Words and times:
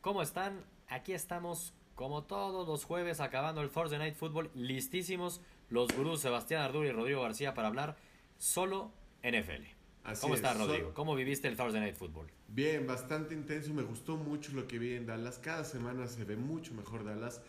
¿cómo 0.00 0.22
están? 0.22 0.64
Aquí 0.88 1.12
estamos 1.12 1.74
como 1.94 2.24
todos 2.24 2.66
los 2.66 2.84
jueves 2.84 3.20
acabando 3.20 3.60
el 3.62 3.70
Thursday 3.70 3.98
Night 3.98 4.14
Football, 4.16 4.50
listísimos 4.54 5.40
los 5.68 5.88
gurús 5.96 6.20
Sebastián 6.20 6.62
Arduri 6.62 6.88
y 6.88 6.92
Rodrigo 6.92 7.22
García 7.22 7.54
para 7.54 7.68
hablar 7.68 7.96
solo 8.38 8.90
NFL. 9.22 9.64
Así 10.02 10.22
¿Cómo 10.22 10.34
es, 10.34 10.40
estás, 10.40 10.56
Rodrigo? 10.58 10.88
so- 10.88 10.94
¿Cómo 10.94 11.14
viviste 11.14 11.46
el 11.48 11.56
Thursday 11.56 11.80
Night 11.80 11.94
Football? 11.96 12.26
Bien, 12.48 12.86
bastante 12.86 13.34
intenso. 13.34 13.72
Me 13.74 13.82
gustó 13.82 14.16
mucho 14.16 14.52
lo 14.52 14.66
que 14.66 14.78
vi 14.78 14.94
en 14.94 15.06
Dallas. 15.06 15.38
Cada 15.38 15.62
semana 15.64 16.06
se 16.08 16.24
ve 16.24 16.36
mucho 16.36 16.72
mejor 16.74 17.04
Dallas. 17.04 17.42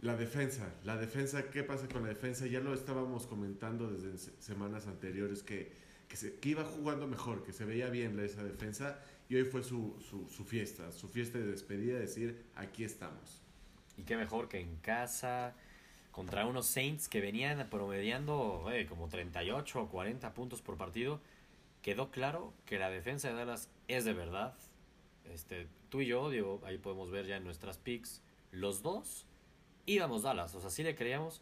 La 0.00 0.16
defensa, 0.16 0.74
la 0.84 0.96
defensa, 0.96 1.50
¿qué 1.50 1.62
pasa 1.62 1.88
con 1.88 2.02
la 2.02 2.08
defensa? 2.08 2.46
Ya 2.46 2.60
lo 2.60 2.74
estábamos 2.74 3.26
comentando 3.26 3.90
desde 3.90 4.18
se- 4.18 4.42
semanas 4.42 4.86
anteriores 4.86 5.42
que, 5.42 5.72
que, 6.08 6.16
se- 6.16 6.34
que 6.38 6.48
iba 6.50 6.64
jugando 6.64 7.06
mejor, 7.06 7.42
que 7.44 7.52
se 7.52 7.64
veía 7.64 7.88
bien 7.90 8.18
esa 8.20 8.42
defensa 8.44 9.00
y 9.28 9.36
hoy 9.36 9.44
fue 9.44 9.62
su, 9.62 9.96
su, 10.00 10.28
su 10.28 10.44
fiesta, 10.44 10.90
su 10.92 11.08
fiesta 11.08 11.38
de 11.38 11.46
despedida, 11.46 11.98
decir, 11.98 12.44
aquí 12.54 12.84
estamos. 12.84 13.42
Y 13.96 14.02
qué 14.04 14.16
mejor 14.16 14.48
que 14.48 14.60
en 14.60 14.76
casa 14.76 15.54
contra 16.12 16.46
unos 16.46 16.66
Saints 16.66 17.08
que 17.08 17.20
venían 17.20 17.68
promediando 17.70 18.68
eh, 18.72 18.86
como 18.86 19.08
38 19.08 19.82
o 19.82 19.88
40 19.88 20.34
puntos 20.34 20.62
por 20.62 20.76
partido. 20.76 21.20
Quedó 21.82 22.10
claro 22.10 22.52
que 22.64 22.78
la 22.78 22.90
defensa 22.90 23.28
de 23.28 23.34
Dallas 23.34 23.70
es 23.86 24.04
de 24.04 24.14
verdad. 24.14 24.54
Este, 25.24 25.68
tú 25.90 26.00
y 26.00 26.06
yo, 26.06 26.30
Diego, 26.30 26.60
ahí 26.64 26.78
podemos 26.78 27.10
ver 27.10 27.26
ya 27.26 27.36
en 27.36 27.44
nuestras 27.44 27.78
picks, 27.78 28.22
los 28.50 28.82
dos 28.82 29.26
íbamos 29.86 30.22
Dallas, 30.22 30.54
o 30.54 30.60
sea, 30.60 30.70
sí 30.70 30.82
le 30.82 30.94
creíamos. 30.94 31.40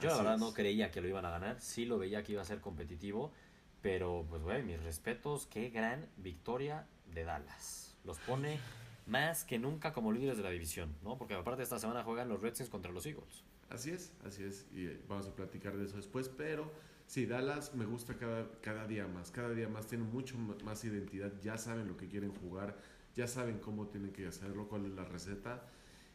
Yo 0.00 0.08
la 0.08 0.16
verdad 0.16 0.34
es. 0.34 0.40
no 0.40 0.54
creía 0.54 0.90
que 0.90 1.00
lo 1.00 1.08
iban 1.08 1.24
a 1.24 1.30
ganar, 1.30 1.60
sí 1.60 1.84
lo 1.84 1.98
veía 1.98 2.22
que 2.22 2.32
iba 2.32 2.42
a 2.42 2.44
ser 2.44 2.60
competitivo, 2.60 3.32
pero 3.82 4.24
pues 4.28 4.42
güey, 4.42 4.62
mis 4.62 4.82
respetos, 4.82 5.46
qué 5.46 5.70
gran 5.70 6.06
victoria 6.16 6.86
de 7.12 7.24
Dallas. 7.24 7.96
Los 8.04 8.18
pone 8.20 8.58
más 9.06 9.44
que 9.44 9.58
nunca 9.58 9.92
como 9.92 10.12
líderes 10.12 10.36
de 10.36 10.42
la 10.44 10.50
división, 10.50 10.94
¿no? 11.02 11.18
Porque 11.18 11.34
aparte 11.34 11.62
esta 11.62 11.78
semana 11.78 12.02
juegan 12.04 12.28
los 12.28 12.40
Redskins 12.40 12.70
contra 12.70 12.92
los 12.92 13.04
Eagles. 13.06 13.44
Así 13.68 13.90
es, 13.90 14.12
así 14.24 14.44
es, 14.44 14.66
y 14.72 14.86
eh, 14.86 15.00
vamos 15.08 15.26
a 15.26 15.34
platicar 15.34 15.76
de 15.76 15.86
eso 15.86 15.96
después, 15.96 16.28
pero 16.28 16.70
sí, 17.06 17.24
Dallas 17.26 17.74
me 17.74 17.86
gusta 17.86 18.16
cada, 18.18 18.46
cada 18.60 18.86
día 18.86 19.06
más, 19.08 19.30
cada 19.30 19.50
día 19.50 19.66
más, 19.68 19.86
tienen 19.86 20.10
mucho 20.12 20.36
más 20.36 20.84
identidad, 20.84 21.32
ya 21.42 21.56
saben 21.56 21.88
lo 21.88 21.96
que 21.96 22.06
quieren 22.06 22.34
jugar, 22.34 22.76
ya 23.16 23.26
saben 23.26 23.58
cómo 23.60 23.86
tienen 23.86 24.12
que 24.12 24.26
hacerlo, 24.26 24.68
cuál 24.68 24.84
es 24.84 24.92
la 24.92 25.04
receta, 25.04 25.62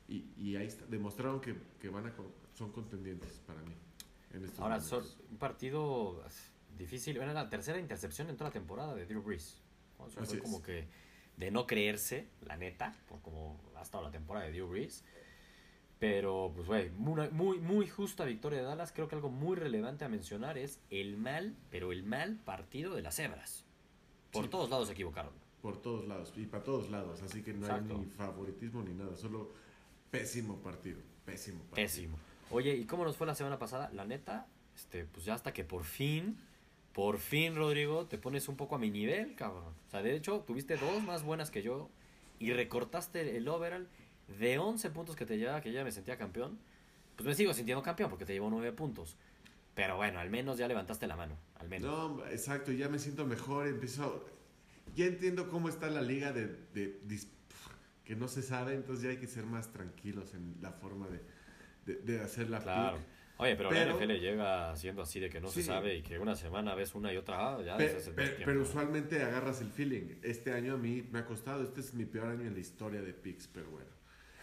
y, 0.07 0.25
y 0.37 0.55
ahí 0.55 0.67
está, 0.67 0.85
demostraron 0.85 1.41
que, 1.41 1.55
que 1.79 1.89
van 1.89 2.05
a, 2.05 2.13
son 2.53 2.71
contendientes 2.71 3.41
para 3.47 3.61
mí. 3.63 3.73
En 4.33 4.43
estos 4.43 4.59
Ahora, 4.59 4.79
son- 4.79 5.03
un 5.31 5.37
partido 5.37 6.23
difícil, 6.77 7.17
era 7.17 7.33
la 7.33 7.49
tercera 7.49 7.79
intercepción 7.79 8.29
en 8.29 8.35
toda 8.37 8.49
la 8.49 8.53
temporada 8.53 8.95
de 8.95 9.05
Drew 9.05 9.21
Brees. 9.21 9.61
O 9.99 10.09
sea, 10.09 10.23
fue 10.23 10.37
es. 10.37 10.41
como 10.41 10.61
que 10.61 10.87
de 11.37 11.51
no 11.51 11.65
creerse, 11.67 12.27
la 12.45 12.57
neta, 12.57 12.95
por 13.07 13.21
como 13.21 13.59
ha 13.75 13.81
estado 13.81 14.03
la 14.03 14.11
temporada 14.11 14.45
de 14.45 14.51
Drew 14.53 14.67
Brees. 14.67 15.03
Pero, 15.99 16.51
pues, 16.55 16.67
güey, 16.67 16.91
muy, 16.91 17.27
muy, 17.31 17.59
muy 17.59 17.87
justa 17.87 18.23
victoria 18.25 18.59
de 18.59 18.65
Dallas. 18.65 18.91
Creo 18.91 19.07
que 19.07 19.15
algo 19.15 19.29
muy 19.29 19.55
relevante 19.55 20.05
a 20.05 20.09
mencionar 20.09 20.57
es 20.57 20.79
el 20.91 21.17
mal, 21.17 21.55
pero 21.71 21.91
el 21.91 22.03
mal 22.03 22.35
partido 22.45 22.93
de 22.93 23.01
las 23.01 23.15
cebras. 23.15 23.65
Por 24.31 24.43
Sí. 24.45 24.49
todos 24.51 24.69
lados 24.69 24.87
se 24.87 24.93
equivocaron. 24.93 25.33
Por 25.61 25.81
todos 25.81 26.07
lados, 26.07 26.31
y 26.37 26.45
para 26.45 26.63
todos 26.63 26.91
lados, 26.91 27.23
así 27.23 27.41
que 27.41 27.51
no 27.53 27.65
Exacto. 27.65 27.95
hay 27.95 28.01
ni 28.01 28.05
favoritismo 28.05 28.83
ni 28.83 28.93
nada, 28.93 29.15
solo 29.15 29.51
pésimo 30.11 30.57
partido, 30.57 30.99
pésimo 31.25 31.57
partido. 31.63 31.75
Pésimo. 31.75 32.19
Oye, 32.51 32.75
¿y 32.75 32.85
cómo 32.85 33.03
nos 33.03 33.17
fue 33.17 33.25
la 33.25 33.33
semana 33.33 33.57
pasada? 33.57 33.89
La 33.91 34.05
neta, 34.05 34.45
este, 34.75 35.05
pues 35.05 35.25
ya 35.25 35.33
hasta 35.33 35.51
que 35.53 35.63
por 35.63 35.83
fin, 35.83 36.37
por 36.97 37.19
fin, 37.19 37.55
Rodrigo, 37.55 38.07
te 38.07 38.17
pones 38.17 38.47
un 38.47 38.55
poco 38.57 38.73
a 38.73 38.79
mi 38.79 38.89
nivel, 38.89 39.35
cabrón. 39.35 39.71
O 39.87 39.91
sea, 39.91 40.01
de 40.01 40.15
hecho, 40.15 40.39
tuviste 40.47 40.77
dos 40.77 41.03
más 41.03 41.21
buenas 41.21 41.51
que 41.51 41.61
yo 41.61 41.91
y 42.39 42.53
recortaste 42.53 43.37
el 43.37 43.47
overall 43.47 43.87
de 44.39 44.57
11 44.57 44.89
puntos 44.89 45.15
que 45.15 45.23
te 45.27 45.37
llevaba, 45.37 45.61
que 45.61 45.71
ya 45.71 45.83
me 45.83 45.91
sentía 45.91 46.17
campeón. 46.17 46.57
Pues 47.15 47.27
me 47.27 47.35
sigo 47.35 47.53
sintiendo 47.53 47.83
campeón 47.83 48.09
porque 48.09 48.25
te 48.25 48.33
llevó 48.33 48.49
9 48.49 48.71
puntos. 48.71 49.15
Pero 49.75 49.95
bueno, 49.95 50.17
al 50.17 50.31
menos 50.31 50.57
ya 50.57 50.67
levantaste 50.67 51.05
la 51.05 51.15
mano, 51.15 51.35
al 51.59 51.69
menos. 51.69 52.17
No, 52.17 52.25
exacto, 52.29 52.71
ya 52.71 52.89
me 52.89 52.97
siento 52.97 53.27
mejor, 53.27 53.67
empiezo... 53.67 54.25
Ya 54.95 55.05
entiendo 55.05 55.51
cómo 55.51 55.69
está 55.69 55.91
la 55.91 56.01
liga 56.01 56.31
de, 56.33 56.47
de 56.73 56.99
que 58.05 58.15
no 58.15 58.27
se 58.27 58.41
sabe, 58.41 58.73
entonces 58.73 59.03
ya 59.03 59.11
hay 59.11 59.17
que 59.17 59.27
ser 59.27 59.45
más 59.45 59.71
tranquilos 59.71 60.33
en 60.33 60.55
la 60.61 60.71
forma 60.71 61.07
de, 61.09 61.21
de, 61.85 62.01
de 62.01 62.21
hacer 62.23 62.49
la 62.49 62.59
Claro. 62.59 62.97
pick. 62.97 63.05
Oye, 63.39 63.55
pero, 63.55 63.69
Pero- 63.69 63.97
la 63.97 64.05
NFL 64.05 64.19
llega 64.19 64.75
siendo 64.75 65.03
así 65.03 65.19
de 65.19 65.29
que 65.29 65.39
no 65.39 65.49
se 65.49 65.61
sabe 65.61 65.95
y 65.97 66.01
que 66.01 66.17
una 66.19 66.35
semana 66.35 66.73
ves 66.73 66.95
una 66.95 67.13
y 67.13 67.17
otra, 67.17 67.55
ah, 67.55 67.61
ya 67.61 67.77
Pe- 67.77 67.89
pe- 68.15 68.37
pero 68.43 68.61
usualmente 68.63 69.21
agarras 69.21 69.61
el 69.61 69.69
feeling. 69.69 70.15
Este 70.23 70.53
año 70.53 70.73
a 70.73 70.77
mí 70.77 71.07
me 71.11 71.19
ha 71.19 71.25
costado, 71.25 71.63
este 71.63 71.81
es 71.81 71.93
mi 71.93 72.05
peor 72.05 72.29
año 72.29 72.41
en 72.47 72.53
la 72.53 72.59
historia 72.59 73.01
de 73.01 73.13
picks, 73.13 73.47
pero 73.47 73.69
bueno. 73.69 73.89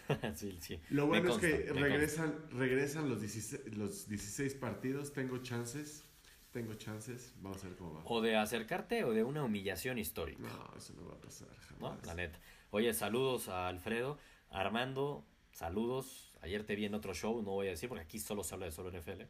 sí, 0.37 0.56
sí. 0.60 0.78
Lo 0.91 1.06
bueno 1.06 1.31
consta, 1.31 1.49
es 1.49 1.65
que 1.65 1.72
regresan, 1.72 2.34
regresan 2.53 3.09
los 3.09 3.21
16, 3.21 3.77
los 3.77 4.06
16 4.09 4.55
partidos, 4.55 5.12
tengo 5.12 5.38
chances, 5.38 6.05
tengo 6.53 6.75
chances, 6.75 7.34
vamos 7.41 7.65
a 7.65 7.69
ver 7.69 7.76
cómo 7.76 7.94
va. 7.94 8.03
O 8.05 8.21
de 8.21 8.37
acercarte 8.37 9.03
o 9.05 9.12
de 9.12 9.25
una 9.25 9.43
humillación 9.43 9.99
histórica. 9.99 10.43
No, 10.43 10.76
eso 10.76 10.93
no 10.94 11.09
va 11.09 11.15
a 11.15 11.21
pasar 11.21 11.49
¿no? 11.81 11.99
La 12.05 12.15
neta. 12.15 12.38
Oye, 12.71 12.94
saludos 12.94 13.49
a 13.49 13.66
Alfredo. 13.66 14.19
Armando, 14.50 15.25
saludos. 15.53 16.34
Ayer 16.44 16.62
te 16.62 16.77
vi 16.77 16.84
en 16.84 16.94
otro 16.94 17.15
show, 17.15 17.41
no 17.43 17.53
voy 17.53 17.69
a 17.69 17.71
decir 17.71 17.88
porque 17.88 18.05
aquí 18.05 18.19
solo 18.19 18.44
se 18.44 18.55
habla 18.55 18.66
de 18.66 18.72
solo 18.72 18.91
NFL. 18.91 19.22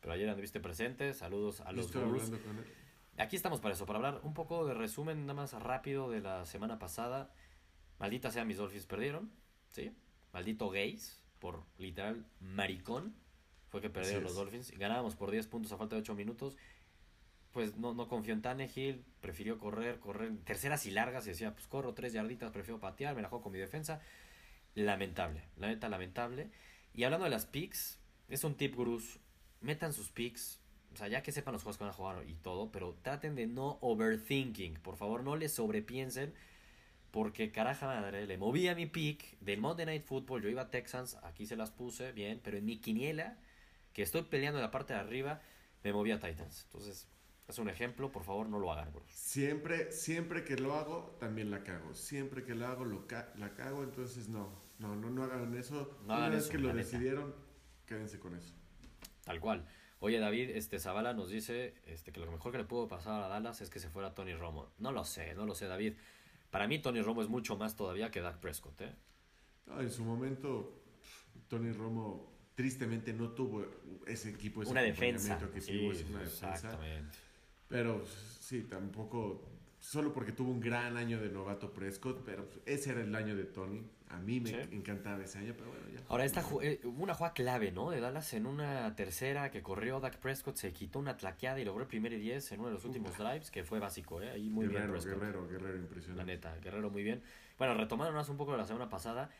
Pero 0.00 0.12
ayer 0.12 0.28
anduviste 0.28 0.60
presente. 0.60 1.12
Saludos 1.14 1.60
a 1.62 1.72
los 1.72 1.92
él. 1.94 2.02
Aquí 3.18 3.34
estamos 3.34 3.60
para 3.60 3.74
eso, 3.74 3.86
para 3.86 3.96
hablar 3.96 4.20
un 4.22 4.34
poco 4.34 4.64
de 4.64 4.74
resumen 4.74 5.26
nada 5.26 5.34
más 5.34 5.52
rápido 5.52 6.08
de 6.10 6.20
la 6.20 6.46
semana 6.46 6.78
pasada. 6.78 7.34
Maldita 7.98 8.30
sea, 8.30 8.44
mis 8.44 8.56
Dolphins 8.56 8.86
perdieron, 8.86 9.32
¿sí? 9.72 9.92
Maldito 10.32 10.70
gays, 10.70 11.20
por 11.40 11.64
literal 11.76 12.24
maricón, 12.38 13.16
fue 13.68 13.80
que 13.80 13.90
perdieron 13.90 14.22
los. 14.22 14.36
Dolphins. 14.36 14.70
Ganábamos 14.78 15.16
por 15.16 15.32
10 15.32 15.48
puntos 15.48 15.72
a 15.72 15.76
falta 15.76 15.96
de 15.96 16.02
8 16.02 16.14
minutos. 16.14 16.56
Pues 17.50 17.76
no, 17.76 17.94
no 17.94 18.06
confió 18.06 18.32
en 18.32 18.42
Tannehill, 18.42 19.04
prefirió 19.20 19.58
correr, 19.58 19.98
correr, 19.98 20.32
terceras 20.44 20.86
y 20.86 20.92
largas 20.92 21.26
y 21.26 21.30
decía, 21.30 21.52
pues 21.52 21.66
corro 21.66 21.94
tres 21.94 22.12
yarditas, 22.12 22.52
prefiero 22.52 22.78
patear, 22.78 23.16
me 23.16 23.22
la 23.22 23.28
juego 23.28 23.42
con 23.42 23.52
mi 23.52 23.58
defensa. 23.58 24.00
Lamentable, 24.74 25.42
la 25.56 25.68
neta 25.68 25.88
lamentable. 25.88 26.50
Y 26.94 27.04
hablando 27.04 27.24
de 27.24 27.30
las 27.30 27.46
picks, 27.46 27.98
es 28.28 28.44
un 28.44 28.54
tip 28.54 28.74
gurús, 28.74 29.18
metan 29.60 29.92
sus 29.92 30.10
picks, 30.10 30.60
o 30.92 30.96
sea, 30.96 31.08
ya 31.08 31.22
que 31.22 31.32
sepan 31.32 31.52
los 31.52 31.62
juegos 31.62 31.78
que 31.78 31.84
van 31.84 31.92
a 31.92 31.96
jugar 31.96 32.28
y 32.28 32.34
todo, 32.34 32.72
pero 32.72 32.96
traten 33.02 33.34
de 33.34 33.46
no 33.46 33.78
overthinking, 33.80 34.74
por 34.74 34.96
favor, 34.96 35.22
no 35.22 35.36
les 35.36 35.52
sobrepiensen, 35.52 36.34
porque 37.10 37.50
caraja 37.50 37.86
madre, 37.86 38.26
le 38.26 38.38
moví 38.38 38.68
a 38.68 38.74
mi 38.74 38.86
pick 38.86 39.38
del 39.40 39.60
Monday 39.60 39.86
Night 39.86 40.04
Football, 40.04 40.42
yo 40.42 40.48
iba 40.48 40.62
a 40.62 40.70
Texans, 40.70 41.16
aquí 41.22 41.46
se 41.46 41.56
las 41.56 41.70
puse, 41.70 42.12
bien, 42.12 42.40
pero 42.42 42.56
en 42.56 42.64
mi 42.64 42.78
quiniela, 42.78 43.38
que 43.92 44.02
estoy 44.02 44.22
peleando 44.22 44.58
en 44.58 44.64
la 44.64 44.70
parte 44.70 44.94
de 44.94 45.00
arriba, 45.00 45.42
me 45.82 45.92
moví 45.92 46.12
a 46.12 46.20
Titans. 46.20 46.64
Entonces, 46.66 47.08
es 47.50 47.58
un 47.58 47.68
ejemplo, 47.68 48.10
por 48.10 48.24
favor, 48.24 48.48
no 48.48 48.58
lo 48.58 48.72
hagan. 48.72 48.90
Siempre, 49.08 49.92
siempre 49.92 50.44
que 50.44 50.56
lo 50.56 50.74
hago, 50.74 51.16
también 51.20 51.50
la 51.50 51.62
cago. 51.62 51.94
Siempre 51.94 52.42
que 52.44 52.54
lo 52.54 52.66
hago, 52.66 52.84
lo 52.84 53.06
ca- 53.06 53.32
la 53.36 53.54
cago, 53.54 53.82
entonces 53.84 54.28
no, 54.28 54.50
no, 54.78 54.96
no, 54.96 55.10
no 55.10 55.24
hagan 55.24 55.54
eso. 55.56 55.98
No 56.00 56.06
Una 56.06 56.16
hagan 56.16 56.30
vez 56.32 56.42
eso, 56.44 56.50
que 56.52 56.58
lo 56.58 56.68
neta. 56.68 56.78
decidieron, 56.78 57.34
quédense 57.86 58.18
con 58.18 58.34
eso. 58.34 58.54
Tal 59.24 59.38
cual. 59.40 59.66
Oye, 60.00 60.18
David, 60.18 60.50
este 60.50 60.78
Zavala 60.80 61.12
nos 61.12 61.28
dice 61.28 61.74
este, 61.86 62.10
que 62.10 62.20
lo 62.20 62.32
mejor 62.32 62.52
que 62.52 62.58
le 62.58 62.64
pudo 62.64 62.88
pasar 62.88 63.22
a 63.22 63.28
Dallas 63.28 63.60
es 63.60 63.68
que 63.68 63.78
se 63.80 63.90
fuera 63.90 64.14
Tony 64.14 64.34
Romo. 64.34 64.72
No 64.78 64.92
lo 64.92 65.04
sé, 65.04 65.34
no 65.34 65.44
lo 65.44 65.54
sé, 65.54 65.66
David. 65.66 65.94
Para 66.50 66.66
mí, 66.66 66.78
Tony 66.80 67.02
Romo 67.02 67.20
es 67.22 67.28
mucho 67.28 67.56
más 67.56 67.76
todavía 67.76 68.10
que 68.10 68.20
Dak 68.22 68.38
Prescott, 68.40 68.80
¿eh? 68.80 68.94
No, 69.66 69.80
en 69.80 69.90
su 69.90 70.02
momento, 70.04 70.82
Tony 71.48 71.70
Romo 71.72 72.32
tristemente 72.54 73.12
no 73.12 73.30
tuvo 73.30 73.64
ese 74.06 74.30
equipo, 74.30 74.62
ese 74.62 74.70
Una 74.72 74.80
defensa. 74.82 75.34
acompañamiento 75.34 75.54
que 75.54 75.60
Sí, 75.60 75.78
tuvo, 75.78 75.92
es 75.92 76.04
una 76.10 76.20
defensa. 76.20 76.54
exactamente. 76.54 77.18
Pero 77.70 78.04
sí, 78.40 78.64
tampoco, 78.64 79.48
solo 79.78 80.12
porque 80.12 80.32
tuvo 80.32 80.50
un 80.50 80.60
gran 80.60 80.96
año 80.98 81.18
de 81.20 81.30
novato 81.30 81.72
Prescott, 81.72 82.22
pero 82.24 82.46
ese 82.66 82.90
era 82.90 83.00
el 83.00 83.14
año 83.14 83.34
de 83.34 83.44
Tony. 83.44 83.82
A 84.08 84.18
mí 84.18 84.40
me 84.40 84.50
Sí. 84.50 84.56
encantaba 84.72 85.22
ese 85.22 85.38
año, 85.38 85.54
pero 85.56 85.70
bueno, 85.70 85.88
ya. 85.88 86.00
Ahora, 86.08 86.24
esta 86.24 86.44
eh, 86.62 86.80
hubo 86.82 87.04
una 87.04 87.14
jugada 87.14 87.32
clave, 87.32 87.70
¿no? 87.70 87.90
De 87.90 88.00
Dallas 88.00 88.34
en 88.34 88.44
una 88.46 88.94
tercera 88.96 89.52
que 89.52 89.62
corrió 89.62 90.00
Dak 90.00 90.18
Prescott, 90.18 90.56
se 90.56 90.72
quitó 90.72 90.98
una 90.98 91.16
tlaqueada 91.16 91.60
y 91.60 91.64
logró 91.64 91.82
el 91.82 91.86
primer 91.88 92.12
y 92.14 92.18
10 92.18 92.50
en 92.50 92.58
uno 92.58 92.68
de 92.70 92.74
los 92.74 92.84
últimos 92.84 93.16
drives, 93.16 93.52
que 93.52 93.62
fue 93.62 93.78
básico, 93.78 94.20
¿eh? 94.20 94.30
Ahí 94.30 94.50
muy 94.50 94.66
bien 94.66 94.80
Guerrero, 94.82 94.94
Prescott. 95.00 95.14
Guerrero, 95.20 95.46
Guerrero, 95.48 95.74
La 95.74 95.78
impresionante. 95.80 96.24
neta, 96.24 96.56
Guerrero 96.56 96.90
muy 96.90 97.04
bien. 97.04 97.22
Bueno, 97.56 97.74
retomando 97.74 98.12
más 98.12 98.28
un 98.28 98.36
poco 98.36 98.50
de 98.50 98.58
la 98.58 98.66
semana 98.66 98.88
pasada, 98.90 99.30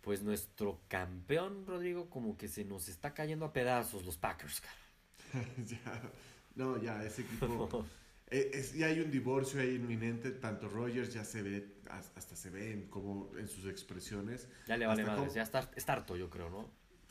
pues 0.00 0.24
nuestro 0.24 0.80
campeón, 0.88 1.64
Rodrigo, 1.64 2.10
como 2.10 2.36
que 2.36 2.48
se 2.48 2.64
nos 2.64 2.88
está 2.88 3.14
cayendo 3.14 3.44
a 3.44 3.52
pedazos 3.52 4.04
los 4.04 4.18
Packers, 4.18 4.60
cara. 4.62 5.44
ya, 5.64 6.10
no, 6.54 6.80
ya, 6.80 7.04
ese 7.04 7.22
equipo. 7.22 7.84
eh, 8.30 8.50
es- 8.54 8.74
ya 8.74 8.86
hay 8.86 9.00
un 9.00 9.10
divorcio 9.10 9.60
ahí 9.60 9.74
inminente. 9.76 10.30
Tanto 10.30 10.68
Rogers 10.68 11.12
ya 11.12 11.24
se 11.24 11.42
ve, 11.42 11.74
as- 11.90 12.12
hasta 12.16 12.36
se 12.36 12.50
ve 12.50 12.72
en, 12.72 12.88
como 12.88 13.30
en 13.38 13.48
sus 13.48 13.66
expresiones. 13.66 14.48
Ya 14.66 14.76
le 14.76 14.86
vale 14.86 15.02
madres, 15.04 15.20
como- 15.24 15.34
ya 15.34 15.42
está, 15.42 15.70
está 15.76 15.92
harto, 15.94 16.16
yo 16.16 16.28
creo, 16.30 16.50
¿no? 16.50 16.68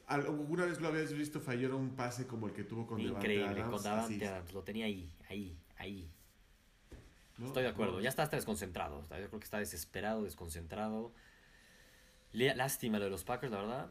¿Alguna 0.07 0.65
vez 0.65 0.81
lo 0.81 0.89
habías 0.89 1.13
visto 1.13 1.39
fallar 1.39 1.73
un 1.73 1.95
pase 1.95 2.27
como 2.27 2.47
el 2.47 2.53
que 2.53 2.63
tuvo 2.65 2.85
con 2.85 2.97
Devante 2.97 3.19
Increíble, 3.19 3.61
Adams? 3.61 3.69
con 3.75 3.83
Davante 3.83 4.27
Adams, 4.27 4.53
lo 4.53 4.61
tenía 4.63 4.85
ahí, 4.85 5.09
ahí, 5.29 5.57
ahí. 5.77 6.11
¿no? 7.37 7.47
Estoy 7.47 7.63
de 7.63 7.69
acuerdo, 7.69 7.93
No. 7.93 8.01
ya 8.01 8.09
está 8.09 8.23
hasta 8.23 8.35
desconcentrado, 8.35 9.01
yo 9.03 9.07
creo 9.29 9.39
que 9.39 9.45
está 9.45 9.57
desesperado, 9.59 10.23
desconcentrado. 10.23 11.13
Lástima 12.33 12.97
lo 12.99 13.05
de 13.05 13.11
los 13.11 13.23
Packers, 13.23 13.51
la 13.53 13.59
verdad. 13.59 13.89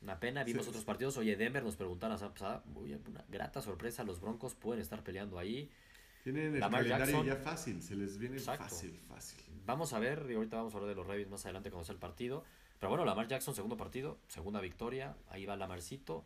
Una 0.00 0.18
pena. 0.20 0.44
Vimos 0.44 0.64
Sí. 0.64 0.68
otros 0.70 0.84
partidos. 0.84 1.16
Oye, 1.16 1.36
Denver 1.36 1.62
nos 1.62 1.76
preguntaron 1.76 2.12
la 2.14 2.18
semana 2.18 2.34
pasada. 2.34 2.62
Uy, 2.74 2.94
una 2.94 3.24
grata 3.28 3.60
sorpresa. 3.60 4.04
Los 4.04 4.20
Broncos 4.20 4.54
pueden 4.54 4.80
estar 4.80 5.02
peleando 5.02 5.38
ahí. 5.38 5.70
Tienen 6.22 6.54
el 6.54 6.60
Lamar 6.60 6.82
calendario 6.82 7.24
Jackson. 7.24 7.26
ya 7.26 7.36
fácil, 7.50 7.82
se 7.82 7.96
les 7.96 8.18
viene 8.18 8.36
Exacto. 8.36 8.64
fácil, 8.64 8.98
fácil. 9.08 9.44
Vamos 9.66 9.92
a 9.92 9.98
ver. 9.98 10.26
Y 10.30 10.34
ahorita 10.34 10.56
vamos 10.56 10.72
a 10.74 10.76
hablar 10.76 10.88
de 10.90 10.94
los 10.96 11.06
Ravens 11.06 11.30
más 11.30 11.44
adelante 11.44 11.70
cuando 11.70 11.84
sea 11.84 11.92
el 11.94 11.98
partido. 11.98 12.44
Pero 12.78 12.90
bueno, 12.90 13.04
Lamar 13.04 13.26
Jackson, 13.26 13.54
segundo 13.54 13.76
partido. 13.76 14.18
Segunda 14.28 14.60
victoria. 14.60 15.16
Ahí 15.30 15.46
va 15.46 15.56
Lamarcito. 15.56 16.24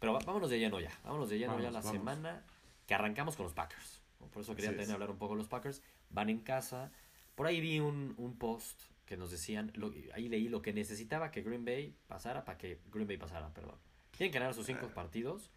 Pero 0.00 0.18
vámonos 0.26 0.50
de 0.50 0.58
lleno 0.58 0.80
ya. 0.80 0.90
Vámonos 1.04 1.30
de 1.30 1.38
lleno 1.38 1.52
Vamos, 1.52 1.62
ya 1.64 1.70
la 1.70 1.78
vamos. 1.80 1.92
semana 1.92 2.42
que 2.86 2.94
arrancamos 2.94 3.36
con 3.36 3.44
los 3.44 3.54
Packers. 3.54 4.00
Por 4.32 4.42
eso 4.42 4.54
quería 4.54 4.70
Así 4.70 4.76
también 4.78 4.92
hablar 4.94 5.10
un 5.10 5.16
poco 5.18 5.34
de 5.34 5.38
los 5.38 5.48
Packers. 5.48 5.82
Van 6.10 6.28
en 6.28 6.40
casa. 6.40 6.90
Por 7.34 7.46
ahí 7.46 7.60
vi 7.60 7.80
un, 7.80 8.14
un 8.18 8.36
post 8.36 8.80
que 9.06 9.16
nos 9.16 9.30
decían, 9.30 9.70
lo- 9.74 9.92
ahí 10.14 10.28
leí 10.28 10.48
lo 10.48 10.62
que 10.62 10.72
necesitaba 10.72 11.30
que 11.30 11.42
Green 11.42 11.64
Bay 11.64 11.94
pasara 12.06 12.44
para 12.44 12.58
que 12.58 12.80
Green 12.92 13.06
Bay 13.06 13.16
pasara, 13.18 13.52
perdón. 13.52 13.76
Tienen 14.16 14.32
que 14.32 14.38
ganar 14.38 14.54
sus 14.54 14.66
cinco 14.66 14.86
Ah. 14.90 14.94
partidos. 14.94 15.50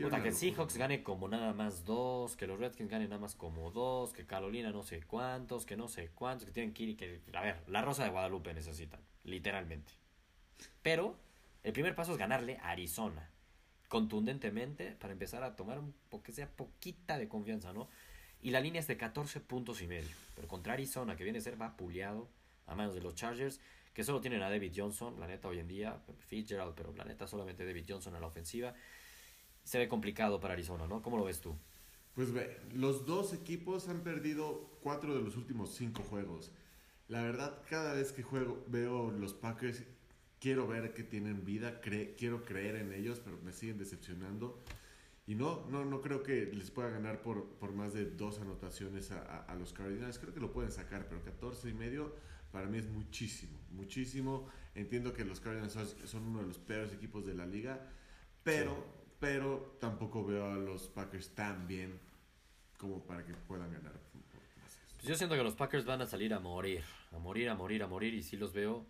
Puta, 0.00 0.22
que. 0.22 0.32
Seahawks 0.32 0.76
gane 0.76 1.02
como 1.04 1.28
nada 1.28 1.52
más 1.52 1.84
dos, 1.84 2.36
que 2.36 2.48
los 2.48 2.58
Redskins 2.58 2.90
ganen 2.90 3.08
nada 3.10 3.20
más 3.20 3.36
como 3.36 3.70
dos, 3.70 4.12
que 4.12 4.26
Carolina 4.26 4.72
no 4.72 4.82
sé 4.82 5.00
cuántos, 5.04 5.64
que 5.66 5.76
no 5.76 5.86
sé 5.86 6.08
cuántos, 6.14 6.46
que 6.46 6.52
tienen 6.52 6.74
que 6.74 6.82
ir, 6.82 6.96
que... 6.96 7.20
A 7.32 7.40
ver, 7.42 7.62
la 7.68 7.80
Rosa 7.80 8.02
de 8.02 8.10
Guadalupe 8.10 8.52
necesitan, 8.54 9.00
literalmente. 9.22 9.92
Pero 10.82 11.16
el 11.62 11.72
primer 11.72 11.94
paso 11.94 12.10
es 12.10 12.18
ganarle 12.18 12.58
a 12.58 12.70
Arizona, 12.70 13.30
contundentemente, 13.88 14.92
para 14.98 15.12
empezar 15.12 15.44
a 15.44 15.54
tomar 15.54 15.78
un 15.78 15.94
que 16.24 16.32
sea 16.32 16.48
poquita 16.50 17.16
de 17.18 17.28
confianza, 17.28 17.72
¿no? 17.72 17.88
Y 18.42 18.50
la 18.50 18.60
línea 18.60 18.80
es 18.80 18.88
de 18.88 18.96
14 18.96 19.40
puntos 19.40 19.80
y 19.80 19.86
medio, 19.86 20.10
pero 20.34 20.48
contra 20.48 20.72
Arizona, 20.72 21.14
que 21.16 21.22
viene 21.24 21.38
a 21.38 21.42
ser 21.42 21.56
vapuleado 21.56 22.28
a 22.66 22.74
manos 22.74 22.94
de 22.94 23.00
los 23.00 23.14
Chargers, 23.14 23.60
que 23.92 24.02
solo 24.04 24.20
tienen 24.20 24.42
a 24.42 24.50
David 24.50 24.72
Johnson, 24.74 25.18
la 25.20 25.26
neta 25.26 25.48
hoy 25.48 25.58
en 25.58 25.68
día, 25.68 25.98
Fitzgerald, 26.26 26.74
pero 26.74 26.92
la 26.94 27.04
neta 27.04 27.26
solamente 27.26 27.64
David 27.64 27.84
Johnson 27.88 28.14
a 28.16 28.20
la 28.20 28.26
ofensiva 28.26 28.74
se 29.62 29.78
ve 29.78 29.88
complicado 29.88 30.40
para 30.40 30.54
Arizona, 30.54 30.86
¿no? 30.86 31.00
¿Cómo 31.00 31.16
lo 31.16 31.24
ves 31.24 31.40
tú? 31.40 31.54
Pues 32.14 32.32
ve, 32.32 32.60
los 32.74 33.06
dos 33.06 33.32
equipos 33.32 33.88
han 33.88 34.02
perdido 34.02 34.78
cuatro 34.82 35.14
de 35.14 35.22
los 35.22 35.36
últimos 35.36 35.74
cinco 35.74 36.02
juegos. 36.02 36.50
La 37.08 37.22
verdad, 37.22 37.58
cada 37.68 37.94
vez 37.94 38.12
que 38.12 38.22
juego, 38.22 38.62
veo 38.68 39.10
los 39.10 39.32
Packers, 39.34 39.82
quiero 40.40 40.66
ver 40.66 40.92
que 40.94 41.02
tienen 41.02 41.44
vida, 41.44 41.80
cre- 41.80 42.14
quiero 42.16 42.44
creer 42.44 42.76
en 42.76 42.92
ellos, 42.92 43.20
pero 43.24 43.38
me 43.42 43.52
siguen 43.52 43.78
decepcionando. 43.78 44.60
Y 45.26 45.34
no, 45.34 45.66
no, 45.70 45.84
no 45.86 46.00
creo 46.02 46.22
que 46.22 46.46
les 46.46 46.70
pueda 46.70 46.90
ganar 46.90 47.22
por, 47.22 47.46
por 47.54 47.72
más 47.72 47.94
de 47.94 48.04
dos 48.10 48.38
anotaciones 48.40 49.10
a, 49.10 49.20
a- 49.22 49.44
a 49.46 49.54
los 49.54 49.72
Cardinals. 49.72 50.18
Creo 50.18 50.34
que 50.34 50.40
lo 50.40 50.52
pueden 50.52 50.70
sacar, 50.72 51.06
pero 51.08 51.22
14 51.24 51.70
y 51.70 51.74
medio 51.74 52.14
para 52.54 52.68
mí 52.68 52.78
es 52.78 52.86
muchísimo, 52.86 53.58
muchísimo. 53.72 54.48
Entiendo 54.76 55.12
que 55.12 55.24
los 55.24 55.40
Cardinals 55.40 55.72
son, 56.04 56.28
uno 56.28 56.40
de 56.40 56.46
los 56.46 56.58
peores 56.58 56.92
equipos 56.92 57.26
de 57.26 57.34
la 57.34 57.44
liga, 57.46 57.80
pero, 58.44 58.86
pero 59.18 59.76
tampoco 59.80 60.24
veo 60.24 60.52
a 60.52 60.54
los 60.54 60.86
Packers 60.86 61.30
tan 61.30 61.66
bien 61.66 61.98
como 62.78 63.02
para 63.02 63.24
que 63.26 63.34
puedan 63.34 63.72
ganar. 63.72 63.94
Pues 64.94 65.02
yo 65.02 65.16
siento 65.16 65.34
que 65.34 65.42
los 65.42 65.56
Packers 65.56 65.84
van 65.84 66.02
a 66.02 66.06
salir 66.06 66.32
a 66.32 66.38
morir, 66.38 66.84
a 67.10 67.18
morir, 67.18 67.48
a 67.48 67.56
morir, 67.56 67.82
a 67.82 67.88
morir, 67.88 68.14
y 68.14 68.22
sí 68.22 68.36
los 68.36 68.52
veo 68.52 68.86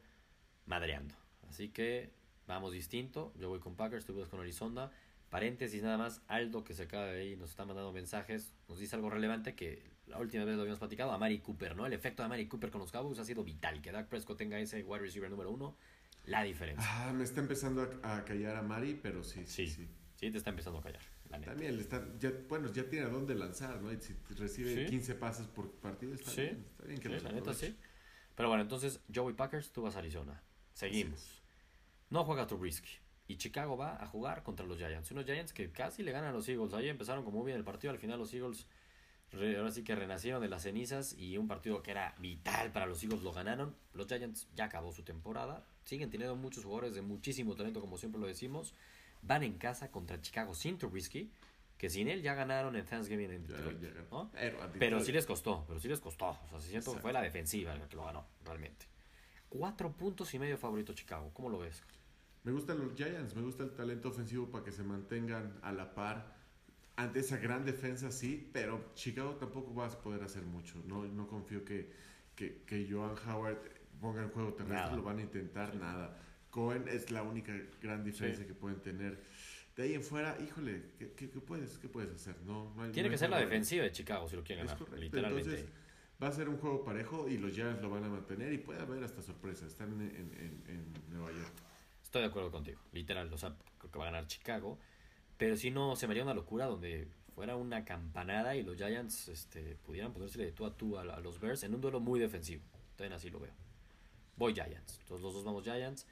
madreando. 0.67 1.15
Así 1.49 1.71
que 1.71 2.11
vamos 2.47 2.71
distinto. 2.71 3.33
Yo 3.41 3.49
voy 3.49 3.61
con 3.61 3.77
Packers, 3.77 4.05
tú 4.05 4.15
vas 4.15 4.29
con 4.29 4.41
Arizona. 4.41 4.91
Paréntesis 5.31 5.83
nada 5.83 5.97
más, 5.97 6.21
Aldo 6.29 6.65
que 6.65 6.75
se 6.75 6.83
acaba 6.83 7.07
de 7.07 7.23
ahí 7.23 7.37
nos 7.37 7.49
está 7.49 7.65
mandando 7.65 7.93
mensajes, 7.93 8.53
nos 8.69 8.79
dice 8.79 8.95
algo 8.95 9.09
relevante 9.09 9.55
que 9.55 9.94
la 10.07 10.19
última 10.19 10.45
vez 10.45 10.55
lo 10.57 10.63
habíamos 10.63 10.79
platicado, 10.79 11.13
a 11.13 11.19
Mari 11.19 11.39
Cooper, 11.41 11.75
¿no? 11.77 11.87
El 11.87 11.93
efecto 11.93 12.23
de 12.23 12.29
Mari 12.29 12.47
Cooper 12.47 12.71
con 12.71 12.81
los 12.81 12.93
Cowboys 12.93 13.19
ha 13.19 13.25
sido 13.25 13.43
vital, 13.45 13.81
que 13.81 13.91
Dak 13.93 14.09
Prescott 14.09 14.37
tenga 14.39 14.59
ese 14.59 14.83
wide 14.83 15.01
receiver 15.01 15.31
número 15.31 15.51
uno, 15.51 15.77
la 16.27 16.43
diferencia. 16.43 16.87
Ah, 16.89 17.13
me 17.13 17.25
está 17.25 17.41
empezando 17.41 17.83
a, 18.03 18.17
a 18.17 18.25
callar 18.25 18.57
a 18.57 18.63
Mari, 18.63 18.99
pero 19.03 19.23
sí, 19.25 19.45
sí, 19.47 19.67
Sí. 19.67 19.75
sí. 19.85 19.89
Sí, 20.17 20.31
te 20.31 20.39
está 20.39 20.51
empezando 20.51 20.79
a 20.79 20.83
callar, 20.83 21.03
la 21.29 21.39
neta. 21.39 21.51
También 21.51 21.77
le 21.77 21.83
está, 21.83 22.07
ya, 22.19 22.31
bueno, 22.49 22.73
ya 22.73 22.89
tiene 22.89 23.07
a 23.07 23.09
dónde 23.09 23.35
lanzar, 23.35 23.81
¿no? 23.83 23.93
Y 23.93 24.01
si 24.01 24.15
recibe 24.37 24.85
Sí. 24.85 24.91
15 24.91 25.15
pases 25.17 25.47
por 25.49 25.71
partido, 25.73 26.15
está 26.15 26.33
bien. 26.41 26.65
Está 26.71 26.85
bien 26.87 27.01
que 27.01 27.09
los 27.09 27.23
la 27.23 27.33
neta 27.33 27.53
sí. 27.53 27.77
Pero 28.37 28.49
bueno, 28.49 28.63
entonces 28.63 29.01
voy 29.09 29.33
Packers, 29.35 29.71
tú 29.73 29.83
vas 29.83 29.97
a 29.97 29.99
Arizona. 29.99 30.41
Seguimos. 30.73 31.43
No 32.11 32.25
juega 32.25 32.47
Trubisky. 32.47 32.91
Y 33.27 33.37
Chicago 33.37 33.77
va 33.77 34.03
a 34.03 34.07
jugar 34.07 34.43
contra 34.43 34.67
los 34.67 34.77
Giants. 34.79 35.11
Unos 35.11 35.25
Giants 35.25 35.53
que 35.53 35.71
casi 35.73 36.03
le 36.03 36.13
ganan 36.13 36.31
a 36.31 36.33
los 36.33 36.49
Eagles. 36.49 36.75
Ahí 36.75 36.89
empezaron 36.89 37.25
como 37.25 37.39
muy 37.39 37.47
bien 37.47 37.59
el 37.59 37.65
partido. 37.65 37.91
Al 37.93 37.99
final 37.99 38.19
los 38.19 38.33
Eagles 38.35 38.67
ahora 39.35 39.71
sí 39.71 39.83
que 39.85 39.95
renacieron 39.95 40.41
de 40.43 40.49
las 40.49 40.63
cenizas. 40.63 41.15
Y 41.19 41.37
un 41.39 41.49
partido 41.49 41.83
que 41.83 41.91
era 41.91 42.15
vital 42.19 42.73
para 42.73 42.87
los 42.87 43.03
Eagles 43.03 43.23
lo 43.23 43.33
ganaron. 43.33 43.75
Los 43.93 44.07
Giants 44.07 44.49
ya 44.55 44.65
acabó 44.67 44.93
su 44.93 45.03
temporada. 45.03 45.65
Siguen 45.85 46.11
teniendo 46.11 46.37
muchos 46.37 46.65
jugadores 46.65 46.95
de 46.95 47.03
muchísimo 47.03 47.55
talento, 47.55 47.81
como 47.81 47.99
siempre 47.99 48.21
lo 48.21 48.27
decimos. 48.27 48.75
Van 49.23 49.43
en 49.43 49.55
casa 49.59 49.91
contra 49.91 50.21
Chicago 50.21 50.55
sin 50.55 50.79
Trubisky. 50.79 51.31
Que 51.79 51.91
sin 51.91 52.09
él 52.09 52.23
ya 52.23 52.35
ganaron 52.35 52.77
en 52.77 52.85
Thanksgiving 52.85 53.31
en 53.31 53.47
Ya- 53.49 53.57
ya. 53.81 54.07
¿no? 54.11 54.31
Pero, 54.79 55.01
sí 55.01 55.11
les 55.13 55.27
costó, 55.27 55.65
pero 55.67 55.81
sí 55.81 55.89
les 55.89 56.01
costó. 56.01 56.29
O 56.29 56.49
sea, 56.51 56.61
siento 56.61 56.95
que 56.95 57.01
fue 57.01 57.13
la 57.13 57.21
defensiva 57.21 57.75
la 57.75 57.89
que 57.89 57.97
lo 57.97 58.05
ganó, 58.05 58.25
realmente. 58.45 58.87
Cuatro 59.49 59.93
puntos 59.93 60.33
y 60.35 60.39
medio 60.39 60.57
favorito 60.57 60.93
Chicago. 60.95 61.31
¿Cómo 61.35 61.49
lo 61.51 61.59
ves? 61.59 61.83
Me 62.45 62.53
gustan 62.53 62.79
los 62.79 62.95
Giants, 62.97 63.35
me 63.35 63.43
gusta 63.43 63.65
el 63.65 63.71
talento 63.75 64.09
ofensivo 64.11 64.51
para 64.51 64.65
que 64.65 64.71
se 64.73 64.83
mantengan 64.85 65.59
a 65.63 65.73
la 65.73 65.95
par. 65.95 66.33
Ante 66.97 67.21
esa 67.21 67.39
gran 67.39 67.65
defensa, 67.65 68.13
sí, 68.13 68.49
pero 68.53 68.93
Chicago 68.95 69.35
tampoco 69.35 69.75
va 69.75 69.87
a 69.87 69.91
poder 69.91 70.23
hacer 70.23 70.43
mucho. 70.45 70.81
No, 70.87 71.05
no 71.05 71.27
confío 71.27 71.65
que, 71.65 71.91
que, 72.37 72.63
que 72.67 72.87
Joan 72.89 73.17
Howard 73.29 73.59
ponga 74.01 74.23
el 74.23 74.31
juego 74.31 74.53
terrestre, 74.55 74.77
Nada. 74.85 74.97
lo 74.97 75.03
van 75.03 75.19
a 75.19 75.23
intentar, 75.23 75.75
nada. 75.75 76.21
Cohen 76.51 76.87
es 76.89 77.11
la 77.11 77.23
única 77.25 77.53
gran 77.83 78.05
diferencia 78.05 78.45
Sí. 78.45 78.49
que 78.49 78.55
pueden 78.55 78.81
tener. 78.81 79.21
De 79.75 79.83
ahí 79.83 79.95
en 79.95 80.05
fuera, 80.05 80.37
híjole, 80.41 80.91
¿qué, 80.97 81.13
qué- 81.15 81.31
qué 81.31 81.41
puedes, 81.41 81.79
qué 81.79 81.89
puedes 81.89 82.13
hacer? 82.15 82.37
No, 82.47 82.73
no 82.77 82.83
hay- 82.85 82.93
Tiene 82.93 83.09
no 83.09 83.15
que 83.15 83.19
ser 83.19 83.31
la 83.31 83.39
defensiva 83.41 83.83
de 83.83 83.91
Chicago 83.91 84.29
si 84.29 84.37
lo 84.37 84.45
quieren 84.45 84.65
ganar, 84.67 84.81
literalmente. 84.97 85.51
Entonces, 85.51 85.73
va 86.23 86.29
a 86.29 86.33
ser 86.33 86.49
un 86.49 86.59
juego 86.59 86.85
parejo 86.85 87.29
y 87.29 87.39
los 87.39 87.53
Giants 87.55 87.83
lo 87.83 87.91
van 87.91 88.05
a 88.05 88.09
mantener 88.09 88.53
y 88.53 88.59
puede 88.59 88.81
haber 88.81 89.03
hasta 89.03 89.21
sorpresas. 89.21 89.67
Están 89.73 89.95
en, 89.95 90.03
en- 90.03 90.35
en- 90.39 90.63
en 90.69 90.95
Nueva 91.11 91.33
York. 91.33 91.53
Estoy 92.05 92.23
de 92.23 92.29
acuerdo 92.29 92.53
contigo, 92.53 92.81
literal. 92.93 93.33
O 93.33 93.37
sea, 93.37 93.53
creo 93.79 93.91
que 93.91 93.99
va 93.99 94.05
a 94.05 94.11
ganar 94.13 94.29
Chicago. 94.29 94.79
Pero 95.37 95.57
si 95.57 95.71
no, 95.71 95.97
se 95.97 96.07
me 96.07 96.13
haría 96.13 96.23
una 96.23 96.35
locura 96.35 96.67
donde 96.67 97.09
fuera 97.35 97.57
una 97.57 97.85
campanada 97.85 98.55
y 98.55 98.63
los 98.63 98.77
Giants 98.77 99.29
este, 99.29 99.77
pudieran 99.85 100.13
ponérsele 100.13 100.47
de 100.47 100.53
tú 100.53 100.65
a 100.67 100.77
tú 100.77 100.97
a, 100.97 101.03
a 101.03 101.21
los 101.21 101.41
Bears 101.41 101.65
en 101.65 101.75
un 101.75 101.81
duelo 101.81 102.01
muy 102.01 102.21
defensivo. 102.21 102.63
También 102.97 103.13
así 103.15 103.31
lo 103.31 103.41
veo. 103.41 103.53
Voy 104.37 104.55
Giants. 104.55 104.99
Entonces 105.01 105.23
los 105.23 105.35
dos 105.35 105.45
vamos 105.45 105.65
Giants. 105.65 106.07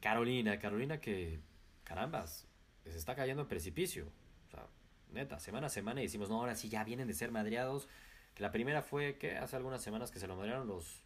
Carolina, 0.00 0.58
Carolina 0.58 1.00
que, 1.00 1.40
carambas, 1.84 2.46
se 2.84 2.96
está 2.96 3.14
cayendo 3.14 3.42
en 3.42 3.48
precipicio. 3.48 4.06
O 4.48 4.50
sea, 4.50 4.66
neta, 5.12 5.38
semana 5.38 5.66
a 5.66 5.70
semana 5.70 6.00
y 6.00 6.04
decimos, 6.04 6.28
no, 6.28 6.40
ahora 6.40 6.56
sí 6.56 6.68
ya 6.68 6.84
vienen 6.84 7.06
de 7.06 7.14
ser 7.14 7.30
madreados. 7.30 7.88
Que 8.34 8.42
la 8.42 8.50
primera 8.50 8.82
fue, 8.82 9.16
que 9.16 9.36
Hace 9.36 9.56
algunas 9.56 9.82
semanas 9.82 10.10
que 10.10 10.18
se 10.18 10.26
lo 10.26 10.36
madrearon 10.36 10.66
los... 10.66 11.02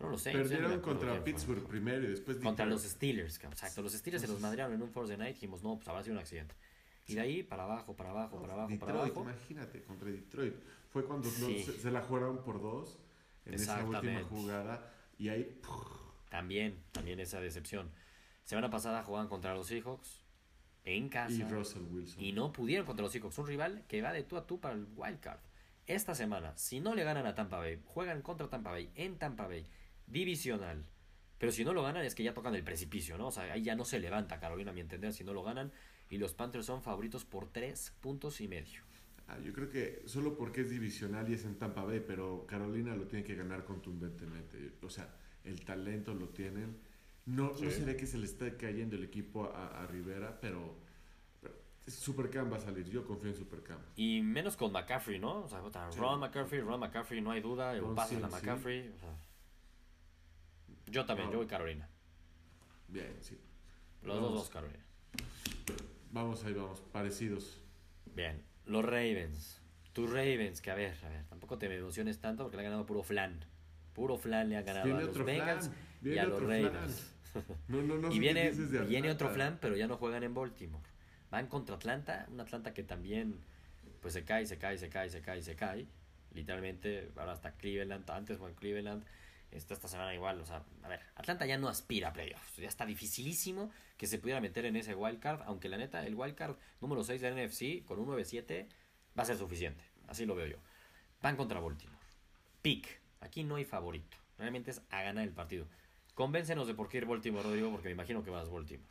Ya 0.00 0.06
ni 0.08 0.16
me 0.16 0.32
Perdieron 0.32 0.80
contra. 0.80 1.22
Pittsburgh 1.22 1.66
primero 1.66 2.04
y 2.04 2.08
después 2.08 2.38
Contra 2.38 2.64
los 2.64 2.82
Steelers, 2.82 3.42
exacto. 3.44 3.82
Los 3.82 3.92
Steelers 3.92 4.22
se 4.22 4.28
los 4.28 4.36
Entonces- 4.36 4.42
madrearon 4.42 4.74
en 4.74 4.82
un 4.82 4.90
Force 4.90 5.14
Night. 5.16 5.34
Dijimos, 5.34 5.62
no, 5.62 5.76
pues 5.76 5.88
habrá 5.88 6.02
sido 6.02 6.14
un 6.14 6.20
accidente. 6.20 6.54
Y 7.12 7.14
de 7.14 7.20
ahí 7.20 7.42
para 7.42 7.64
abajo, 7.64 7.94
para 7.96 8.10
abajo, 8.10 8.40
para 8.40 8.52
abajo, 8.54 8.68
para 8.78 8.92
Detroit, 8.92 9.12
abajo. 9.16 9.22
imagínate, 9.30 9.82
contra 9.84 10.10
Detroit. 10.10 10.54
Fue 10.90 11.04
cuando 11.04 11.28
Sí. 11.28 11.62
se, 11.62 11.72
se 11.78 11.90
la 11.90 12.02
jugaron 12.02 12.42
por 12.42 12.60
dos 12.60 12.98
en 13.46 13.54
esa 13.54 13.84
última 13.84 14.22
jugada 14.24 14.92
y 15.18 15.28
ahí. 15.28 15.60
También, 16.28 16.82
también 16.92 17.20
esa 17.20 17.40
decepción. 17.40 17.90
Semana 18.44 18.70
pasada 18.70 19.02
jugaban 19.02 19.28
contra 19.28 19.54
los 19.54 19.66
Seahawks 19.66 20.24
en 20.84 21.08
casa. 21.08 21.32
y 21.34 21.42
Russell 21.44 21.82
Wilson. 21.90 22.22
Y 22.22 22.32
no 22.32 22.52
pudieron 22.52 22.86
contra 22.86 23.02
los 23.02 23.12
Seahawks. 23.12 23.38
Un 23.38 23.46
rival 23.46 23.84
que 23.88 24.00
va 24.02 24.12
de 24.12 24.22
tú 24.22 24.36
a 24.36 24.46
tú 24.46 24.60
para 24.60 24.74
el 24.74 24.86
wild 24.96 25.20
card. 25.20 25.40
Esta 25.86 26.14
semana, 26.14 26.56
si 26.56 26.80
no 26.80 26.94
le 26.94 27.02
ganan 27.04 27.26
a 27.26 27.34
Tampa 27.34 27.58
Bay, 27.58 27.80
juegan 27.84 28.22
contra 28.22 28.48
Tampa 28.48 28.70
Bay 28.70 28.90
en 28.94 29.18
Tampa 29.18 29.46
Bay, 29.48 29.66
divisional. 30.06 30.84
Pero 31.40 31.52
si 31.52 31.64
no 31.64 31.72
lo 31.72 31.82
ganan 31.82 32.04
es 32.04 32.14
que 32.14 32.22
ya 32.22 32.34
tocan 32.34 32.54
el 32.54 32.62
precipicio, 32.62 33.16
¿no? 33.16 33.28
O 33.28 33.32
sea, 33.32 33.44
ahí 33.50 33.62
ya 33.62 33.74
no 33.74 33.86
se 33.86 33.98
levanta 33.98 34.38
Carolina, 34.38 34.72
a 34.72 34.74
mi 34.74 34.82
entender, 34.82 35.14
si 35.14 35.24
no 35.24 35.32
lo 35.32 35.42
ganan. 35.42 35.72
Y 36.10 36.18
los 36.18 36.34
Panthers 36.34 36.66
son 36.66 36.82
favoritos 36.82 37.24
por 37.24 37.48
tres 37.50 37.94
puntos 38.02 38.42
y 38.42 38.46
medio. 38.46 38.82
Ah, 39.26 39.38
yo 39.42 39.54
creo 39.54 39.70
que 39.70 40.02
solo 40.04 40.36
porque 40.36 40.60
es 40.60 40.68
divisional 40.68 41.30
y 41.30 41.34
es 41.34 41.46
en 41.46 41.54
Tampa 41.56 41.82
Bay, 41.82 42.04
pero 42.06 42.44
Carolina 42.46 42.94
lo 42.94 43.04
tiene 43.04 43.24
que 43.24 43.34
ganar 43.34 43.64
contundentemente. 43.64 44.72
O 44.82 44.90
sea, 44.90 45.08
el 45.44 45.64
talento 45.64 46.12
lo 46.12 46.28
tienen. 46.28 46.76
No, 47.24 47.52
no 47.58 47.70
se 47.70 47.84
ve 47.86 47.96
que 47.96 48.06
se 48.06 48.18
le 48.18 48.26
está 48.26 48.54
cayendo 48.58 48.96
el 48.96 49.04
equipo 49.04 49.46
a, 49.46 49.82
a 49.82 49.86
Rivera, 49.86 50.38
pero, 50.42 50.76
pero 51.40 51.54
Supercam 51.86 52.52
va 52.52 52.58
a 52.58 52.60
salir. 52.60 52.84
Yo 52.90 53.06
confío 53.06 53.30
en 53.30 53.36
Supercam. 53.36 53.78
Y 53.96 54.20
menos 54.20 54.58
con 54.58 54.72
McCaffrey, 54.72 55.18
¿no? 55.18 55.44
O 55.44 55.48
sea, 55.48 55.62
Sí. 55.90 55.98
Ron 55.98 56.20
McCaffrey, 56.20 56.60
Ron 56.60 56.80
McCaffrey, 56.80 57.22
no 57.22 57.30
hay 57.30 57.40
duda. 57.40 57.72
El 57.74 57.84
pase 57.94 58.16
a. 58.16 58.28
McCaffrey. 58.28 58.92
o 58.94 58.98
sea. 58.98 59.29
Yo 60.90 61.04
también, 61.06 61.28
No. 61.28 61.32
yo 61.32 61.38
voy 61.38 61.46
Carolina. 61.46 61.88
Bien, 62.88 63.16
sí. 63.20 63.38
Los 64.02 64.16
Vamos. 64.16 64.30
dos, 64.32 64.40
dos 64.40 64.50
Carolina. 64.50 64.84
Vamos 66.10 66.44
ahí, 66.44 66.52
vamos. 66.52 66.80
Parecidos. 66.92 67.60
Bien, 68.14 68.42
los 68.66 68.84
Ravens. 68.84 69.60
Tus 69.92 70.10
Ravens, 70.10 70.60
que 70.60 70.70
a 70.70 70.74
ver, 70.74 70.94
a 71.04 71.08
ver, 71.08 71.24
tampoco 71.28 71.58
te 71.58 71.66
emociones 71.74 72.18
tanto 72.20 72.44
porque 72.44 72.56
le 72.56 72.62
han 72.62 72.70
ganado 72.70 72.86
puro 72.86 73.02
flan. 73.02 73.44
Puro 73.94 74.16
flan 74.16 74.48
le 74.48 74.56
han 74.56 74.64
ganado 74.64 74.86
Viene 74.86 75.02
a 75.02 75.06
los 75.06 75.24
Bengals 75.24 75.70
y 76.02 76.18
a 76.18 76.24
los 76.26 76.40
Ravens. 76.42 77.14
No, 77.68 77.82
no, 77.82 77.96
no 77.98 78.10
y 78.12 78.18
viene, 78.18 78.50
de 78.50 78.80
viene 78.86 79.10
otro 79.10 79.30
flan, 79.30 79.58
pero 79.60 79.76
ya 79.76 79.86
no 79.86 79.96
juegan 79.96 80.22
en 80.24 80.34
Baltimore. 80.34 80.82
Van 81.30 81.46
contra 81.46 81.76
Atlanta, 81.76 82.26
un 82.30 82.40
Atlanta 82.40 82.74
que 82.74 82.82
también 82.82 83.36
pues 84.00 84.14
se 84.14 84.24
cae, 84.24 84.46
se 84.46 84.58
cae, 84.58 84.78
se 84.78 84.88
cae, 84.88 85.10
se 85.10 85.20
cae, 85.20 85.42
se 85.42 85.54
cae. 85.54 85.86
Literalmente, 86.34 87.10
ahora 87.16 87.32
hasta 87.32 87.52
Cleveland, 87.52 88.08
antes 88.10 88.38
fue 88.38 88.48
en 88.50 88.54
Cleveland, 88.56 89.04
esta, 89.50 89.74
esta 89.74 89.88
semana 89.88 90.14
igual, 90.14 90.40
o 90.40 90.46
sea, 90.46 90.64
a 90.82 90.88
ver, 90.88 91.00
Atlanta 91.14 91.46
ya 91.46 91.58
no 91.58 91.68
aspira 91.68 92.08
a 92.08 92.12
playoffs, 92.12 92.56
ya 92.56 92.68
está 92.68 92.86
dificilísimo 92.86 93.70
que 93.96 94.06
se 94.06 94.18
pudiera 94.18 94.40
meter 94.40 94.64
en 94.64 94.76
ese 94.76 94.94
wild 94.94 95.18
card, 95.18 95.42
aunque 95.46 95.68
la 95.68 95.76
neta, 95.76 96.06
el 96.06 96.14
wild 96.14 96.34
card 96.34 96.56
número 96.80 97.02
6 97.04 97.20
del 97.20 97.34
NFC 97.34 97.84
con 97.84 97.98
un 97.98 98.08
9-7 98.08 98.68
va 99.18 99.22
a 99.22 99.26
ser 99.26 99.36
suficiente, 99.36 99.82
así 100.08 100.24
lo 100.26 100.34
veo 100.34 100.46
yo. 100.46 100.56
Van 101.22 101.36
contra 101.36 101.60
Baltimore. 101.60 101.98
Pick, 102.62 103.00
aquí 103.20 103.44
no 103.44 103.56
hay 103.56 103.64
favorito, 103.64 104.16
realmente 104.38 104.70
es 104.70 104.82
a 104.90 105.02
ganar 105.02 105.24
el 105.24 105.32
partido. 105.32 105.66
Convéncenos 106.14 106.66
de 106.66 106.74
por 106.74 106.88
qué 106.88 106.98
ir 106.98 107.06
Baltimore, 107.06 107.42
Rodrigo, 107.42 107.70
porque 107.70 107.88
me 107.88 107.92
imagino 107.92 108.22
que 108.22 108.30
vas 108.30 108.50
Baltimore. 108.50 108.88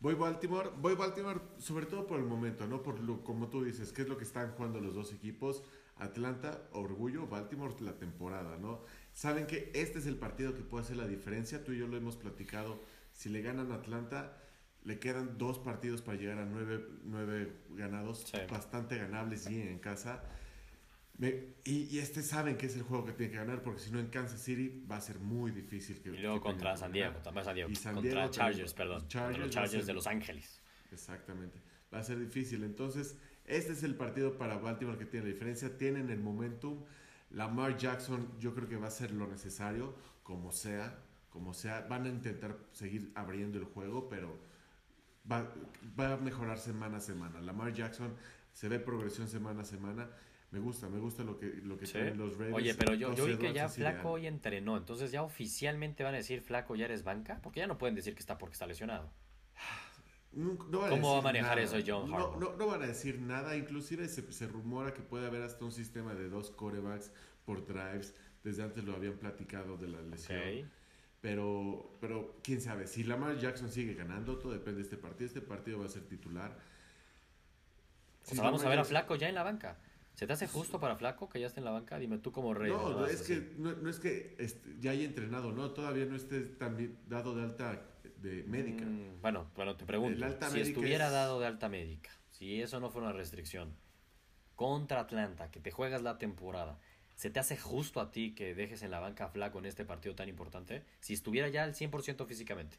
Voy 0.00 0.14
Baltimore, 0.14 0.70
voy 0.78 0.94
Baltimore 0.94 1.40
sobre 1.58 1.86
todo 1.86 2.06
por 2.06 2.20
el 2.20 2.24
momento, 2.24 2.68
¿no? 2.68 2.82
Por 2.82 3.00
lo, 3.00 3.24
como 3.24 3.48
tú 3.48 3.64
dices, 3.64 3.92
qué 3.92 4.02
es 4.02 4.08
lo 4.08 4.16
que 4.16 4.22
están 4.22 4.52
jugando 4.52 4.80
los 4.80 4.94
dos 4.94 5.12
equipos. 5.12 5.64
Atlanta, 5.96 6.68
orgullo, 6.72 7.26
Baltimore 7.26 7.74
la 7.80 7.98
temporada, 7.98 8.56
¿no? 8.58 8.84
Saben 9.18 9.48
que 9.48 9.72
este 9.74 9.98
es 9.98 10.06
el 10.06 10.14
partido 10.14 10.54
que 10.54 10.62
puede 10.62 10.84
hacer 10.84 10.96
la 10.96 11.08
diferencia. 11.08 11.64
Tú 11.64 11.72
y 11.72 11.78
yo 11.78 11.88
lo 11.88 11.96
hemos 11.96 12.16
platicado. 12.16 12.80
Si 13.12 13.28
le 13.28 13.42
ganan 13.42 13.72
a 13.72 13.74
Atlanta, 13.74 14.38
le 14.84 15.00
quedan 15.00 15.38
dos 15.38 15.58
partidos 15.58 16.02
para 16.02 16.16
llegar 16.16 16.38
a 16.38 16.44
nueve, 16.46 16.86
nueve 17.02 17.52
ganados, 17.70 18.20
Sí. 18.30 18.38
bastante 18.48 18.96
ganables 18.96 19.50
y 19.50 19.60
en 19.60 19.80
casa. 19.80 20.22
Me- 21.16 21.56
y, 21.64 21.88
y 21.92 21.98
este 21.98 22.22
saben 22.22 22.56
que 22.56 22.66
es 22.66 22.76
el 22.76 22.82
juego 22.82 23.06
que 23.06 23.12
tiene 23.12 23.32
que 23.32 23.38
ganar, 23.38 23.60
porque 23.64 23.80
si 23.80 23.90
no 23.90 23.98
en 23.98 24.06
Kansas 24.06 24.40
City 24.40 24.84
va 24.88 24.98
a 24.98 25.00
ser 25.00 25.18
muy 25.18 25.50
difícil 25.50 26.00
que 26.00 26.10
Y 26.10 26.18
luego 26.18 26.36
que 26.36 26.42
contra 26.50 26.76
San 26.76 26.92
Diego, 26.92 27.16
también 27.16 27.44
San 27.44 27.54
Diego, 27.56 27.70
Y 27.70 27.74
San 27.74 27.94
contra 27.96 28.12
Diego 28.12 28.30
Chargers, 28.30 28.72
perdón, 28.72 29.00
contra 29.00 29.30
los 29.36 29.50
Chargers 29.50 29.72
ser- 29.72 29.84
de 29.86 29.92
Los 29.94 30.06
Ángeles. 30.06 30.62
Exactamente. 30.92 31.60
Va 31.92 31.98
a 31.98 32.04
ser 32.04 32.20
difícil. 32.20 32.62
Entonces, 32.62 33.18
este 33.46 33.72
es 33.72 33.82
el 33.82 33.96
partido 33.96 34.38
para 34.38 34.58
Baltimore 34.58 34.96
que 34.96 35.06
tiene 35.06 35.26
la 35.26 35.32
diferencia. 35.32 35.76
Tienen 35.76 36.08
el 36.08 36.20
momentum. 36.20 36.84
Lamar 37.30 37.76
Jackson, 37.76 38.28
yo 38.38 38.54
creo 38.54 38.68
que 38.68 38.76
va 38.76 38.86
a 38.86 38.88
hacer 38.88 39.12
lo 39.12 39.26
necesario, 39.26 39.94
como 40.22 40.50
sea, 40.52 40.98
como 41.30 41.52
sea. 41.54 41.82
Van 41.82 42.04
a 42.06 42.08
intentar 42.08 42.56
seguir 42.72 43.12
abriendo 43.14 43.58
el 43.58 43.64
juego, 43.64 44.08
pero 44.08 44.38
va, 45.30 45.52
va 45.98 46.14
a 46.14 46.16
mejorar 46.16 46.58
semana 46.58 46.98
a 46.98 47.00
semana. 47.00 47.40
Lamar 47.40 47.72
Jackson 47.72 48.14
se 48.52 48.68
ve 48.68 48.78
progresión 48.80 49.28
semana 49.28 49.62
a 49.62 49.64
semana. 49.64 50.08
Me 50.50 50.58
gusta, 50.60 50.88
me 50.88 50.98
gusta 50.98 51.22
lo 51.24 51.38
que, 51.38 51.46
lo 51.62 51.76
que 51.76 51.84
Sí. 51.86 51.92
traen 51.92 52.16
los 52.16 52.32
Raiders. 52.38 52.56
Oye, 52.56 52.74
pero 52.74 52.94
yo, 52.94 53.14
yo 53.14 53.26
vi 53.26 53.36
que 53.36 53.52
ya 53.52 53.68
Flaco 53.68 54.12
hoy 54.12 54.26
entrenó, 54.26 54.78
entonces 54.78 55.12
ya 55.12 55.22
oficialmente 55.22 56.04
van 56.04 56.14
a 56.14 56.16
decir 56.16 56.40
Flaco 56.40 56.74
ya 56.74 56.86
eres 56.86 57.04
banca, 57.04 57.40
porque 57.42 57.60
ya 57.60 57.66
no 57.66 57.76
pueden 57.76 57.94
decir 57.94 58.14
que 58.14 58.20
está 58.20 58.38
porque 58.38 58.54
está 58.54 58.66
lesionado. 58.66 59.12
No 60.32 60.80
van 60.80 60.90
¿Cómo 60.90 61.12
va 61.14 61.18
a 61.18 61.22
manejar 61.22 61.56
nada. 61.58 61.62
eso 61.62 61.78
John 61.86 62.10
no, 62.10 62.16
Harbaugh? 62.16 62.40
no, 62.40 62.56
no 62.56 62.66
van 62.66 62.82
a 62.82 62.86
decir 62.86 63.18
nada. 63.20 63.56
Inclusive 63.56 64.08
se, 64.08 64.30
se 64.32 64.46
rumora 64.46 64.92
que 64.94 65.02
puede 65.02 65.26
haber 65.26 65.42
hasta 65.42 65.64
un 65.64 65.72
sistema 65.72 66.14
de 66.14 66.28
dos 66.28 66.50
corebacks 66.50 67.10
por 67.44 67.66
drives. 67.66 68.14
Desde 68.44 68.62
antes 68.62 68.84
lo 68.84 68.94
habían 68.94 69.14
platicado 69.14 69.76
de 69.76 69.88
la 69.88 70.00
lesión. 70.02 70.70
Pero, 71.20 71.96
pero 72.00 72.38
quién 72.42 72.60
sabe. 72.60 72.86
Si 72.86 73.02
Lamar 73.02 73.38
Jackson 73.38 73.70
sigue 73.70 73.94
ganando, 73.94 74.38
todo 74.38 74.52
depende 74.52 74.76
de 74.78 74.82
este 74.82 74.96
partido. 74.96 75.26
Este 75.26 75.40
partido 75.40 75.80
va 75.80 75.86
a 75.86 75.88
ser 75.88 76.02
titular. 76.02 76.52
O 78.22 78.28
Si 78.28 78.36
sea, 78.36 78.44
vamos 78.44 78.62
a 78.64 78.68
ver 78.68 78.78
a 78.78 78.84
Flaco 78.84 79.16
ya 79.16 79.28
en 79.28 79.34
la 79.34 79.42
banca. 79.42 79.78
¿Se 80.14 80.26
te 80.26 80.32
hace 80.32 80.46
justo 80.46 80.78
para 80.78 80.96
Flaco 80.96 81.28
que 81.28 81.40
ya 81.40 81.46
esté 81.46 81.60
en 81.60 81.64
la 81.64 81.70
banca? 81.70 81.98
Dime 81.98 82.18
tú 82.18 82.30
como 82.32 82.54
rey. 82.54 82.70
No, 82.70 82.90
¿no? 82.90 83.06
es 83.06 83.22
que, 83.22 83.54
no, 83.56 83.72
no 83.72 83.88
es 83.88 83.98
que 83.98 84.36
este, 84.38 84.76
ya 84.80 84.90
haya 84.90 85.04
entrenado, 85.04 85.52
no, 85.52 85.70
todavía 85.70 86.06
no 86.06 86.16
esté 86.16 86.40
tan 86.40 86.96
dado 87.08 87.34
de 87.34 87.42
alta 87.42 87.87
de 88.16 88.42
médica. 88.44 88.84
Mm, 88.84 89.20
bueno, 89.20 89.50
bueno, 89.54 89.76
te 89.76 89.84
pregunto. 89.86 90.26
Si 90.50 90.60
estuviera 90.60 91.06
es- 91.06 91.12
dado 91.12 91.40
de 91.40 91.46
alta 91.46 91.68
médica, 91.68 92.10
si 92.30 92.60
eso 92.62 92.80
no 92.80 92.90
fuera 92.90 93.08
una 93.08 93.16
restricción, 93.16 93.76
contra 94.56 95.00
Atlanta, 95.00 95.50
que 95.50 95.60
te 95.60 95.70
juegas 95.70 96.02
la 96.02 96.18
temporada, 96.18 96.78
¿se 97.14 97.30
te 97.30 97.38
hace 97.40 97.56
justo 97.56 98.00
a 98.00 98.10
ti 98.10 98.34
que 98.34 98.54
dejes 98.54 98.82
en 98.82 98.90
la 98.90 99.00
banca 99.00 99.28
Flaco 99.28 99.58
en 99.58 99.66
este 99.66 99.84
partido 99.84 100.14
tan 100.14 100.28
importante? 100.28 100.84
Si 101.00 101.14
estuviera 101.14 101.48
ya 101.48 101.62
al 101.64 101.74
100% 101.74 102.26
físicamente. 102.26 102.76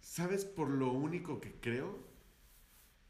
¿Sabes 0.00 0.44
por 0.44 0.68
lo 0.68 0.92
único 0.92 1.40
que 1.40 1.52
creo? 1.60 1.98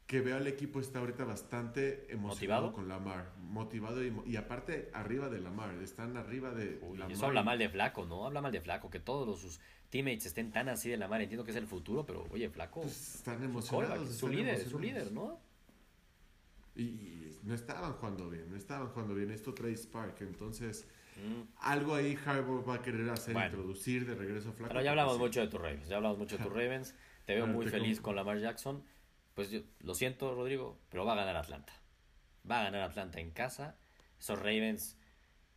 Que 0.07 0.21
veo 0.21 0.37
al 0.37 0.45
equipo 0.45 0.79
está 0.79 0.99
ahorita 0.99 1.23
bastante 1.25 2.05
emocionado 2.13 2.67
¿Motivado? 2.67 2.73
con 2.73 2.87
Lamar. 2.87 3.31
Motivado 3.39 4.03
y, 4.05 4.13
y 4.27 4.35
aparte 4.35 4.91
arriba 4.93 5.29
de 5.29 5.39
Lamar. 5.41 5.73
Están 5.81 6.15
arriba 6.15 6.51
de 6.51 6.77
Uy, 6.83 6.97
Lamar. 6.99 7.11
eso 7.11 7.25
habla 7.25 7.41
mal 7.41 7.57
de 7.57 7.69
Flaco, 7.69 8.05
¿no? 8.05 8.25
Habla 8.27 8.41
mal 8.41 8.51
de 8.51 8.61
Flaco, 8.61 8.89
que 8.91 8.99
todos 8.99 9.27
los- 9.27 9.39
sus 9.41 9.59
teammates 9.89 10.27
estén 10.27 10.51
tan 10.51 10.69
así 10.69 10.89
de 10.89 10.97
la 10.97 11.07
mar. 11.07 11.21
Entiendo 11.21 11.43
que 11.43 11.51
es 11.51 11.57
el 11.57 11.65
futuro, 11.65 12.05
pero 12.05 12.27
oye, 12.29 12.49
Flaco, 12.49 12.81
Pues, 12.81 13.15
están 13.15 13.43
emocionados. 13.43 14.09
es 14.09 14.17
su 14.17 14.27
líder, 14.29 14.59
su 14.69 14.77
líder, 14.79 15.11
¿no? 15.11 15.39
Y, 16.75 16.83
y 16.83 17.39
no 17.43 17.55
estaban 17.55 17.93
jugando 17.93 18.29
bien, 18.29 18.49
no 18.51 18.57
estaban 18.57 18.89
jugando 18.89 19.15
bien. 19.15 19.31
Esto 19.31 19.53
trae 19.55 19.75
Spark. 19.75 20.21
Entonces, 20.21 20.87
Mm. 21.17 21.47
algo 21.61 21.95
ahí 21.95 22.17
Harbaugh 22.25 22.63
va 22.67 22.75
a 22.75 22.81
querer 22.81 23.09
hacer, 23.09 23.33
Bueno. 23.33 23.47
introducir 23.47 24.05
de 24.05 24.15
regreso 24.15 24.49
a 24.49 24.51
Flaco. 24.51 24.67
Pero 24.73 24.83
ya 24.83 24.89
hablamos 24.91 25.17
mucho 25.17 25.39
de 25.39 25.47
tus 25.47 25.61
Ravens, 25.61 25.87
ya 25.87 25.95
hablamos 25.95 26.17
mucho 26.17 26.37
de 26.37 26.43
tus 26.43 26.51
Ravens. 26.51 26.93
Te 27.25 27.33
veo 27.35 27.47
muy 27.47 27.63
te 27.65 27.71
feliz 27.71 28.01
con 28.01 28.17
Lamar 28.17 28.37
Jackson. 28.37 28.83
Pues 29.35 29.51
yo 29.51 29.59
lo 29.81 29.93
siento, 29.93 30.33
Rodrigo, 30.33 30.79
pero 30.89 31.05
va 31.05 31.11
a 31.11 31.17
ganar 31.17 31.35
Atlanta. 31.35 31.73
Va 32.49 32.61
a 32.61 32.63
ganar 32.63 32.81
Atlanta 32.81 33.19
en 33.19 33.31
casa. 33.31 33.75
Esos 34.17 34.39
Ravens 34.39 34.97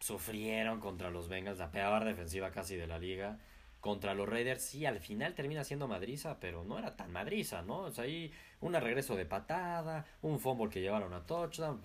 sufrieron 0.00 0.80
contra 0.80 1.10
los 1.10 1.28
Bengals, 1.28 1.58
la 1.60 1.70
peor 1.70 2.04
defensiva 2.04 2.50
casi 2.50 2.76
de 2.76 2.88
la 2.88 2.98
liga. 2.98 3.38
Contra 3.80 4.14
los 4.14 4.28
Raiders, 4.28 4.62
sí, 4.62 4.84
al 4.84 4.98
final 4.98 5.34
termina 5.36 5.62
siendo 5.62 5.86
madriza, 5.86 6.40
pero 6.40 6.64
no 6.64 6.76
era 6.76 6.96
tan 6.96 7.12
madriza, 7.12 7.62
¿no? 7.62 7.82
O 7.82 7.90
sea, 7.92 8.02
ahí 8.04 8.32
un 8.60 8.72
regreso 8.74 9.14
de 9.14 9.24
patada, 9.24 10.04
un 10.22 10.40
fumble 10.40 10.68
que 10.68 10.80
llevaron 10.80 11.12
a 11.12 11.24
touchdown. 11.24 11.80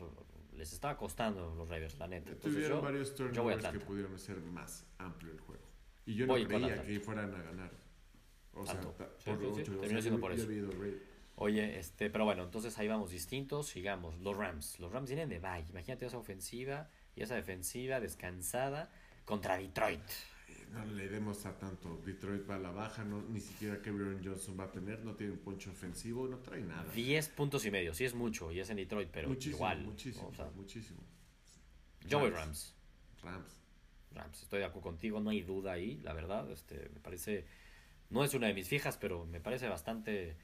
Les 0.53 0.73
estaba 0.73 0.97
costando 0.97 1.53
los 1.53 1.69
Raiders, 1.69 1.99
la 1.99 2.07
neta. 2.07 2.31
Entonces 2.31 2.53
Tuvieron 2.53 2.79
yo, 2.79 2.83
varios 2.83 3.13
turnovers 3.13 3.67
que 3.67 3.79
pudieron 3.79 4.17
ser 4.17 4.37
más 4.37 4.87
amplio 4.97 5.31
el 5.31 5.39
juego. 5.39 5.63
Y 6.07 6.15
yo 6.15 6.25
no 6.25 6.33
Voy 6.33 6.45
creía 6.45 6.81
que 6.81 6.99
fueran 6.99 7.35
a 7.35 7.43
ganar. 7.43 7.71
O 8.53 8.65
sea, 8.65 8.73
Tanto. 8.81 8.95
Sí, 9.19 9.29
por 9.29 9.37
sí, 9.39 9.43
sí, 9.43 9.49
mucho. 9.49 9.61
O 9.61 9.81
terminó 9.81 9.89
sea, 9.89 10.01
siendo 10.01 10.17
yo- 10.17 10.21
por 10.21 10.31
eso. 10.31 10.47
Oye, 11.35 11.79
este, 11.79 12.09
pero 12.09 12.25
bueno, 12.25 12.43
entonces 12.43 12.77
ahí 12.77 12.87
vamos 12.87 13.09
distintos, 13.09 13.67
sigamos. 13.67 14.19
Los 14.19 14.37
Rams, 14.37 14.79
los 14.79 14.91
Rams 14.91 15.09
vienen 15.09 15.29
de 15.29 15.39
bye. 15.39 15.65
Imagínate 15.69 16.05
esa 16.05 16.17
ofensiva 16.17 16.89
y 17.15 17.23
esa 17.23 17.35
defensiva 17.35 17.99
descansada 17.99 18.91
contra 19.25 19.57
Detroit. 19.57 20.01
No 20.71 20.85
le 20.85 21.07
demos 21.07 21.45
a 21.45 21.57
tanto. 21.57 22.01
Detroit 22.05 22.49
va 22.49 22.55
a 22.55 22.59
la 22.59 22.71
baja, 22.71 23.03
no, 23.03 23.21
ni 23.29 23.39
siquiera 23.39 23.81
Kevin 23.81 24.21
Johnson 24.23 24.59
va 24.59 24.65
a 24.65 24.71
tener, 24.71 25.03
no 25.03 25.15
tiene 25.15 25.33
un 25.33 25.39
poncho 25.39 25.71
ofensivo, 25.71 26.27
no 26.27 26.37
trae 26.39 26.61
nada. 26.61 26.91
10 26.93 27.29
puntos 27.29 27.65
y 27.65 27.71
medio, 27.71 27.93
sí 27.93 28.05
es 28.05 28.15
mucho 28.15 28.51
y 28.51 28.59
es 28.59 28.69
en 28.69 28.77
Detroit, 28.77 29.09
pero 29.11 29.29
muchísimo, 29.29 29.55
igual. 29.57 29.83
muchísimo, 29.83 30.27
O 30.29 30.33
sea, 30.35 30.49
muchísimo. 30.55 30.99
yo 32.07 32.19
voy 32.19 32.29
Rams. 32.31 32.73
Rams. 33.21 33.35
Rams. 33.35 33.59
Rams, 34.15 34.43
estoy 34.43 34.59
de 34.59 34.65
acuerdo 34.65 34.81
contigo, 34.89 35.19
no 35.19 35.29
hay 35.31 35.41
duda 35.41 35.73
ahí, 35.73 35.99
la 36.03 36.13
verdad. 36.13 36.49
Este, 36.51 36.89
me 36.93 36.99
parece, 36.99 37.45
no 38.09 38.23
es 38.23 38.33
una 38.33 38.47
de 38.47 38.53
mis 38.53 38.67
fijas, 38.67 38.97
pero 38.97 39.25
me 39.25 39.39
parece 39.39 39.67
bastante 39.67 40.35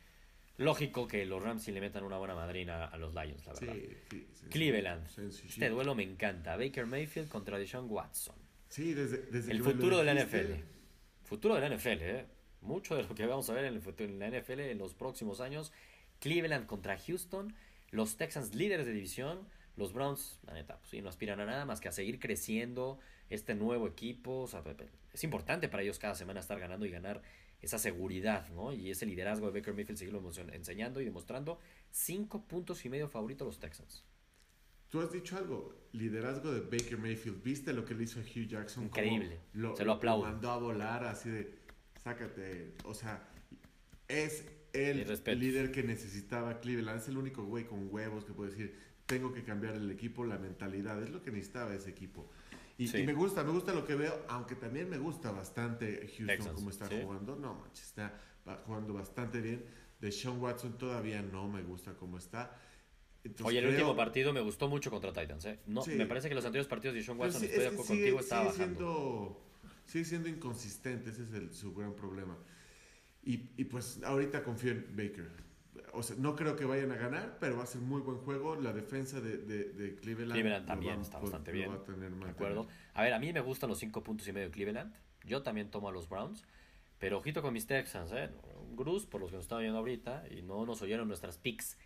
lógico 0.59 1.07
que 1.07 1.25
los 1.25 1.41
Rams 1.41 1.63
sí 1.63 1.71
le 1.71 1.81
metan 1.81 2.03
una 2.03 2.17
buena 2.17 2.35
madrina 2.35 2.85
a 2.85 2.97
los 2.97 3.13
Lions, 3.13 3.45
la 3.45 3.53
verdad. 3.53 3.73
Sí, 3.73 3.97
sí, 4.09 4.27
sí, 4.33 4.45
Cleveland. 4.49 5.07
Este 5.17 5.69
duelo 5.69 5.95
me 5.95 6.03
encanta. 6.03 6.55
Baker 6.57 6.85
Mayfield 6.85 7.29
contra 7.29 7.57
Deshaun 7.57 7.89
Watson. 7.89 8.35
Sí, 8.67 8.93
desde, 8.93 9.23
desde 9.31 9.51
El 9.51 9.63
futuro 9.63 9.97
de 9.97 10.03
la 10.03 10.13
NFL. 10.13 10.53
Futuro 11.23 11.55
de 11.55 11.61
la 11.61 11.75
NFL, 11.75 12.01
¿eh? 12.01 12.25
Mucho 12.61 12.95
de 12.95 13.03
lo 13.03 13.15
que 13.15 13.25
vamos 13.25 13.49
a 13.49 13.53
ver 13.53 13.65
en, 13.65 13.75
el 13.75 13.81
futuro, 13.81 14.09
en 14.09 14.19
la 14.19 14.29
NFL 14.29 14.59
en 14.59 14.77
los 14.77 14.93
próximos 14.93 15.39
años. 15.39 15.71
Cleveland 16.19 16.65
contra 16.65 16.97
Houston. 16.97 17.55
Los 17.91 18.17
Texans 18.17 18.53
líderes 18.53 18.85
de 18.85 18.91
división. 18.91 19.47
Los 19.77 19.93
Browns, 19.93 20.39
la 20.45 20.53
neta, 20.53 20.77
pues 20.77 20.89
sí, 20.89 21.01
no 21.01 21.07
aspiran 21.07 21.39
a 21.39 21.45
nada 21.45 21.63
más 21.63 21.79
que 21.79 21.87
a 21.87 21.93
seguir 21.93 22.19
creciendo 22.19 22.99
este 23.29 23.55
nuevo 23.55 23.87
equipo. 23.87 24.41
O 24.41 24.47
sea, 24.47 24.61
es 25.13 25.23
importante 25.23 25.69
para 25.69 25.83
ellos 25.83 25.99
cada 25.99 26.15
semana 26.15 26.41
estar 26.41 26.59
ganando 26.59 26.85
y 26.85 26.89
ganar 26.89 27.21
esa 27.61 27.77
seguridad, 27.77 28.49
¿no? 28.49 28.73
Y 28.73 28.89
ese 28.89 29.05
liderazgo 29.05 29.51
de 29.51 29.59
Baker 29.59 29.73
Mayfield 29.73 29.99
seguirlo 29.99 30.23
enseñando 30.53 31.01
y 31.01 31.05
demostrando. 31.05 31.59
Cinco 31.91 32.45
puntos 32.45 32.85
y 32.85 32.89
medio 32.89 33.07
favoritos 33.07 33.45
los 33.45 33.59
Texans. 33.59 34.03
Tú 34.89 35.01
has 35.01 35.11
dicho 35.11 35.37
algo, 35.37 35.75
liderazgo 35.91 36.51
de 36.51 36.61
Baker 36.61 36.97
Mayfield. 36.97 37.43
¿Viste 37.43 37.73
lo 37.73 37.85
que 37.85 37.93
le 37.93 38.03
hizo 38.03 38.19
a 38.19 38.23
Hugh 38.23 38.47
Jackson? 38.47 38.85
Increíble. 38.85 39.39
Se 39.75 39.85
lo 39.85 39.93
aplaudo. 39.93 40.23
mandó 40.23 40.49
a 40.51 40.57
volar 40.57 41.03
así 41.03 41.29
de, 41.29 41.53
sácate. 42.03 42.73
O 42.85 42.95
sea, 42.95 43.27
es 44.07 44.45
el 44.73 45.05
líder 45.39 45.71
que 45.71 45.83
necesitaba 45.83 46.59
Cleveland. 46.59 47.01
Es 47.01 47.07
el 47.07 47.17
único 47.17 47.43
güey 47.43 47.65
con 47.65 47.93
huevos 47.93 48.25
que 48.25 48.33
puede 48.33 48.49
decir, 48.51 48.75
tengo 49.05 49.31
que 49.31 49.43
cambiar 49.43 49.75
el 49.75 49.91
equipo, 49.91 50.25
la 50.25 50.39
mentalidad. 50.39 51.01
Es 51.03 51.11
lo 51.11 51.21
que 51.21 51.29
necesitaba 51.29 51.75
ese 51.75 51.91
equipo. 51.91 52.27
Y, 52.79 52.87
Sí. 52.87 52.99
y 52.99 53.05
me 53.05 53.13
gusta, 53.13 53.43
me 53.43 53.51
gusta 53.51 53.73
lo 53.73 53.85
que 53.85 53.93
veo, 53.93 54.25
aunque 54.29 54.55
también 54.55 54.89
me 54.89 54.97
gusta 54.97 55.31
bastante 55.31 56.09
Houston 56.17 56.55
como 56.55 56.69
está 56.71 56.87
sí. 56.87 56.95
jugando. 57.03 57.35
No 57.35 57.53
manches, 57.55 57.85
está 57.87 58.17
jugando 58.65 58.93
bastante 58.93 59.41
bien. 59.41 59.65
De 59.99 60.11
Sean 60.13 60.39
Watson 60.41 60.77
todavía 60.77 61.21
no 61.21 61.47
me 61.49 61.61
gusta 61.61 61.93
cómo 61.93 62.17
está. 62.17 62.57
Entonces, 63.21 63.45
Oye, 63.45 63.59
el 63.59 63.65
creo- 63.65 63.75
último 63.75 63.95
partido 63.97 64.31
me 64.31 64.39
gustó 64.39 64.69
mucho 64.69 64.89
contra 64.89 65.11
Titans, 65.11 65.43
¿eh? 65.43 65.59
No, 65.67 65.81
Sí. 65.83 65.91
Me 65.91 66.05
parece 66.05 66.29
que 66.29 66.35
los 66.35 66.45
anteriores 66.45 66.69
partidos 66.69 66.95
de 66.95 67.03
Sean 67.03 67.19
Watson, 67.19 67.43
estoy 67.43 67.59
de 67.59 67.67
acuerdo 67.67 67.85
contigo, 67.85 68.19
estaba 68.21 68.43
sigue 68.53 68.63
bajando. 68.63 68.79
Siendo, 68.79 69.41
sigue 69.85 70.05
siendo 70.05 70.29
inconsistente, 70.29 71.09
ese 71.09 71.23
es 71.23 71.33
el- 71.33 71.53
su 71.53 71.75
gran 71.75 71.93
problema. 71.97 72.37
Y, 73.23 73.49
y 73.57 73.65
pues 73.65 74.01
ahorita 74.05 74.41
confío 74.41 74.71
en 74.71 74.85
Baker. 74.95 75.29
O 75.93 76.03
sea, 76.03 76.15
no 76.19 76.35
creo 76.35 76.55
que 76.55 76.65
vayan 76.65 76.91
a 76.91 76.95
ganar, 76.95 77.37
pero 77.39 77.57
va 77.57 77.63
a 77.63 77.67
ser 77.67 77.81
muy 77.81 78.01
buen 78.01 78.17
juego. 78.19 78.55
La 78.55 78.73
defensa 78.73 79.19
de, 79.21 79.37
de, 79.37 79.65
de 79.65 79.95
Cleveland. 79.95 80.33
Cleveland 80.33 80.65
también 80.67 80.97
va- 80.99 81.01
está 81.03 81.19
bastante 81.19 81.51
bien. 81.51 81.69
va 81.71 81.75
a 81.75 81.83
tener 81.83 82.11
¿De 82.11 82.29
acuerdo? 82.29 82.67
A 82.93 83.01
ver, 83.03 83.13
a 83.13 83.19
mí 83.19 83.31
me 83.33 83.41
gustan 83.41 83.69
los 83.69 83.79
cinco 83.79 84.03
puntos 84.03 84.27
y 84.27 84.33
medio 84.33 84.47
de 84.47 84.53
Cleveland. 84.53 84.93
Yo 85.23 85.41
también 85.43 85.69
tomo 85.71 85.89
a 85.89 85.91
los 85.91 86.07
Browns. 86.09 86.43
Pero 86.99 87.17
ojito 87.19 87.41
con 87.41 87.53
mis 87.53 87.65
Texans, 87.65 88.11
¿eh? 88.13 88.29
Bruce, 88.75 89.07
por 89.07 89.21
los 89.21 89.29
que 89.29 89.37
nos 89.37 89.45
están 89.45 89.59
viendo 89.59 89.77
ahorita 89.79 90.25
y 90.31 90.41
no 90.41 90.65
nos 90.65 90.81
oyeron 90.81 91.07
nuestras 91.07 91.37
picks 91.37 91.77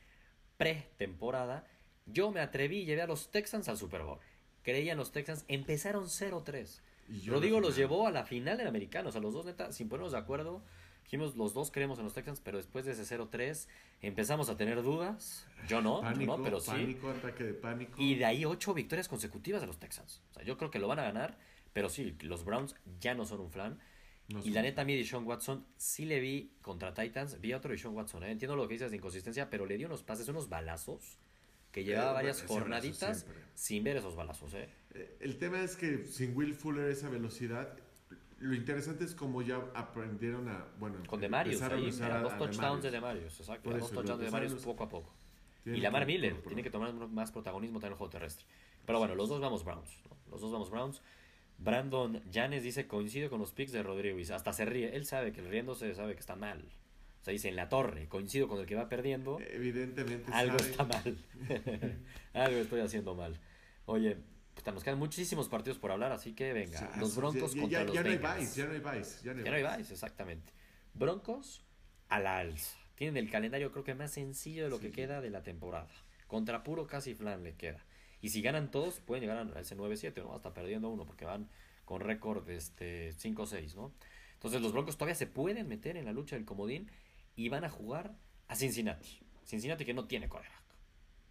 pre-temporada, 0.57 1.65
yo 2.05 2.31
me 2.31 2.39
atreví 2.39 2.79
y 2.79 2.85
llevé 2.85 3.01
a 3.01 3.07
los 3.07 3.29
Texans 3.31 3.67
al 3.69 3.77
Super 3.77 4.01
Bowl. 4.03 4.19
Creían 4.63 4.97
los 4.97 5.11
Texans, 5.11 5.45
empezaron 5.47 6.05
0-3. 6.05 6.79
Y 7.09 7.19
yo 7.19 7.33
Rodrigo 7.33 7.59
los 7.59 7.75
llevó 7.75 8.07
a 8.07 8.11
la 8.11 8.23
final 8.25 8.57
del 8.57 8.67
americano. 8.67 9.09
O 9.09 9.11
sea, 9.11 9.21
los 9.21 9.33
dos, 9.33 9.45
neta, 9.45 9.71
sin 9.71 9.89
ponernos 9.89 10.13
de 10.13 10.17
acuerdo, 10.19 10.63
dijimos 11.03 11.35
los 11.35 11.53
dos 11.53 11.71
creemos 11.71 11.99
en 11.99 12.05
los 12.05 12.13
Texans, 12.13 12.39
pero 12.41 12.57
después 12.57 12.85
de 12.85 12.93
ese 12.93 13.03
0-3 13.17 13.67
empezamos 14.01 14.49
a 14.49 14.57
tener 14.57 14.81
dudas. 14.81 15.47
Yo 15.67 15.81
no, 15.81 15.97
yo 15.97 16.01
Pánico, 16.01 16.37
no, 16.37 16.43
pero 16.43 16.59
sí. 16.59 16.71
pánico, 16.71 17.09
ataque 17.09 17.43
de 17.43 17.53
pánico. 17.53 18.01
Y 18.01 18.15
de 18.15 18.25
ahí 18.25 18.45
ocho 18.45 18.73
victorias 18.73 19.07
consecutivas 19.07 19.61
de 19.61 19.67
los 19.67 19.79
Texans. 19.79 20.21
O 20.31 20.33
sea, 20.35 20.43
yo 20.43 20.57
creo 20.57 20.71
que 20.71 20.79
lo 20.79 20.87
van 20.87 20.99
a 20.99 21.03
ganar, 21.03 21.37
pero 21.73 21.89
sí, 21.89 22.15
los 22.21 22.43
Browns 22.45 22.75
ya 22.99 23.15
no 23.15 23.25
son 23.25 23.41
un 23.41 23.51
flan. 23.51 23.79
No 24.29 24.39
y 24.43 24.51
la 24.51 24.61
neta, 24.61 24.83
a 24.83 24.85
mí, 24.85 24.95
Deshaun 24.95 25.25
Watson, 25.25 25.65
sí 25.77 26.05
le 26.05 26.19
vi 26.21 26.53
contra 26.61 26.93
Titans, 26.93 27.41
vi 27.41 27.51
a 27.51 27.57
otro 27.57 27.71
Deshaun 27.71 27.95
Watson. 27.95 28.23
¿eh? 28.23 28.31
Entiendo 28.31 28.55
lo 28.55 28.67
que 28.67 28.75
dices 28.75 28.89
de 28.89 28.97
inconsistencia, 28.97 29.49
pero 29.49 29.65
le 29.65 29.77
dio 29.77 29.87
unos 29.87 30.01
pases, 30.03 30.27
unos 30.29 30.47
balazos, 30.47 31.19
que 31.73 31.83
llevaba 31.83 32.11
Eh, 32.11 32.13
varias 32.13 32.37
ese 32.37 32.47
balazo 32.47 32.59
jornaditas 32.59 33.25
sin 33.53 33.83
ver 33.83 33.97
esos 33.97 34.15
balazos. 34.15 34.53
¿eh? 34.53 34.69
Eh, 34.93 35.17
El 35.19 35.37
tema 35.39 35.61
es 35.61 35.75
que 35.75 36.05
sin 36.05 36.35
Will 36.37 36.53
Fuller 36.53 36.89
esa 36.89 37.09
velocidad, 37.09 37.77
lo 38.43 38.53
interesante 38.55 39.03
es 39.05 39.15
como 39.15 39.41
ya 39.41 39.57
aprendieron 39.73 40.47
a, 40.49 40.65
bueno, 40.79 40.97
Con 41.07 41.23
empezaron 41.23 41.79
a 41.79 41.81
ahí, 41.81 41.89
usar 41.89 42.07
mira, 42.09 42.19
a- 42.19 42.23
dos 42.23 42.37
touchdowns 42.37 42.83
de 42.83 42.91
Demarius. 42.91 43.23
Demarius, 43.23 43.39
exacto. 43.39 43.69
Dos 43.69 43.91
touchdowns 43.91 44.19
de 44.19 44.25
empezaron 44.27 44.57
a 44.59 44.61
poco 44.65 44.83
a 44.83 44.89
poco. 44.89 45.13
Y 45.65 45.77
Lamar 45.77 46.05
Miller 46.05 46.35
tiene 46.41 46.61
que 46.61 46.69
tomar 46.69 46.93
más 46.93 47.31
protagonismo 47.31 47.79
también 47.79 47.91
en 47.91 47.93
el 47.93 47.97
juego 47.97 48.11
terrestre. 48.11 48.45
Pero 48.85 48.99
bueno, 48.99 49.15
los 49.15 49.29
dos 49.29 49.39
vamos 49.39 49.63
Browns. 49.63 49.97
¿no? 50.09 50.17
Los 50.31 50.41
dos 50.41 50.51
vamos 50.51 50.69
Browns. 50.69 51.01
Brandon 51.57 52.21
Janes 52.33 52.63
dice, 52.63 52.85
coincido 52.87 53.29
con 53.29 53.39
los 53.39 53.53
picks 53.53 53.71
de 53.71 53.81
Rodrigo. 53.81 54.19
Y 54.19 54.23
hasta 54.23 54.51
se 54.51 54.65
ríe. 54.65 54.95
Él 54.95 55.05
sabe 55.05 55.31
que 55.31 55.39
el 55.39 55.47
riéndose 55.49 55.93
sabe 55.95 56.15
que 56.15 56.19
está 56.19 56.35
mal. 56.35 56.65
O 57.21 57.23
sea, 57.23 57.31
dice, 57.31 57.47
en 57.47 57.55
la 57.55 57.69
torre, 57.69 58.09
coincido 58.09 58.49
con 58.49 58.59
el 58.59 58.65
que 58.65 58.75
va 58.75 58.89
perdiendo. 58.89 59.39
Evidentemente 59.39 60.29
Algo 60.33 60.59
sabe- 60.59 60.71
está 60.71 60.83
mal. 60.83 61.17
Algo 62.33 62.57
estoy 62.57 62.81
haciendo 62.81 63.15
mal. 63.15 63.39
Oye, 63.85 64.17
nos 64.65 64.83
quedan 64.83 64.99
muchísimos 64.99 65.49
partidos 65.49 65.79
por 65.79 65.91
hablar, 65.91 66.11
así 66.11 66.33
que 66.33 66.53
venga. 66.53 66.91
Los 66.97 67.15
Broncos 67.15 67.53
ya, 67.53 67.61
contra 67.61 67.79
ya, 67.79 67.85
los 67.85 67.95
ya 67.95 68.03
no 68.03 68.09
hay 68.09 68.17
Bengals. 68.17 68.39
Vice, 68.39 68.55
ya 68.55 68.65
no 68.65 68.71
hay 68.73 68.79
Vice, 68.99 69.23
ya 69.23 69.33
no 69.33 69.39
hay 69.39 69.45
Ya 69.45 69.51
no 69.51 69.57
hay 69.57 69.63
Vice. 69.63 69.77
Vice, 69.77 69.93
exactamente. 69.93 70.53
Broncos 70.93 71.63
a 72.09 72.19
la 72.19 72.37
alza. 72.37 72.77
Tienen 72.95 73.17
el 73.17 73.29
calendario 73.29 73.71
creo 73.71 73.83
que 73.83 73.95
más 73.95 74.11
sencillo 74.11 74.63
de 74.63 74.69
lo 74.69 74.79
que 74.79 74.91
queda 74.91 75.21
de 75.21 75.29
la 75.29 75.43
temporada. 75.43 75.89
Contra 76.27 76.63
puro 76.63 76.87
casi 76.87 77.15
flan 77.15 77.43
le 77.43 77.55
queda. 77.55 77.83
Y 78.21 78.29
si 78.29 78.41
ganan 78.41 78.71
todos, 78.71 79.01
pueden 79.01 79.21
llegar 79.21 79.51
a 79.55 79.59
ese 79.59 79.75
9-7, 79.75 80.23
¿no? 80.23 80.33
Hasta 80.33 80.53
perdiendo 80.53 80.89
uno, 80.89 81.05
porque 81.05 81.25
van 81.25 81.49
con 81.83 81.99
récord 81.99 82.47
este 82.49 83.11
5-6, 83.13 83.75
¿no? 83.75 83.91
Entonces 84.35 84.61
los 84.61 84.71
Broncos 84.71 84.97
todavía 84.97 85.15
se 85.15 85.27
pueden 85.27 85.67
meter 85.67 85.97
en 85.97 86.05
la 86.05 86.13
lucha 86.13 86.35
del 86.35 86.45
comodín 86.45 86.89
y 87.35 87.49
van 87.49 87.63
a 87.63 87.69
jugar 87.69 88.15
a 88.47 88.55
Cincinnati. 88.55 89.19
Cincinnati 89.45 89.85
que 89.85 89.93
no 89.93 90.05
tiene 90.05 90.29
coreback. 90.29 90.63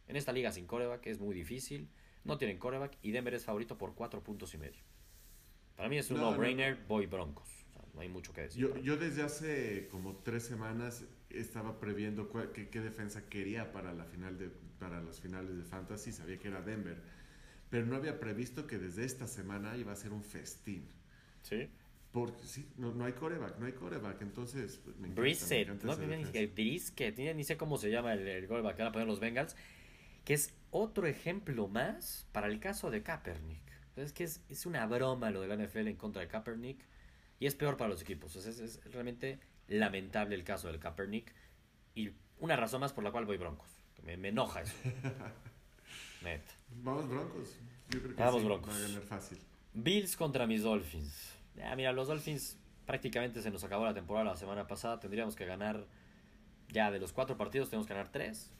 En 0.08 0.16
esta 0.16 0.32
liga 0.32 0.52
sin 0.52 0.66
coreback 0.66 1.06
es 1.06 1.20
muy 1.20 1.34
difícil. 1.34 1.88
No 2.24 2.38
tienen 2.38 2.58
coreback 2.58 2.98
y 3.02 3.10
Denver 3.12 3.34
es 3.34 3.44
favorito 3.44 3.76
por 3.76 3.94
4 3.94 4.22
puntos 4.22 4.54
y 4.54 4.58
medio. 4.58 4.82
Para 5.76 5.88
mí 5.88 5.98
es 5.98 6.10
un 6.10 6.18
No, 6.18 6.24
no, 6.24 6.30
no-brainer, 6.32 6.78
voy 6.86 7.06
Broncos. 7.06 7.48
O 7.70 7.72
sea, 7.72 7.82
no 7.94 8.00
hay 8.00 8.08
mucho 8.08 8.32
que 8.32 8.42
decir. 8.42 8.62
Yo, 8.62 8.76
yo 8.78 8.96
desde 8.96 9.22
hace 9.22 9.88
como 9.90 10.16
tres 10.16 10.44
semanas 10.44 11.04
estaba 11.30 11.80
previendo 11.80 12.28
cuál- 12.28 12.52
qué, 12.52 12.68
qué 12.68 12.80
defensa 12.80 13.28
quería 13.28 13.72
para 13.72 13.92
la 13.92 14.04
final 14.04 14.38
de 14.38 14.50
para 14.78 15.00
las 15.00 15.20
finales 15.20 15.56
de 15.56 15.62
fantasy, 15.64 16.10
sabía 16.10 16.38
que 16.40 16.48
era 16.48 16.60
Denver, 16.60 17.00
pero 17.70 17.86
no 17.86 17.94
había 17.94 18.18
previsto 18.18 18.66
que 18.66 18.78
desde 18.78 19.04
esta 19.04 19.28
semana 19.28 19.76
iba 19.76 19.92
a 19.92 19.96
ser 19.96 20.12
un 20.12 20.24
festín. 20.24 20.88
Sí. 21.42 21.68
Porque 22.10 22.42
sí, 22.44 22.68
no, 22.76 22.92
no 22.92 23.04
hay 23.06 23.12
coreback, 23.12 23.58
no 23.58 23.66
hay 23.66 23.72
coreback, 23.72 24.20
entonces 24.20 24.80
pues, 24.84 24.96
me 24.96 25.08
encanta, 25.08 25.20
me 25.20 25.22
Brissett, 25.22 25.68
encanta 25.68 25.86
no 25.86 25.92
ni 27.34 27.44
sé 27.44 27.56
cómo 27.56 27.78
se 27.78 27.90
llama 27.90 28.12
el, 28.12 28.26
el 28.28 28.46
gol 28.46 28.58
que 28.74 28.82
van 28.82 28.88
a 28.88 28.92
poner 28.92 29.08
los 29.08 29.18
Bengals, 29.20 29.56
que 30.24 30.34
es 30.34 30.52
otro 30.72 31.06
ejemplo 31.06 31.68
más 31.68 32.26
para 32.32 32.48
el 32.48 32.58
caso 32.58 32.90
de 32.90 33.02
Kaepernick. 33.04 33.62
Es 33.94 34.12
que 34.12 34.24
es, 34.24 34.40
es 34.48 34.66
una 34.66 34.84
broma 34.86 35.30
lo 35.30 35.40
de 35.42 35.46
la 35.48 35.56
NFL 35.56 35.86
en 35.86 35.96
contra 35.96 36.22
de 36.22 36.28
Kaepernick 36.28 36.80
y 37.38 37.46
es 37.46 37.54
peor 37.54 37.76
para 37.76 37.90
los 37.90 38.02
equipos. 38.02 38.34
Es, 38.36 38.46
es- 38.46 38.58
es 38.58 38.84
realmente 38.92 39.38
lamentable 39.68 40.34
el 40.34 40.42
caso 40.44 40.66
del 40.68 40.80
Kaepernick 40.80 41.32
y 41.94 42.10
una 42.40 42.56
razón 42.56 42.80
más 42.80 42.92
por 42.92 43.04
la 43.04 43.12
cual 43.12 43.26
voy 43.26 43.36
Broncos. 43.36 43.68
Me, 44.02 44.16
me 44.16 44.28
enoja 44.28 44.62
eso. 44.62 44.72
Neta. 46.22 46.52
Vamos 46.82 47.08
Broncos. 47.08 47.56
Yo 47.90 48.00
creo 48.02 48.16
que 48.16 48.22
Vamos, 48.22 48.40
sí, 48.40 48.46
Broncos. 48.46 48.72
va 48.74 48.76
a 48.78 48.80
ganar 48.80 49.02
fácil. 49.02 49.38
Bills 49.74 50.16
contra 50.16 50.46
mis 50.46 50.62
Dolphins. 50.62 51.34
Ya, 51.56 51.74
mira, 51.76 51.92
los 51.92 52.08
Dolphins 52.08 52.56
prácticamente 52.86 53.42
se 53.42 53.50
nos 53.50 53.62
acabó 53.64 53.84
la 53.84 53.94
temporada 53.94 54.24
la 54.30 54.36
semana 54.36 54.66
pasada. 54.66 54.98
Tendríamos 55.00 55.36
que 55.36 55.44
ganar, 55.44 55.86
ya 56.68 56.90
de 56.90 56.98
los 56.98 57.12
cuatro 57.12 57.36
partidos, 57.36 57.68
tenemos 57.70 57.86
que 57.86 57.94
ganar 57.94 58.10
tres. 58.10 58.50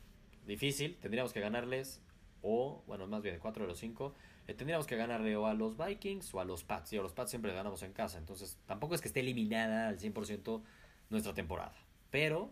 Difícil, 0.46 0.96
tendríamos 0.96 1.32
que 1.32 1.40
ganarles, 1.40 2.00
o, 2.42 2.82
bueno, 2.86 3.06
más 3.06 3.22
bien 3.22 3.34
de 3.34 3.40
cuatro 3.40 3.64
de 3.64 3.68
los 3.68 3.78
cinco, 3.78 4.14
le 4.46 4.54
tendríamos 4.54 4.86
que 4.86 4.96
ganarle 4.96 5.36
o 5.36 5.46
a 5.46 5.54
los 5.54 5.76
Vikings 5.76 6.34
o 6.34 6.40
a 6.40 6.44
los 6.44 6.64
Pats. 6.64 6.92
Y 6.92 6.98
a 6.98 7.02
los 7.02 7.12
Pats 7.12 7.30
siempre 7.30 7.50
le 7.50 7.56
ganamos 7.56 7.82
en 7.82 7.92
casa. 7.92 8.18
Entonces, 8.18 8.58
tampoco 8.66 8.94
es 8.94 9.00
que 9.00 9.08
esté 9.08 9.20
eliminada 9.20 9.88
al 9.88 9.98
100% 9.98 10.62
nuestra 11.10 11.32
temporada. 11.32 11.74
Pero, 12.10 12.50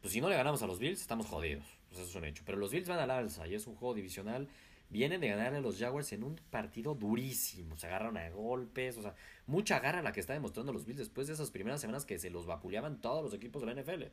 pues 0.00 0.12
si 0.12 0.20
no 0.20 0.28
le 0.28 0.36
ganamos 0.36 0.62
a 0.62 0.66
los 0.66 0.78
Bills, 0.78 1.00
estamos 1.00 1.26
jodidos. 1.26 1.64
Pues 1.88 2.00
eso 2.00 2.10
es 2.10 2.14
un 2.16 2.24
hecho. 2.24 2.42
Pero 2.44 2.58
los 2.58 2.70
Bills 2.70 2.88
van 2.88 2.98
al 2.98 3.10
alza 3.10 3.46
y 3.46 3.54
es 3.54 3.66
un 3.66 3.74
juego 3.74 3.94
divisional. 3.94 4.48
Vienen 4.90 5.20
de 5.20 5.28
ganarle 5.28 5.58
a 5.58 5.62
los 5.62 5.78
Jaguars 5.78 6.12
en 6.12 6.22
un 6.22 6.36
partido 6.50 6.94
durísimo. 6.94 7.76
Se 7.76 7.86
agarran 7.86 8.16
a 8.18 8.28
golpes. 8.30 8.98
O 8.98 9.02
sea, 9.02 9.14
mucha 9.46 9.80
garra 9.80 10.02
la 10.02 10.12
que 10.12 10.20
está 10.20 10.34
demostrando 10.34 10.72
los 10.72 10.84
Bills 10.84 10.98
después 10.98 11.26
de 11.26 11.32
esas 11.32 11.50
primeras 11.50 11.80
semanas 11.80 12.04
que 12.04 12.18
se 12.18 12.28
los 12.28 12.46
vapuleaban 12.46 13.00
todos 13.00 13.24
los 13.24 13.32
equipos 13.32 13.62
de 13.62 13.74
la 13.74 13.82
NFL. 13.82 14.04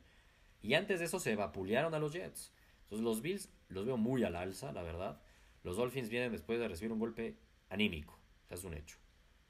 Y 0.62 0.76
antes 0.76 1.00
de 1.00 1.06
eso 1.06 1.20
se 1.20 1.36
vapulearon 1.36 1.94
a 1.94 2.00
los 2.00 2.14
Jets. 2.14 2.54
Entonces 2.84 3.04
los 3.04 3.22
Bills 3.22 3.50
los 3.70 3.86
veo 3.86 3.98
muy 3.98 4.24
al 4.24 4.36
alza, 4.36 4.72
la 4.72 4.84
verdad. 4.84 5.22
Los 5.64 5.78
Dolphins 5.78 6.10
vienen 6.10 6.32
después 6.32 6.60
de 6.60 6.68
recibir 6.68 6.92
un 6.92 7.00
golpe 7.00 7.38
anímico. 7.70 8.20
Es 8.50 8.64
un 8.64 8.74
hecho. 8.74 8.98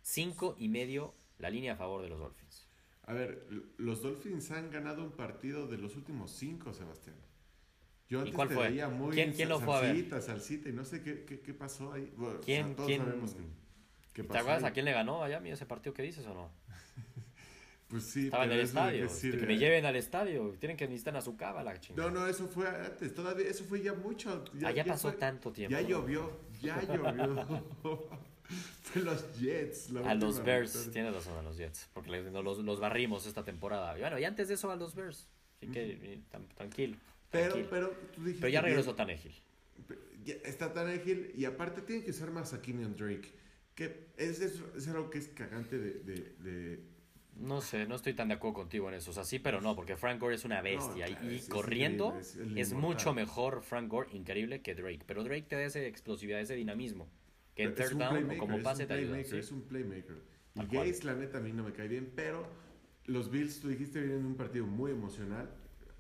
Cinco 0.02 0.56
y 0.58 0.70
medio 0.70 1.14
la 1.40 1.50
línea 1.50 1.74
a 1.74 1.76
favor 1.76 2.02
de 2.02 2.10
los 2.10 2.20
Dolphins. 2.20 2.68
A 3.06 3.14
ver, 3.14 3.46
los 3.78 4.02
Dolphins 4.02 4.52
han 4.52 4.70
ganado 4.72 5.04
un 5.04 5.12
partido 5.12 5.68
de 5.68 5.78
los 5.78 5.96
últimos 5.98 6.32
cinco, 6.32 6.74
Sebastián. 6.74 7.18
Yo 8.08 8.20
antes 8.20 8.34
cuál 8.36 8.48
te 8.50 8.56
fue? 8.56 8.70
veía 8.70 8.88
muy 8.90 9.14
¿Quién- 9.14 9.34
quién 9.34 9.50
lo 9.50 9.60
fue 9.60 9.76
a 9.76 9.82
ver? 9.82 10.22
salsita, 10.22 10.70
y 10.70 10.74
no 10.74 10.86
sé 10.86 11.02
qué, 11.02 11.26
qué, 11.26 11.42
qué 11.42 11.54
pasó 11.54 11.92
ahí. 11.94 12.14
Bueno, 12.16 12.40
o 12.40 12.44
sea, 12.44 12.46
¿Quién- 12.46 12.76
todos 12.76 12.88
quién- 12.88 13.02
sabemos 13.04 13.36
que, 14.14 14.24
¿Te 14.24 14.38
acuerdas 14.38 14.64
ahí. 14.64 14.70
a 14.70 14.74
quién 14.74 14.86
le 14.86 14.92
ganó 14.94 15.18
a 15.18 15.28
Miami 15.28 15.50
ese 15.52 15.66
partido 15.66 15.94
que 15.94 16.04
dices 16.04 16.26
o 16.28 16.34
no? 16.34 16.52
Pues 17.94 18.06
sí, 18.06 18.26
Estaba 18.26 18.46
en 18.46 18.52
el 18.54 18.60
eso 18.62 18.70
estadio. 18.80 19.08
que 19.40 19.46
me 19.46 19.56
lleven 19.60 19.86
al 19.86 19.96
estadio. 19.96 20.56
Tienen 20.60 20.76
que 20.76 20.86
necesitar 20.88 21.16
a 21.16 21.22
su 21.22 21.38
cava 21.38 21.62
la 21.64 21.80
chingada. 21.80 22.10
No, 22.10 22.22
no, 22.22 22.28
eso 22.28 22.48
fue 22.48 22.68
antes, 22.68 23.14
todavía, 23.14 23.48
eso 23.48 23.64
fue 23.66 23.84
ya 23.84 23.94
mucho. 23.94 24.44
Ya, 24.56 24.70
Ah, 24.70 24.72
ya 24.72 24.84
pasó 24.84 25.10
fue- 25.12 25.20
tanto 25.20 25.52
tiempo. 25.52 25.78
Ya 25.78 25.88
llovió, 25.88 26.40
ya 26.60 26.82
llovió. 26.82 27.64
fue 28.82 29.02
los 29.04 29.40
Jets. 29.40 29.92
la 29.92 30.10
A 30.10 30.16
los 30.16 30.44
Bears, 30.44 30.90
tienes 30.92 31.14
razón, 31.14 31.38
a 31.38 31.44
los 31.44 31.56
Jets. 31.56 31.88
Porque 31.94 32.10
los, 32.10 32.58
los 32.58 32.80
barrimos 32.80 33.28
esta 33.28 33.44
temporada. 33.44 33.96
Y 33.96 34.02
bueno, 34.02 34.18
y 34.18 34.24
antes 34.24 34.48
de 34.48 34.56
eso 34.56 34.72
a 34.72 34.76
los 34.76 34.96
Bears. 34.96 35.30
Así 35.62 35.72
que 35.72 36.20
tan- 36.32 36.48
tranquilo. 36.50 36.98
Pero, 37.30 37.54
tranquilo. 37.54 37.68
pero, 37.70 37.90
tú 38.16 38.22
dijiste 38.24 38.42
Pero 38.42 38.54
ya 38.54 38.62
regresó 38.62 38.96
Tannehill. 38.96 39.34
ya 40.26 40.34
está 40.46 40.74
Tannehill 40.74 41.32
y 41.38 41.46
aparte 41.46 41.82
tiene 41.84 42.04
que 42.04 42.10
usar 42.10 42.32
más 42.32 42.54
a 42.54 42.62
Kenyon 42.64 42.96
Drake. 42.96 43.32
Que 43.76 44.08
es, 44.18 44.40
es, 44.42 44.62
es 44.76 44.88
algo 44.88 45.12
que 45.12 45.20
es 45.20 45.28
cagante 45.30 45.78
de, 45.78 45.92
de, 46.00 46.16
de- 46.40 46.93
No 47.36 47.62
sé, 47.62 47.88
no 47.88 47.96
estoy 47.96 48.14
tan 48.14 48.28
de 48.28 48.36
acuerdo 48.36 48.54
contigo 48.56 48.88
en 48.90 48.96
eso. 48.96 49.12
O 49.12 49.14
sea, 49.14 49.24
sí, 49.24 49.40
pero 49.40 49.60
no, 49.60 49.76
porque 49.76 49.98
Frank 49.98 50.20
Gore 50.20 50.36
es 50.36 50.46
una 50.46 50.62
bestia. 50.62 51.08
claro, 51.08 51.32
y 51.32 51.40
corriendo 51.48 52.18
es 52.56 52.74
mucho 52.74 53.14
mejor 53.14 53.64
Frank 53.64 53.90
Gore, 53.90 54.10
increíble, 54.16 54.62
que 54.62 54.76
Drake. 54.76 55.02
Pero 55.06 55.24
Drake 55.24 55.44
te 55.44 55.56
da 55.56 55.64
esa 55.64 55.80
explosividad, 55.82 56.40
ese 56.40 56.56
dinamismo. 56.56 57.08
Que 57.56 57.64
en 57.64 57.76
third 57.76 57.98
down 57.98 58.38
como 58.38 58.58
es 58.58 58.64
pase 58.64 58.84
un 58.84 58.88
te 58.88 58.94
ayuda. 58.94 59.10
playmaker, 59.14 59.32
¿sí? 59.32 59.38
Es 59.40 59.52
un 59.52 59.62
playmaker. 59.64 60.18
Y. 60.56 60.60
Gates, 60.68 61.04
la 61.04 61.14
neta, 61.16 61.40
a 61.40 61.42
mí 61.42 61.52
no 61.52 61.64
me 61.64 61.74
cae 61.74 61.88
bien, 61.88 62.12
pero 62.16 62.48
los 63.06 63.30
Bills, 63.32 63.60
tú 63.60 63.68
dijiste, 63.70 64.00
vienen 64.00 64.26
un 64.26 64.36
partido 64.36 64.66
muy 64.66 64.92
emocional. 64.92 65.50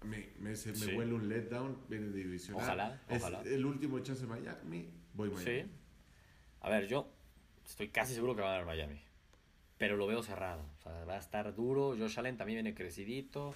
Me, 0.03 0.29
me, 0.39 0.55
se, 0.55 0.69
me 0.71 0.75
Sí. 0.77 0.93
huele 0.95 1.13
un 1.13 1.29
letdown, 1.29 1.77
viene 1.89 2.07
de 2.07 2.17
divisional. 2.19 2.61
Ojalá, 2.63 3.01
Es 3.09 3.21
ojalá. 3.21 3.41
el 3.43 3.65
último 3.65 3.99
chance 3.99 4.21
de 4.23 4.27
Miami, 4.27 4.89
voy 5.13 5.29
Miami. 5.29 5.45
Sí. 5.63 5.67
A 6.61 6.69
ver, 6.69 6.87
yo 6.87 7.09
estoy 7.65 7.87
casi 7.89 8.13
seguro 8.13 8.35
que 8.35 8.41
va 8.41 8.49
a 8.49 8.51
ganar 8.59 8.65
Miami. 8.67 9.01
Pero 9.77 9.97
lo 9.97 10.07
veo 10.07 10.23
cerrado. 10.23 10.65
O 10.79 10.81
sea, 10.81 11.05
va 11.05 11.15
a 11.15 11.19
estar 11.19 11.53
duro. 11.55 11.95
Josh 11.97 12.19
Allen 12.19 12.37
también 12.37 12.57
viene 12.57 12.75
crecidito. 12.75 13.53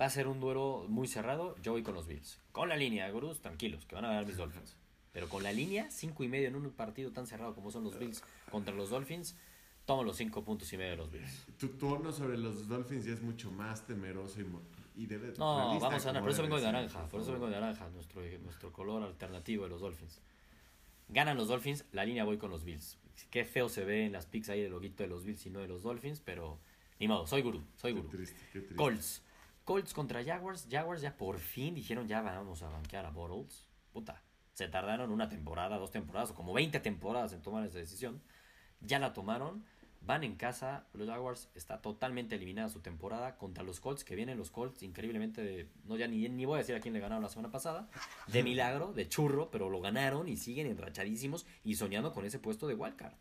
Va 0.00 0.06
a 0.06 0.10
ser 0.10 0.26
un 0.26 0.40
duelo 0.40 0.86
muy 0.88 1.06
cerrado. 1.06 1.56
Yo 1.62 1.72
voy 1.72 1.82
con 1.82 1.94
los 1.94 2.06
Bills. 2.06 2.40
Con 2.52 2.68
la 2.68 2.76
línea, 2.76 3.08
gurús, 3.10 3.40
tranquilos, 3.40 3.84
que 3.86 3.94
van 3.94 4.04
a 4.04 4.08
ganar 4.08 4.26
mis 4.26 4.36
Dolphins. 4.36 4.76
Pero 5.12 5.28
con 5.28 5.42
la 5.42 5.52
línea, 5.52 5.90
cinco 5.90 6.24
y 6.24 6.28
medio 6.28 6.48
en 6.48 6.56
un 6.56 6.70
partido 6.70 7.12
tan 7.12 7.26
cerrado 7.26 7.54
como 7.54 7.70
son 7.70 7.84
los 7.84 7.98
Bills 7.98 8.22
contra 8.50 8.74
los 8.74 8.88
Dolphins, 8.88 9.36
Tomo 9.84 10.04
los 10.04 10.16
cinco 10.16 10.44
puntos 10.44 10.72
y 10.72 10.76
medio 10.76 10.92
de 10.92 10.96
los 10.96 11.10
Bills. 11.10 11.46
Tu 11.58 11.68
tono 11.70 12.12
sobre 12.12 12.38
los 12.38 12.68
Dolphins 12.68 13.04
ya 13.04 13.14
es 13.14 13.22
mucho 13.22 13.50
más 13.50 13.84
temeroso 13.84 14.40
y, 14.94 15.06
debe 15.06 15.34
No, 15.38 15.80
vamos 15.80 15.82
a 15.82 16.06
ganar. 16.06 16.22
Por 16.22 16.30
eso 16.30 16.42
vengo 16.42 16.56
de 16.56 16.62
naranja. 16.62 17.08
por 17.08 17.20
eso 17.20 17.32
vengo 17.32 17.46
de 17.46 17.52
naranja. 17.52 17.88
Nuestro, 17.90 18.22
nuestro 18.42 18.72
color 18.72 19.02
alternativo 19.02 19.64
de 19.64 19.70
los 19.70 19.80
Dolphins. 19.80 20.20
Ganan 21.08 21.36
los 21.36 21.48
Dolphins. 21.48 21.84
La 21.90 22.04
línea 22.04 22.24
voy 22.24 22.38
con 22.38 22.50
los 22.50 22.62
Bills. 22.62 22.96
Qué 23.30 23.44
feo 23.44 23.68
se 23.68 23.84
ve 23.84 24.06
en 24.06 24.12
las 24.12 24.26
pics 24.26 24.48
ahí 24.48 24.60
el 24.62 24.70
loguito 24.70 25.02
de 25.02 25.08
los 25.08 25.24
Bills 25.24 25.44
y 25.46 25.50
no 25.50 25.60
de 25.60 25.68
los 25.68 25.82
Dolphins. 25.82 26.20
Pero 26.20 26.58
ni 26.98 27.08
modo. 27.08 27.26
Soy 27.26 27.42
gurú. 27.42 27.62
Soy 27.76 27.92
Qué 27.94 28.00
gurú. 28.00 28.10
triste, 28.10 28.40
qué 28.52 28.58
triste. 28.60 28.76
Colts. 28.76 29.22
Colts 29.64 29.94
contra 29.94 30.24
Jaguars. 30.24 30.66
Jaguars 30.70 31.02
ya 31.02 31.16
por 31.16 31.38
fin 31.38 31.74
dijeron 31.74 32.08
ya 32.08 32.20
vamos 32.22 32.62
a 32.62 32.68
banquear 32.68 33.06
a 33.06 33.10
Bottles. 33.10 33.66
Puta. 33.92 34.22
Se 34.54 34.68
tardaron 34.68 35.10
una 35.10 35.28
temporada, 35.28 35.78
dos 35.78 35.90
temporadas 35.90 36.30
o 36.30 36.34
como 36.34 36.52
20 36.52 36.78
temporadas 36.80 37.32
en 37.32 37.40
tomar 37.42 37.64
esa 37.66 37.78
decisión. 37.78 38.22
Ya 38.80 38.98
la 38.98 39.12
tomaron. 39.12 39.64
Van 40.04 40.24
en 40.24 40.34
casa. 40.34 40.86
Los 40.94 41.08
Jaguars 41.08 41.48
está 41.54 41.80
totalmente 41.80 42.34
eliminada 42.34 42.68
su 42.68 42.80
temporada 42.80 43.36
contra 43.38 43.62
los 43.62 43.78
Colts. 43.80 44.02
Que 44.04 44.16
vienen 44.16 44.36
los 44.36 44.50
Colts 44.50 44.82
increíblemente 44.82 45.42
de... 45.42 45.68
No, 45.84 45.96
ya 45.96 46.08
ni, 46.08 46.28
ni 46.28 46.44
voy 46.44 46.56
a 46.56 46.58
decir 46.58 46.74
a 46.74 46.80
quién 46.80 46.92
le 46.94 47.00
ganaron 47.00 47.22
la 47.22 47.28
semana 47.28 47.50
pasada. 47.52 47.88
De 48.26 48.42
milagro, 48.42 48.92
de 48.92 49.08
churro, 49.08 49.50
pero 49.50 49.70
lo 49.70 49.80
ganaron 49.80 50.28
y 50.28 50.36
siguen 50.36 50.66
enrachadísimos 50.66 51.46
y 51.62 51.76
soñando 51.76 52.12
con 52.12 52.24
ese 52.24 52.38
puesto 52.40 52.66
de 52.66 52.74
wildcard. 52.74 53.14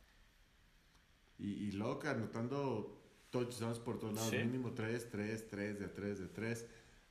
Y, 1.37 1.51
y 1.67 1.71
loca, 1.73 2.11
anotando 2.11 2.99
touchdowns 3.29 3.79
por 3.79 3.99
todos 3.99 4.13
lados. 4.15 4.29
Sí. 4.31 4.37
Mínimo 4.37 4.71
3, 4.73 5.09
3, 5.09 5.49
3, 5.49 5.79
de 5.79 5.87
3, 5.87 6.19
de 6.19 6.27
3. 6.27 6.65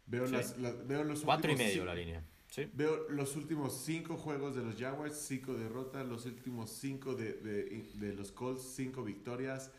Veo, 0.07 0.27
Sí. 0.27 0.33
las, 0.33 0.59
las- 0.59 0.87
veo 0.87 1.05
los 1.05 1.21
Cuatro 1.23 1.51
y 1.51 1.55
últimos 1.55 1.71
medio 1.73 1.85
la 1.85 1.95
línea. 1.95 2.25
Sí. 2.51 2.69
Veo 2.75 3.09
los 3.09 3.37
últimos 3.37 3.73
5 3.85 4.17
juegos 4.17 4.57
de 4.57 4.63
los 4.63 4.77
Jaguars, 4.77 5.17
5 5.17 5.55
derrotas. 5.55 6.07
Los 6.07 6.27
últimos 6.27 6.71
5 6.71 7.15
de, 7.15 7.35
de, 7.35 7.91
de 7.95 8.15
los 8.15 8.33
Colts, 8.33 8.63
5 8.75 9.05
victorias. 9.05 9.73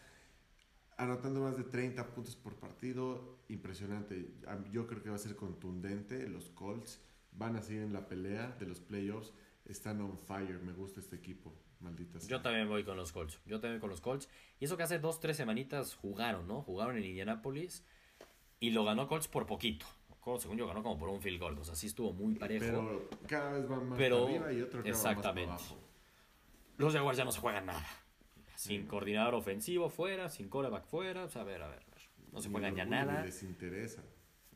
Anotando 0.97 1.41
más 1.41 1.57
de 1.57 1.63
30 1.63 2.13
puntos 2.13 2.35
por 2.35 2.55
partido. 2.55 3.39
Impresionante. 3.49 4.33
Yo 4.71 4.87
creo 4.87 5.03
que 5.03 5.09
va 5.09 5.15
a 5.15 5.19
ser 5.19 5.35
contundente. 5.35 6.27
Los 6.29 6.49
Colts 6.49 7.01
van 7.33 7.57
a 7.57 7.61
seguir 7.61 7.81
en 7.83 7.93
la 7.93 8.07
pelea 8.07 8.55
de 8.59 8.65
los 8.65 8.79
playoffs. 8.79 9.33
Están 9.65 9.99
on 10.01 10.17
fire. 10.17 10.59
Me 10.61 10.71
gusta 10.71 11.01
este 11.01 11.17
equipo. 11.17 11.53
Maldita 11.81 12.19
sea. 12.19 12.29
Yo 12.29 12.41
también 12.41 12.69
voy 12.69 12.83
con 12.85 12.95
los 12.95 13.11
Colts. 13.11 13.39
Yo 13.45 13.59
también 13.59 13.81
con 13.81 13.89
los 13.89 13.99
Colts. 13.99 14.29
Y 14.59 14.65
eso 14.65 14.77
que 14.77 14.83
hace 14.83 14.99
dos, 14.99 15.19
tres 15.19 15.35
semanitas 15.35 15.95
jugaron, 15.95 16.47
¿no? 16.47 16.61
Jugaron 16.61 16.95
en 16.97 17.03
Indianapolis 17.03 17.83
y 18.59 18.69
lo 18.69 18.85
ganó 18.85 19.07
Colts 19.07 19.27
por 19.27 19.45
poquito. 19.45 19.85
Según 20.39 20.57
yo, 20.57 20.67
ganó 20.67 20.83
como 20.83 20.97
por 20.97 21.09
un 21.09 21.19
field 21.21 21.39
goal. 21.39 21.57
O 21.59 21.63
sea, 21.63 21.75
sí 21.75 21.87
estuvo 21.87 22.13
muy 22.13 22.35
parejo. 22.35 22.65
Pero 22.65 23.09
cada 23.27 23.51
vez 23.53 23.69
va 23.69 23.79
más 23.79 23.97
Pero- 23.97 24.25
arriba 24.27 24.53
y 24.53 24.61
otro 24.61 24.83
que 24.83 24.91
va 24.91 24.97
más 24.97 25.05
exactamente. 25.05 25.51
abajo. 25.51 25.77
Los 26.77 26.93
Jaguars 26.93 27.17
ya 27.17 27.25
no 27.25 27.31
se 27.31 27.39
juegan 27.39 27.65
nada. 27.65 27.85
Sin 28.55 28.85
coordinador 28.87 29.33
ofensivo 29.35 29.89
fuera, 29.89 30.29
sin 30.29 30.47
quarterback 30.49 30.85
fuera. 30.85 31.23
O 31.25 31.29
sea, 31.29 31.41
a 31.41 31.45
ver, 31.45 31.61
a 31.63 31.67
ver. 31.67 31.79
a 31.79 31.85
ver. 31.95 32.01
No 32.31 32.41
se 32.41 32.47
Ni 32.49 32.53
juegan 32.53 32.75
ya 32.75 32.85
nada. 32.85 33.25
Les 33.25 33.41
interesa. 33.43 34.03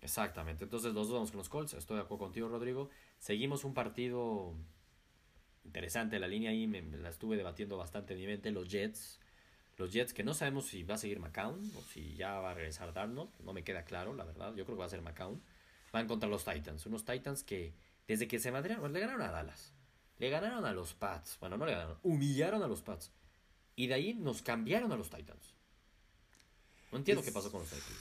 Exactamente. 0.01 0.63
Entonces 0.65 0.93
los 0.93 1.07
dos 1.07 1.15
vamos 1.15 1.31
con 1.31 1.39
los 1.39 1.49
Colts. 1.49 1.73
Estoy 1.73 1.97
de 1.97 2.03
acuerdo 2.03 2.25
contigo, 2.25 2.47
Rodrigo. 2.47 2.89
Seguimos 3.17 3.63
un 3.63 3.73
partido 3.73 4.53
interesante. 5.63 6.19
La 6.19 6.27
línea 6.27 6.51
ahí 6.51 6.67
me, 6.67 6.81
me 6.81 6.97
la 6.97 7.09
estuve 7.09 7.37
debatiendo 7.37 7.77
bastante 7.77 8.13
en 8.13 8.19
mi 8.19 8.27
mente. 8.27 8.51
Los 8.51 8.69
Jets. 8.69 9.19
Los 9.77 9.91
Jets 9.91 10.13
que 10.13 10.23
no 10.23 10.33
sabemos 10.33 10.67
si 10.67 10.83
va 10.83 10.95
a 10.95 10.97
seguir 10.97 11.19
McCown 11.19 11.59
o 11.77 11.81
si 11.81 12.15
ya 12.15 12.39
va 12.39 12.51
a 12.51 12.53
regresar 12.53 12.93
Darnold. 12.93 13.29
No 13.43 13.51
me 13.53 13.63
queda 13.63 13.83
claro, 13.83 14.13
la 14.13 14.23
verdad. 14.23 14.53
Yo 14.55 14.63
creo 14.65 14.77
que 14.77 14.81
va 14.81 14.85
a 14.85 14.89
ser 14.89 15.01
McCown. 15.01 15.41
Van 15.95 16.07
contra 16.09 16.27
los 16.27 16.43
Titans. 16.43 16.85
Unos 16.87 17.05
Titans 17.05 17.41
que 17.43 17.73
desde 18.05 18.27
que 18.27 18.37
se 18.37 18.51
madrearon, 18.51 18.91
le 18.91 18.99
ganaron 18.99 19.21
a 19.21 19.31
Dallas. 19.31 19.71
Le 20.19 20.29
ganaron 20.29 20.65
a 20.65 20.73
los 20.73 20.93
Pats. 20.93 21.37
Bueno, 21.39 21.55
no 21.55 21.65
le 21.65 21.71
ganaron. 21.71 21.97
Humillaron 22.03 22.61
a 22.63 22.67
los 22.67 22.81
Pats. 22.81 23.11
Y 23.77 23.87
de 23.87 23.93
ahí 23.93 24.13
nos 24.13 24.41
cambiaron 24.41 24.91
a 24.91 24.97
los 24.97 25.09
Titans. 25.09 25.53
No 26.91 26.97
entiendo 26.97 27.21
Es- 27.21 27.27
qué 27.27 27.31
pasó 27.31 27.49
con 27.49 27.61
los 27.61 27.69
Titans. 27.69 27.97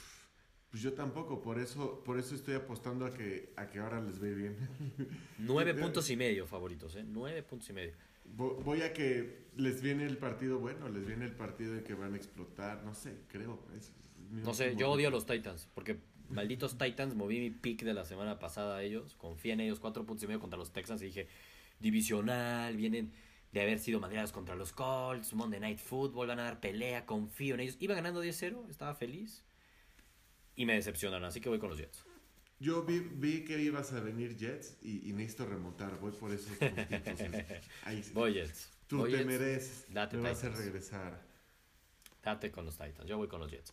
Pues 0.73 0.83
yo 0.83 0.93
tampoco, 0.95 1.41
por 1.41 1.61
eso, 1.61 2.03
por 2.03 2.19
eso 2.19 2.35
estoy 2.35 2.55
apostando 2.57 3.07
a 3.07 3.15
que, 3.15 3.53
a 3.57 3.69
que 3.69 3.79
ahora 3.79 4.01
les 4.01 4.19
ve 4.19 4.35
bien. 4.35 4.57
Nueve 5.39 5.73
puntos 5.75 6.11
y 6.11 6.17
medio 6.17 6.49
favoritos, 6.49 6.97
¿eh? 6.97 7.05
Nueve 7.07 7.45
puntos 7.45 7.71
y 7.71 7.75
medio. 7.75 7.93
Vo- 8.37 8.61
Voy 8.65 8.83
a 8.83 8.93
que 8.93 9.47
les 9.57 9.81
viene 9.83 10.05
el 10.05 10.19
partido 10.19 10.59
bueno, 10.59 10.89
les 10.89 11.07
viene 11.07 11.27
el 11.27 11.33
partido 11.37 11.75
en 11.75 11.85
que 11.85 11.95
van 11.95 12.15
a 12.15 12.17
explotar, 12.17 12.83
no 12.83 12.93
sé, 12.93 13.21
creo. 13.29 13.65
es- 13.77 13.93
es 14.19 14.31
mi 14.33 14.43
No 14.43 14.53
sé, 14.53 14.75
yo 14.75 14.91
odio 14.91 15.07
a 15.07 15.11
los 15.13 15.27
Titans, 15.27 15.69
porque 15.75 15.97
malditos 16.35 16.77
Titans, 16.77 17.15
moví 17.15 17.41
mi 17.41 17.51
pick 17.51 17.83
de 17.83 17.95
la 17.95 18.05
semana 18.05 18.39
pasada 18.39 18.77
a 18.77 18.83
ellos, 18.83 19.15
confié 19.15 19.53
en 19.53 19.61
ellos, 19.61 19.81
cuatro 19.81 20.05
puntos 20.05 20.25
y 20.25 20.27
medio 20.27 20.41
contra 20.41 20.59
los 20.59 20.73
Texans 20.73 21.01
y 21.03 21.07
dije, 21.07 21.29
divisional, 21.81 22.77
vienen 22.77 23.13
de 23.53 23.63
haber 23.63 23.79
sido 23.79 24.01
madreados 24.01 24.33
contra 24.33 24.57
los 24.57 24.73
Colts, 24.73 25.33
Monday 25.33 25.61
Night 25.61 25.79
Football, 25.79 26.27
van 26.27 26.41
a 26.41 26.45
dar 26.45 26.61
pelea, 26.61 27.07
confío 27.07 27.55
en 27.55 27.61
ellos. 27.61 27.77
Iba 27.79 27.95
ganando 27.95 28.23
10-0, 28.23 28.69
estaba 28.69 28.95
feliz 28.95 29.45
y 30.57 30.67
me 30.67 30.75
decepcionaron, 30.75 31.25
así 31.25 31.41
que 31.41 31.49
voy 31.49 31.59
con 31.59 31.71
los 31.71 31.79
Jets. 31.79 32.05
Yo 32.61 32.85
vi, 32.85 33.01
vi 33.01 33.45
que 33.45 33.61
ibas 33.61 33.93
a 33.93 34.01
venir 34.01 34.37
Jets 34.37 34.79
y, 34.83 35.09
y 35.09 35.13
necesito 35.13 35.47
remontar, 35.47 35.99
voy 36.01 36.13
por 36.13 36.33
esos 36.33 36.57
puntitos. 36.57 37.21
Ahí. 37.85 38.03
Voy 38.13 38.35
Jets. 38.35 38.71
Tú 38.87 38.99
Voy 38.99 39.11
te 39.11 39.19
Jets. 39.19 39.27
mereces, 39.29 39.87
Date 39.91 40.17
me 40.17 40.31
vas 40.31 40.45
a 40.45 40.49
regresar. 40.51 41.21
Date 42.23 42.51
con 42.51 42.65
los 42.65 42.77
Titans, 42.79 43.07
yo 43.09 43.19
voy 43.19 43.29
con 43.29 43.41
los 43.41 43.51
Jets. 43.51 43.73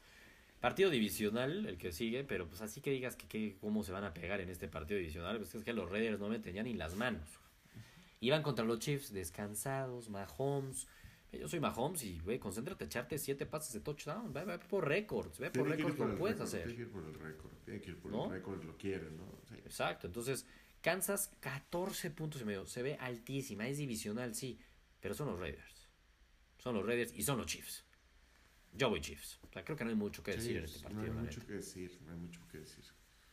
Partido 0.61 0.91
divisional, 0.91 1.65
el 1.65 1.77
que 1.77 1.91
sigue, 1.91 2.23
pero 2.23 2.47
pues 2.47 2.61
así 2.61 2.81
que 2.81 2.91
digas 2.91 3.15
que, 3.15 3.27
que 3.27 3.57
cómo 3.59 3.83
se 3.83 3.91
van 3.91 4.03
a 4.03 4.13
pegar 4.13 4.39
en 4.41 4.49
este 4.49 4.67
partido 4.67 4.99
divisional, 4.99 5.37
pues 5.37 5.55
es 5.55 5.63
que 5.63 5.73
los 5.73 5.89
Raiders 5.89 6.19
no 6.19 6.29
me 6.29 6.39
tenían 6.39 6.65
ni 6.65 6.75
las 6.75 6.95
manos. 6.95 7.27
Iban 8.19 8.43
contra 8.43 8.63
los 8.63 8.79
Chiefs 8.79 9.11
descansados, 9.11 10.09
Mahomes. 10.09 10.87
Yo 11.31 11.47
soy 11.47 11.59
Mahomes 11.59 12.03
y, 12.03 12.19
güey, 12.19 12.37
concéntrate, 12.37 12.85
echarte 12.85 13.17
siete 13.17 13.47
pases 13.47 13.73
de 13.73 13.79
touchdown. 13.79 14.31
Ve, 14.31 14.45
ve 14.45 14.59
por 14.59 14.87
récords, 14.87 15.39
ve 15.39 15.49
por 15.49 15.67
récords, 15.67 15.97
lo 15.97 16.15
puedes 16.15 16.39
hacer. 16.39 16.63
Tiene 16.63 16.75
que 16.75 16.81
ir 16.83 16.91
por 16.91 17.03
el 17.05 17.13
récord, 17.15 17.51
tiene 17.65 17.81
que 17.81 17.89
ir 17.89 17.99
por 17.99 18.11
¿No? 18.11 18.25
el 18.25 18.31
récord, 18.31 18.63
lo 18.63 18.77
quieren, 18.77 19.17
¿no? 19.17 19.25
Sí. 19.49 19.55
Exacto, 19.65 20.05
entonces 20.05 20.45
Kansas 20.81 21.31
14 21.39 22.11
puntos 22.11 22.41
y 22.41 22.45
medio, 22.45 22.67
se 22.67 22.83
ve 22.83 22.97
altísima, 22.99 23.67
es 23.67 23.77
divisional, 23.77 24.35
sí, 24.35 24.59
pero 24.99 25.15
son 25.15 25.27
los 25.27 25.39
Raiders. 25.39 25.89
Son 26.57 26.75
los 26.75 26.85
Raiders 26.85 27.13
y 27.15 27.23
son 27.23 27.37
los 27.37 27.47
Chiefs. 27.47 27.83
Yo 28.73 28.89
voy 28.89 29.01
Chiefs. 29.01 29.39
O 29.49 29.51
sea, 29.51 29.63
creo 29.63 29.77
que 29.77 29.83
no 29.83 29.89
hay 29.89 29.95
mucho 29.95 30.23
que 30.23 30.31
decir 30.31 30.57
en 30.57 30.63
este 30.65 30.79
partido. 30.79 31.01
no 31.01 31.19
hay 31.19 31.25
mucho 31.25 31.39
neta. 31.39 31.47
que 31.47 31.53
decir, 31.53 31.99
no 32.05 32.11
hay 32.11 32.17
mucho 32.17 32.39
que 32.51 32.59
decir. 32.59 32.83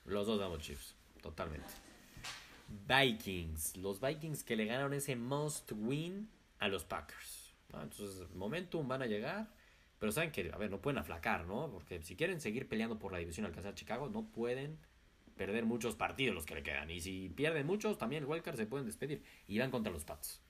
Los 0.04 0.26
dos 0.26 0.38
damos 0.38 0.60
Chiefs, 0.60 0.94
totalmente. 1.22 1.68
Vikings. 2.86 3.76
Los 3.76 4.00
Vikings 4.00 4.42
que 4.42 4.56
le 4.56 4.66
ganaron 4.66 4.92
ese 4.92 5.16
must 5.16 5.72
win 5.72 6.28
a 6.58 6.68
los 6.68 6.84
Packers. 6.84 7.54
¿no? 7.72 7.82
Entonces, 7.82 8.28
momentum 8.34 8.86
van 8.88 9.02
a 9.02 9.06
llegar. 9.06 9.48
Pero 9.98 10.12
saben 10.12 10.30
que, 10.30 10.50
a 10.52 10.56
ver, 10.56 10.70
no 10.70 10.80
pueden 10.80 10.98
aflacar, 10.98 11.44
¿no? 11.46 11.70
Porque 11.72 12.00
si 12.02 12.14
quieren 12.14 12.40
seguir 12.40 12.68
peleando 12.68 12.98
por 12.98 13.10
la 13.10 13.18
división 13.18 13.44
y 13.44 13.48
alcanzar 13.48 13.74
Chicago, 13.74 14.08
no 14.08 14.30
pueden 14.30 14.78
perder 15.36 15.64
muchos 15.64 15.96
partidos 15.96 16.34
los 16.34 16.46
que 16.46 16.54
le 16.54 16.62
quedan. 16.62 16.90
Y 16.90 17.00
si 17.00 17.28
pierden 17.30 17.66
muchos, 17.66 17.98
también 17.98 18.22
el 18.22 18.28
wildcard 18.28 18.56
se 18.56 18.66
pueden 18.66 18.86
despedir. 18.86 19.22
Y 19.48 19.58
van 19.58 19.70
contra 19.70 19.92
los 19.92 20.04
Pats. 20.04 20.40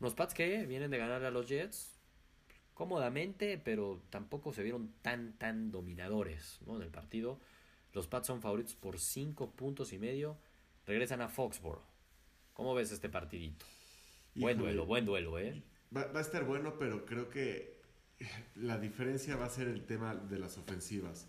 Unos 0.00 0.14
Pats 0.14 0.32
que 0.34 0.64
vienen 0.64 0.90
de 0.90 0.98
ganar 0.98 1.24
a 1.24 1.30
los 1.30 1.48
Jets 1.48 1.95
cómodamente, 2.76 3.56
pero 3.56 4.02
tampoco 4.10 4.52
se 4.52 4.62
vieron 4.62 4.92
tan, 5.00 5.32
tan 5.38 5.70
dominadores 5.72 6.60
¿no? 6.66 6.76
en 6.76 6.82
el 6.82 6.90
partido. 6.90 7.40
Los 7.94 8.06
Pats 8.06 8.26
son 8.26 8.42
favoritos 8.42 8.74
por 8.74 9.00
5 9.00 9.52
puntos 9.52 9.94
y 9.94 9.98
medio. 9.98 10.36
Regresan 10.86 11.22
a 11.22 11.28
Foxborough. 11.28 11.82
¿Cómo 12.52 12.74
ves 12.74 12.92
este 12.92 13.08
partidito? 13.08 13.64
Buen 14.34 14.56
Híjole. 14.58 14.72
duelo, 14.74 14.86
buen 14.86 15.04
duelo, 15.06 15.38
¿eh? 15.38 15.62
Va, 15.96 16.04
va 16.12 16.18
a 16.18 16.22
estar 16.22 16.44
bueno, 16.44 16.74
pero 16.78 17.06
creo 17.06 17.30
que 17.30 17.80
la 18.56 18.78
diferencia 18.78 19.36
va 19.36 19.46
a 19.46 19.50
ser 19.50 19.68
el 19.68 19.86
tema 19.86 20.14
de 20.14 20.38
las 20.38 20.58
ofensivas. 20.58 21.28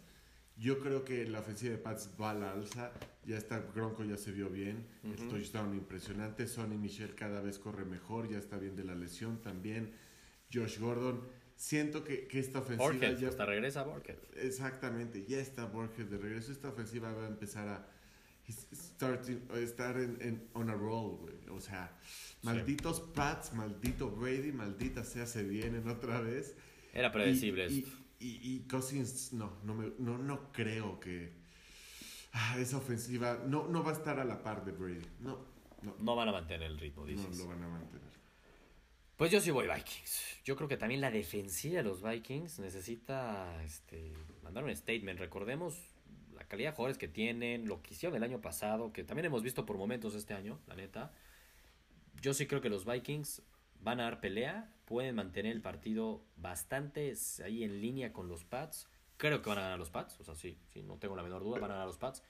Yo 0.58 0.80
creo 0.80 1.06
que 1.06 1.26
la 1.26 1.40
ofensiva 1.40 1.72
de 1.72 1.78
Pats 1.78 2.10
va 2.20 2.32
a 2.32 2.34
la 2.34 2.52
alza. 2.52 2.92
Ya 3.26 3.38
está, 3.38 3.60
Gronco 3.74 4.04
ya 4.04 4.18
se 4.18 4.34
vio 4.34 4.50
bien. 4.50 4.86
El 5.04 5.12
Ujú. 5.12 5.30
touchdown 5.30 5.74
impresionante. 5.74 6.46
Sonny 6.46 6.78
Michel 6.78 7.16
cada 7.16 7.40
vez 7.40 7.58
corre 7.58 7.86
mejor. 7.86 8.28
Ya 8.30 8.38
está 8.38 8.58
bien 8.58 8.76
de 8.76 8.84
la 8.84 8.96
lesión 8.96 9.42
también. 9.42 9.94
Josh 10.54 10.80
Gordon. 10.80 11.22
Siento 11.58 12.04
que, 12.04 12.28
que 12.28 12.40
esta 12.40 12.60
ofensiva 12.60 12.88
Borges, 12.92 13.20
ya... 13.20 13.30
hasta 13.30 13.46
regresa 13.46 13.84
Borges. 13.84 14.16
Exactamente, 14.36 15.26
ya 15.28 15.40
está 15.40 15.66
Borges 15.66 16.10
de 16.10 16.18
regreso. 16.18 16.52
Esta 16.52 16.70
ofensiva 16.70 17.12
va 17.12 17.26
a 17.26 17.28
empezar 17.28 17.68
a 17.68 17.88
starting- 18.48 19.52
estar 19.58 19.98
en, 19.98 20.18
en- 20.22 20.48
on 20.54 20.70
a 20.70 20.74
roll, 20.76 21.18
güey. 21.18 21.36
O 21.50 21.60
sea, 21.60 21.92
malditos 22.44 23.02
Pats, 23.02 23.54
maldito 23.54 24.10
Brady, 24.12 24.52
maldita 24.52 25.04
sea, 25.04 25.26
se 25.26 25.44
vienen 25.44 25.88
otra 25.90 26.22
vez. 26.22 26.56
Era 26.94 27.12
predecible 27.12 27.68
y, 27.70 27.80
esto. 27.80 27.98
y, 28.20 28.28
y- 28.28 28.56
y 28.56 28.60
Cousins, 28.68 29.34
no, 29.34 29.58
no, 29.64 29.74
me- 29.76 29.94
no, 30.00 30.18
no 30.18 30.52
creo 30.52 31.00
que 31.00 31.34
ah, 32.34 32.58
esa 32.60 32.78
ofensiva 32.78 33.44
no, 33.48 33.68
no 33.68 33.84
va 33.84 33.92
a 33.92 33.94
estar 33.96 34.20
a 34.20 34.26
la 34.26 34.44
par 34.44 34.64
de 34.64 34.72
Brady. 34.74 35.06
No, 35.22 35.40
no, 35.82 35.96
No 36.00 36.16
van 36.16 36.30
a 36.30 36.32
mantener 36.32 36.68
el 36.72 36.78
ritmo, 36.80 37.02
no 37.02 37.08
dices. 37.08 37.38
lo 37.40 37.48
van 37.48 37.64
a 37.64 37.68
mantener. 37.68 38.08
Pues 39.18 39.32
yo 39.32 39.42
sí 39.42 39.50
voy 39.50 39.68
Vikings. 39.68 40.42
Yo 40.46 40.56
creo 40.56 40.70
que 40.70 40.78
también 40.78 41.02
la 41.02 41.10
defensiva 41.10 41.78
de 41.78 41.84
los 41.84 42.04
Vikings 42.04 42.60
necesita 42.60 43.64
este, 43.64 44.14
mandar 44.44 44.64
un 44.64 44.76
statement. 44.76 45.20
Recordemos 45.20 45.76
la 46.36 46.44
calidad 46.44 46.70
de 46.70 46.76
jugadores 46.76 47.00
que 47.00 47.08
tienen, 47.08 47.68
lo 47.68 47.82
que 47.82 47.96
hicieron 47.96 48.16
el 48.16 48.24
año 48.24 48.42
pasado, 48.42 48.94
que 48.94 49.04
también 49.04 49.26
hemos 49.26 49.42
visto 49.42 49.66
por 49.66 49.76
momentos 49.76 50.14
este 50.14 50.36
año, 50.36 50.60
la 50.68 50.76
neta. 50.76 51.12
Yo 52.22 52.36
sí 52.36 52.46
creo 52.46 52.62
que 52.62 52.70
los 52.70 52.86
Vikings 52.86 53.42
van 53.82 54.00
a 54.00 54.04
dar 54.04 54.22
pelea, 54.22 54.72
pueden 54.86 55.16
mantener 55.16 55.52
el 55.52 55.62
partido 55.64 56.24
bastante 56.36 57.12
ahí 57.44 57.64
en 57.64 57.82
línea 57.82 58.14
con 58.14 58.28
los 58.28 58.46
Pats. 58.46 58.88
Creo 59.18 59.42
que 59.42 59.50
van 59.50 59.58
a 59.58 59.62
ganar 59.64 59.80
los 59.80 59.90
Pats, 59.90 60.20
o 60.20 60.24
sea, 60.24 60.36
sí, 60.36 60.60
sí, 60.72 60.84
no 60.84 61.00
tengo 61.00 61.16
la 61.16 61.24
menor 61.24 61.44
duda, 61.44 61.60
van 61.60 61.72
a 61.72 61.74
ganar 61.74 61.88
los 61.88 61.98
Pats. 61.98 62.22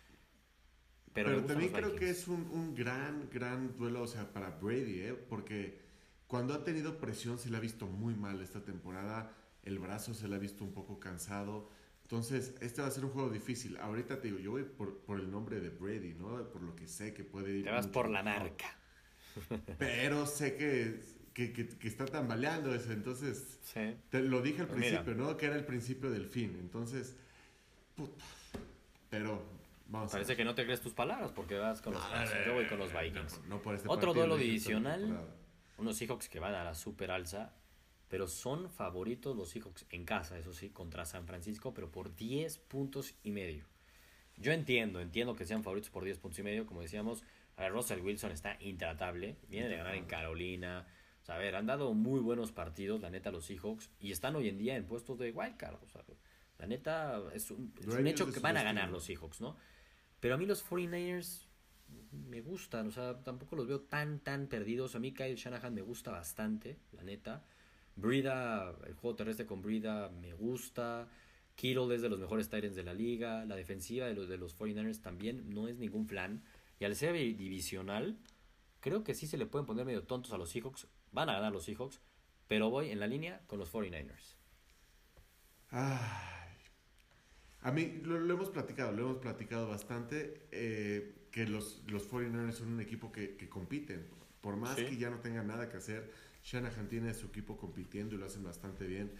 Pero, 1.11 1.43
también 1.43 1.73
creo 1.73 1.95
que 1.95 2.11
es 2.11 2.29
un, 2.29 2.49
un, 2.51 2.73
gran, 2.75 3.29
gran 3.29 3.75
duelo, 3.75 4.03
o 4.03 4.07
sea, 4.07 4.31
para 4.31 4.51
Brady, 4.51 5.01
¿eh? 5.01 5.13
porque 5.13 5.86
cuando 6.27 6.53
ha 6.53 6.63
tenido 6.63 6.97
presión 6.97 7.37
se 7.37 7.49
le 7.49 7.57
ha 7.57 7.59
visto 7.59 7.87
muy 7.87 8.13
mal 8.13 8.41
esta 8.41 8.63
temporada, 8.63 9.31
el 9.63 9.79
brazo 9.79 10.13
se 10.13 10.27
le 10.27 10.35
ha 10.35 10.39
visto 10.39 10.63
un 10.63 10.73
poco 10.73 10.99
cansado. 10.99 11.69
Entonces, 12.03 12.55
este 12.61 12.81
va 12.81 12.87
a 12.87 12.91
ser 12.91 13.05
un 13.05 13.11
juego 13.11 13.29
difícil. 13.29 13.77
Ahorita 13.77 14.19
te 14.19 14.27
digo, 14.27 14.39
yo 14.39 14.51
voy 14.51 14.63
por, 14.63 14.99
por 14.99 15.19
el 15.19 15.29
nombre 15.29 15.59
de 15.59 15.69
Brady, 15.69 16.13
¿no? 16.13 16.49
Por 16.49 16.61
lo 16.63 16.75
que 16.75 16.87
sé 16.87 17.13
que 17.13 17.23
puede 17.23 17.57
ir. 17.57 17.65
Te 17.65 17.71
vas 17.71 17.87
por 17.87 18.09
la 18.09 18.23
marca. 18.23 18.77
Pero 19.77 20.25
sé 20.25 20.55
que, 20.55 21.01
que, 21.33 21.53
que, 21.53 21.87
está 21.87 22.05
tambaleando 22.05 22.73
eso. 22.73 22.91
Entonces, 22.91 23.59
te 24.09 24.21
lo 24.21 24.41
dije 24.41 24.61
al 24.61 24.67
pues 24.67 24.79
principio, 24.79 25.15
¿no? 25.15 25.37
Que 25.37 25.47
era 25.47 25.55
el 25.55 25.65
principio 25.65 26.09
del 26.09 26.27
fin. 26.27 26.57
Entonces, 26.59 27.15
puta. 27.95 28.23
Pero 29.09 29.43
vamos 29.87 30.11
Parece 30.11 30.35
que 30.35 30.43
no 30.43 30.55
te 30.55 30.65
crees 30.65 30.81
tus 30.81 30.93
palabras 30.93 31.31
porque 31.31 31.57
vas 31.57 31.81
con 31.81 31.93
los 31.93 32.03
Yo 32.45 32.53
voy 32.53 32.67
con 32.67 32.79
los 32.79 32.91
Vikings. 32.91 33.39
Este 33.73 33.87
Otro 33.87 34.13
duelo 34.13 34.37
divisional. 34.37 35.36
Unos 35.77 35.97
Seahawks 35.97 36.29
que 36.29 36.39
van 36.39 36.55
a 36.55 36.63
la 36.63 36.73
super 36.73 37.11
alza 37.11 37.53
pero 38.09 38.27
son 38.27 38.69
favoritos 38.69 39.35
los 39.35 39.49
Seahawks 39.49 39.85
en 39.89 40.05
casa, 40.05 40.37
eso 40.37 40.53
sí, 40.53 40.69
contra 40.69 41.05
San 41.05 41.25
Francisco, 41.25 41.73
pero 41.73 41.91
por 41.91 42.15
10 42.15 42.57
puntos 42.59 43.13
y 43.23 43.31
medio. 43.31 43.65
Yo 44.37 44.51
entiendo, 44.51 45.01
entiendo 45.01 45.35
que 45.35 45.45
sean 45.45 45.63
favoritos 45.63 45.89
por 45.89 46.03
10 46.03 46.19
puntos 46.19 46.39
y 46.39 46.43
medio, 46.43 46.65
como 46.65 46.81
decíamos, 46.81 47.23
a 47.57 47.63
ver, 47.63 47.71
Russell 47.71 48.01
Wilson 48.01 48.31
está 48.31 48.57
intratable, 48.61 49.35
viene 49.49 49.67
de 49.67 49.77
ganar 49.77 49.95
en 49.95 50.05
Carolina, 50.05 50.85
o 51.21 51.25
sea, 51.25 51.35
a 51.35 51.39
ver, 51.39 51.55
han 51.55 51.65
dado 51.65 51.93
muy 51.93 52.19
buenos 52.19 52.51
partidos, 52.51 53.01
la 53.01 53.09
neta, 53.09 53.31
los 53.31 53.45
Seahawks, 53.45 53.89
y 53.99 54.11
están 54.11 54.35
hoy 54.35 54.47
en 54.47 54.57
día 54.57 54.75
en 54.77 54.85
puestos 54.85 55.17
de 55.17 55.31
wildcard, 55.31 55.75
o 55.83 55.89
sea, 55.89 56.03
la 56.59 56.67
neta, 56.67 57.21
es 57.33 57.51
un, 57.51 57.73
es 57.79 57.87
un 57.87 58.07
hecho 58.07 58.31
que 58.31 58.39
van 58.39 58.57
a 58.57 58.63
ganar 58.63 58.89
los 58.89 59.03
Seahawks, 59.03 59.41
¿no? 59.41 59.57
Pero 60.19 60.35
a 60.35 60.37
mí 60.37 60.45
los 60.45 60.65
49ers 60.65 61.46
me 62.11 62.41
gustan, 62.41 62.87
o 62.87 62.91
sea, 62.91 63.23
tampoco 63.23 63.55
los 63.55 63.67
veo 63.67 63.81
tan, 63.81 64.19
tan 64.19 64.47
perdidos. 64.47 64.95
A 64.95 64.99
mí 64.99 65.13
Kyle 65.13 65.35
Shanahan 65.35 65.73
me 65.73 65.81
gusta 65.81 66.11
bastante, 66.11 66.77
la 66.91 67.03
neta. 67.03 67.43
Brida, 67.95 68.75
el 68.85 68.93
juego 68.93 69.15
terrestre 69.15 69.45
con 69.45 69.61
Brida 69.61 70.09
me 70.09 70.33
gusta. 70.33 71.07
Kittle 71.55 71.95
es 71.95 72.01
de 72.01 72.09
los 72.09 72.19
mejores 72.19 72.49
Titans 72.49 72.75
de 72.75 72.83
la 72.83 72.93
liga. 72.93 73.45
La 73.45 73.55
defensiva 73.55 74.05
de 74.05 74.13
los, 74.13 74.29
de 74.29 74.37
los 74.37 74.57
49ers 74.57 75.01
también 75.01 75.49
no 75.49 75.67
es 75.67 75.77
ningún 75.77 76.07
flan. 76.07 76.43
Y 76.79 76.85
al 76.85 76.95
ser 76.95 77.13
divisional, 77.13 78.17
creo 78.79 79.03
que 79.03 79.15
sí 79.15 79.25
se 79.25 79.37
le 79.37 79.47
pueden 79.47 79.65
poner 79.65 79.85
medio 79.85 80.03
tontos 80.03 80.31
a 80.33 80.37
los 80.37 80.49
Seahawks. 80.49 80.87
Van 81.11 81.29
a 81.29 81.33
ganar 81.33 81.51
los 81.51 81.65
Seahawks, 81.65 81.99
pero 82.47 82.69
voy 82.69 82.91
en 82.91 82.99
la 82.99 83.07
línea 83.07 83.41
con 83.47 83.57
los 83.57 83.73
49ers. 83.73 84.35
A 87.61 87.71
mí 87.71 87.99
lo, 88.03 88.17
hemos 88.31 88.49
platicado, 88.49 88.91
lo 88.91 89.03
hemos 89.03 89.17
platicado 89.17 89.67
bastante, 89.67 90.47
eh, 90.51 91.26
que 91.37 91.45
los, 91.45 91.83
los 91.85 92.09
49ers 92.09 92.53
son 92.53 92.73
un 92.73 92.81
equipo 92.81 93.11
que, 93.11 93.35
que 93.35 93.47
compiten. 93.47 94.07
Por 94.41 94.57
más 94.57 94.75
que 94.75 94.97
ya 94.97 95.11
no 95.11 95.19
tengan 95.19 95.45
nada 95.45 95.69
que 95.69 95.77
hacer, 95.77 96.11
Shanahan 96.43 96.87
tiene 96.89 97.13
su 97.13 97.27
equipo 97.27 97.57
compitiendo 97.57 98.15
y 98.15 98.17
lo 98.17 98.25
hacen 98.25 98.43
bastante 98.43 98.87
bien. 98.87 99.11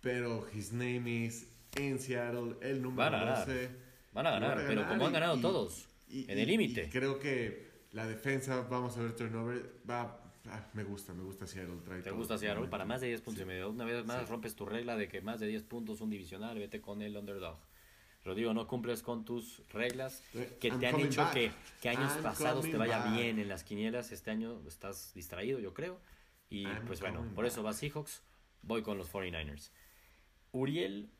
Pero 0.00 0.44
his 0.52 0.72
name 0.72 1.08
is 1.08 1.46
en 1.76 2.00
Seattle, 2.00 2.56
el 2.62 2.82
número 2.82 3.12
van 3.12 3.14
a 3.14 3.44
12. 3.44 3.70
Van 4.12 4.26
a 4.26 4.30
ganar, 4.32 4.64
pero 4.66 4.88
como 4.88 5.06
han 5.06 5.12
ganado 5.12 5.38
todos, 5.40 5.86
en 6.10 6.36
el 6.36 6.48
límite. 6.48 6.88
Creo 6.90 7.20
que 7.20 7.68
la 7.92 8.08
defensa, 8.08 8.62
vamos 8.62 8.96
a 8.96 9.02
ver 9.02 9.14
turnover, 9.14 9.72
va 9.88 10.22
Ah, 10.48 10.64
me 10.74 10.82
gusta, 10.82 11.12
me 11.12 11.22
gusta 11.22 11.46
Seattle. 11.46 11.76
¿Te 12.02 12.10
gusta 12.10 12.38
Seattle? 12.38 12.66
Para 12.66 12.84
más 12.84 13.00
de 13.00 13.08
10 13.08 13.20
puntos 13.20 13.42
y 13.42 13.46
medio. 13.46 13.70
Una 13.70 13.84
vez 13.84 14.04
más 14.04 14.28
rompes 14.28 14.54
tu 14.54 14.64
regla 14.64 14.96
de 14.96 15.08
que 15.08 15.20
más 15.20 15.40
de 15.40 15.46
10 15.46 15.62
puntos 15.64 16.00
un 16.00 16.10
divisional, 16.10 16.58
vete 16.58 16.80
con 16.80 17.02
el 17.02 17.16
underdog. 17.16 17.58
Rodrigo, 18.26 18.52
no 18.52 18.66
cumples 18.66 19.02
con 19.02 19.24
tus 19.24 19.62
reglas 19.68 20.22
eh, 20.34 20.56
que 20.60 20.70
te 20.72 20.86
han 20.86 20.98
hecho 21.00 21.26
que, 21.32 21.52
que, 21.80 21.88
años 21.88 22.12
pasados 22.22 22.68
te 22.68 22.76
vaya 22.76 23.14
bien 23.14 23.38
en 23.38 23.48
las 23.48 23.62
quinielas. 23.62 24.12
Este 24.12 24.30
año 24.30 24.60
estás 24.66 25.14
distraído, 25.14 25.60
yo 25.60 25.72
creo. 25.72 26.00
Y 26.50 26.66
pues 26.86 27.00
bueno, 27.00 27.24
por 27.34 27.46
eso 27.46 27.62
vas 27.62 27.76
Seahawks, 27.76 28.22
voy 28.62 28.82
con 28.82 28.98
los 28.98 29.12
49ers. 29.12 29.70
Uriel 30.52 31.10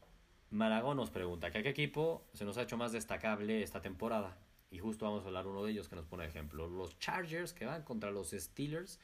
Maragón 0.50 0.96
nos 0.96 1.10
pregunta, 1.10 1.50
¿qué 1.50 1.58
equipo 1.60 2.26
se 2.32 2.44
nos 2.44 2.58
ha 2.58 2.62
hecho 2.62 2.76
más 2.76 2.92
destacable 2.92 3.62
esta 3.62 3.80
temporada? 3.80 4.38
Y 4.70 4.78
justo 4.78 5.04
vamos 5.04 5.24
a 5.24 5.26
hablar 5.26 5.46
uno 5.46 5.64
de 5.64 5.72
ellos 5.72 5.88
que 5.88 5.96
nos 5.96 6.06
pone 6.06 6.24
ejemplo. 6.24 6.68
Los 6.68 6.98
Chargers 6.98 7.52
que 7.52 7.66
van 7.66 7.82
contra 7.82 8.10
los 8.10 8.30
Steelers. 8.30 8.98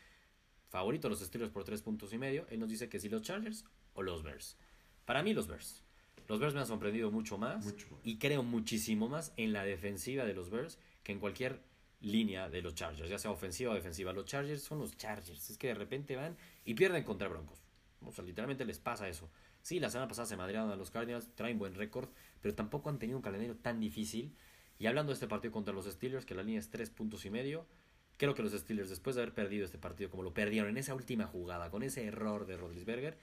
Favorito 0.69 1.09
los 1.09 1.21
Steelers 1.21 1.53
por 1.53 1.65
tres 1.65 1.83
puntos 1.83 2.13
y 2.13 2.19
medio. 2.19 2.47
Él 2.51 2.59
nos 2.59 2.69
dice 2.69 2.89
que 2.89 2.99
si 2.99 3.09
los 3.09 3.23
Chargers 3.23 3.65
o 3.95 4.03
los 4.03 4.23
Bears. 4.23 4.57
Para 5.05 5.23
mí 5.23 5.35
los 5.35 5.47
Bears. 5.47 5.82
Los 6.29 6.41
Bears 6.41 6.55
me 6.55 6.61
han 6.61 6.67
sorprendido 6.67 7.11
mucho 7.11 7.39
más. 7.39 7.75
Y 8.05 8.19
creo 8.19 8.43
muchísimo 8.43 9.09
más 9.09 9.33
en 9.37 9.53
la 9.53 9.65
defensiva 9.65 10.25
de 10.25 10.35
los 10.35 10.51
Bears 10.51 10.79
que 11.03 11.13
en 11.13 11.19
cualquier 11.19 11.61
línea 12.01 12.49
de 12.49 12.63
los 12.63 12.75
Chargers, 12.75 13.09
ya 13.09 13.19
sea 13.19 13.31
ofensiva 13.31 13.73
o 13.73 13.75
defensiva. 13.75 14.13
Los 14.13 14.27
Chargers 14.27 14.63
son 14.63 14.79
los 14.79 14.97
Chargers, 14.97 15.51
es 15.51 15.59
que 15.59 15.69
de 15.69 15.75
repente 15.75 16.17
van 16.17 16.37
y 16.65 16.75
pierden 16.75 17.05
contra 17.05 17.29
Broncos. 17.29 17.63
O 18.01 18.13
sea, 18.13 18.25
literalmente 18.25 18.65
les 18.65 18.79
pasa 18.79 19.09
eso. 19.09 19.31
Sí, 19.63 19.79
la 19.79 19.91
semana 19.91 20.09
pasada 20.09 20.27
se 20.27 20.37
madrearon 20.37 20.71
a 20.71 20.77
los 20.77 20.91
Cardinals, 20.91 21.33
traen 21.35 21.59
buen 21.59 21.75
récord, 21.75 22.09
pero 22.41 22.55
tampoco 22.55 22.91
han 22.91 22.99
tenido 22.99 23.19
un 23.19 23.23
calendario 23.23 23.57
tan 23.57 23.79
difícil. 23.79 24.35
Y 24.79 24.87
hablando 24.87 25.11
de 25.11 25.15
este 25.15 25.29
partido 25.29 25.53
contra 25.53 25.73
los 25.73 25.87
Steelers, 25.87 26.27
que 26.27 26.35
la 26.35 26.43
línea 26.43 26.59
es 26.59 26.71
tres 26.71 26.91
puntos 26.91 27.25
y 27.25 27.31
medio, 27.31 27.67
creo 28.17 28.35
que 28.35 28.43
los 28.43 28.53
Steelers, 28.53 28.91
después 28.91 29.15
de 29.15 29.23
haber 29.23 29.35
perdido 29.35 29.65
este 29.65 29.79
partido 29.79 30.11
como 30.11 30.25
lo 30.25 30.35
perdieron 30.35 30.71
en 30.71 30.79
esa 30.79 30.95
última 30.95 31.27
jugada, 31.27 31.71
con 31.71 31.85
ese 31.85 32.05
error 32.05 32.47
de 32.47 32.57
Rodlisberger, 32.57 33.17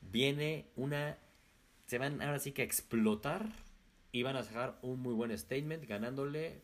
viene 0.00 0.70
una... 0.76 1.18
Se 1.92 1.98
van 1.98 2.22
ahora 2.22 2.38
sí 2.38 2.52
que 2.52 2.62
a 2.62 2.64
explotar 2.64 3.52
y 4.12 4.22
van 4.22 4.34
a 4.36 4.42
sacar 4.42 4.78
un 4.80 5.00
muy 5.00 5.12
buen 5.12 5.36
statement 5.36 5.86
ganándole 5.86 6.62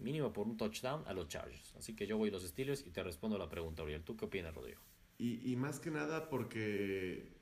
mínimo 0.00 0.32
por 0.32 0.48
un 0.48 0.56
touchdown 0.56 1.04
a 1.06 1.12
los 1.12 1.28
Chargers. 1.28 1.72
Así 1.76 1.94
que 1.94 2.08
yo 2.08 2.18
voy 2.18 2.30
a 2.30 2.32
los 2.32 2.42
Steelers 2.42 2.84
y 2.84 2.90
te 2.90 3.00
respondo 3.04 3.38
la 3.38 3.48
pregunta, 3.48 3.84
Uriel. 3.84 4.02
¿Tú 4.02 4.16
qué 4.16 4.24
opinas, 4.24 4.52
Rodrigo? 4.52 4.80
Y, 5.18 5.52
y 5.52 5.54
más 5.54 5.78
que 5.78 5.92
nada 5.92 6.28
porque 6.28 7.32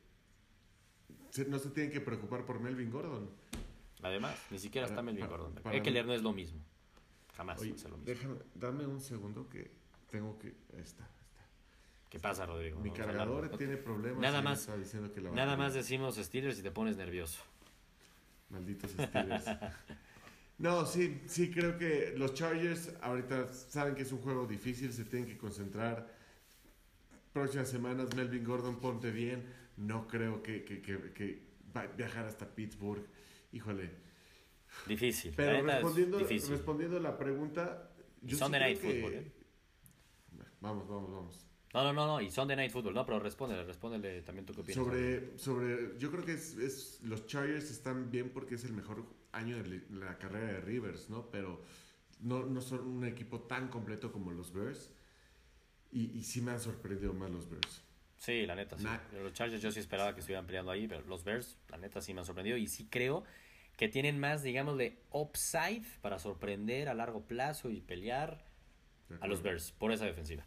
no 1.49 1.59
se 1.59 1.71
tienen 1.71 1.91
que 1.91 2.03
preocupar 2.03 2.45
por 2.45 2.61
Melvin 2.61 2.91
Gordon. 2.91 3.31
Además, 4.03 4.39
ni 4.51 4.59
siquiera 4.59 4.87
está 4.87 5.01
Melvin 5.01 5.27
Gordon. 5.27 5.55
Hay 5.65 5.81
que 5.81 5.91
leer 5.91 6.05
no 6.05 6.13
es 6.13 6.21
lo 6.21 6.35
mismo. 6.35 6.61
Jamás 7.33 7.57
es 7.63 7.85
lo 7.85 7.97
mismo. 7.97 8.05
Déjame, 8.05 8.37
dame 8.55 8.87
un 8.87 9.01
segundo 9.01 9.49
que 9.49 9.71
tengo 10.11 10.39
que... 10.39 10.53
Está, 10.77 11.09
¿Qué 12.15 12.21
pasa, 12.21 12.47
Rodrigo? 12.47 12.79
Mi 12.79 12.93
cargador 12.93 13.59
tiene 13.59 13.77
problemas. 13.77 14.21
Nada 14.21 14.41
más, 14.41 14.69
nada 15.33 15.57
más 15.57 15.75
decimos 15.75 16.15
Steelers 16.15 16.61
y 16.61 16.63
te 16.63 16.71
pones 16.71 16.97
nervioso. 16.97 17.43
Malditos 18.51 18.93
Steelers. 18.93 19.47
No, 20.59 20.87
sí, 20.87 21.21
sí, 21.27 21.51
creo 21.51 21.77
que 21.77 22.15
los 22.17 22.33
Chargers 22.35 22.93
ahorita 23.03 23.49
saben 23.49 23.97
que 23.97 24.03
es 24.03 24.13
un 24.13 24.21
juego 24.21 24.47
difícil, 24.47 24.93
se 24.93 25.05
tienen 25.05 25.29
que 25.29 25.37
concentrar. 25.37 26.09
Próximas 27.33 27.69
semanas, 27.69 28.15
Melvin 28.15 28.45
Gordon, 28.45 28.79
ponte 28.79 29.11
bien. 29.11 29.45
No 29.77 30.07
creo 30.07 30.41
que, 30.41 30.63
que, 30.63 30.81
que, 30.81 31.43
va 31.77 31.81
a 31.81 31.87
viajar 31.89 32.27
hasta 32.27 32.47
Pittsburgh. 32.47 33.05
Híjole. 33.51 33.91
Difícil. 34.87 35.33
Pero 35.35 35.61
respondiendo, 35.67 36.21
respondiendo 36.21 36.97
a 36.99 37.01
la 37.01 37.19
pregunta. 37.19 37.91
Yo 38.23 38.39
Sunday 38.39 38.61
Night 38.61 38.79
Football. 38.79 39.15
¿eh? 39.15 39.33
Vamos, 40.61 40.87
vamos, 40.87 41.11
vamos. 41.11 41.54
No, 41.75 41.83
no, 41.83 41.93
no, 41.93 42.07
no, 42.07 42.21
y 42.21 42.31
Sunday 42.31 42.57
Night 42.57 42.71
Football, 42.71 42.95
no, 42.95 43.05
pero 43.05 43.19
respóndele, 43.19 43.65
respóndele 43.65 44.23
también 44.23 44.47
tú 44.47 44.55
qué 44.55 44.61
opinas. 44.61 44.77
Sobre, 44.77 45.37
sobre, 45.37 45.99
yo 45.99 46.09
creo 46.13 46.25
que 46.25 46.35
es, 46.35 46.57
es, 46.57 47.01
los 47.03 47.27
Chargers 47.27 47.69
están 47.69 48.13
bien 48.13 48.31
porque 48.31 48.55
es 48.55 48.65
el 48.65 48.73
mejor 48.73 49.05
año 49.33 49.61
de 49.61 49.83
la 49.91 50.17
carrera 50.17 50.53
de 50.53 50.61
Rivers, 50.61 51.11
¿no? 51.11 51.29
Pero 51.33 51.61
no, 52.21 52.47
no 52.47 52.61
son 52.61 52.87
un 52.87 53.05
equipo 53.05 53.41
tan 53.41 53.67
completo 53.69 54.13
como 54.13 54.31
los 54.31 54.53
Bears. 54.53 54.89
Y, 55.91 56.17
y 56.17 56.23
sí 56.23 56.41
me 56.41 56.53
han 56.53 56.61
sorprendido 56.61 57.13
más 57.13 57.31
los 57.31 57.51
Bears. 57.51 57.83
Sí, 58.19 58.47
la 58.47 58.55
neta, 58.55 58.79
sí. 58.79 58.87
Los 59.23 59.33
Chargers 59.33 59.61
yo 59.61 59.71
sí 59.73 59.81
esperaba 59.81 60.15
que 60.15 60.21
estuvieran 60.21 60.47
peleando 60.47 60.71
ahí, 60.71 60.87
pero 60.87 61.03
los 61.03 61.25
Bears, 61.25 61.59
la 61.69 61.77
neta, 61.77 62.01
sí 62.01 62.15
me 62.15 62.21
han 62.21 62.27
sorprendido. 62.27 62.57
Y 62.57 62.69
sí 62.69 62.87
creo 62.89 63.25
que 63.77 63.89
tienen 63.89 64.19
más, 64.21 64.43
digamos, 64.43 64.79
de 64.79 65.03
upside 65.11 65.85
para 66.01 66.21
sorprender 66.21 66.89
a 66.89 66.95
largo 66.95 67.27
plazo 67.27 67.71
y 67.71 67.81
pelear 67.81 68.45
a 69.21 69.27
los 69.27 69.43
Bears 69.43 69.73
por 69.73 69.93
esa 69.93 70.07
defensiva. 70.07 70.47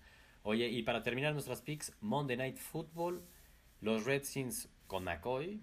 Oye, 0.49 0.69
y 0.69 0.83
para 0.83 1.03
terminar 1.03 1.33
nuestras 1.33 1.62
picks, 1.62 1.91
Monday 1.99 2.38
Night 2.38 2.55
Football, 2.55 3.21
los 3.81 4.05
Redskins 4.05 4.69
con 4.88 5.03
McCoy 5.03 5.60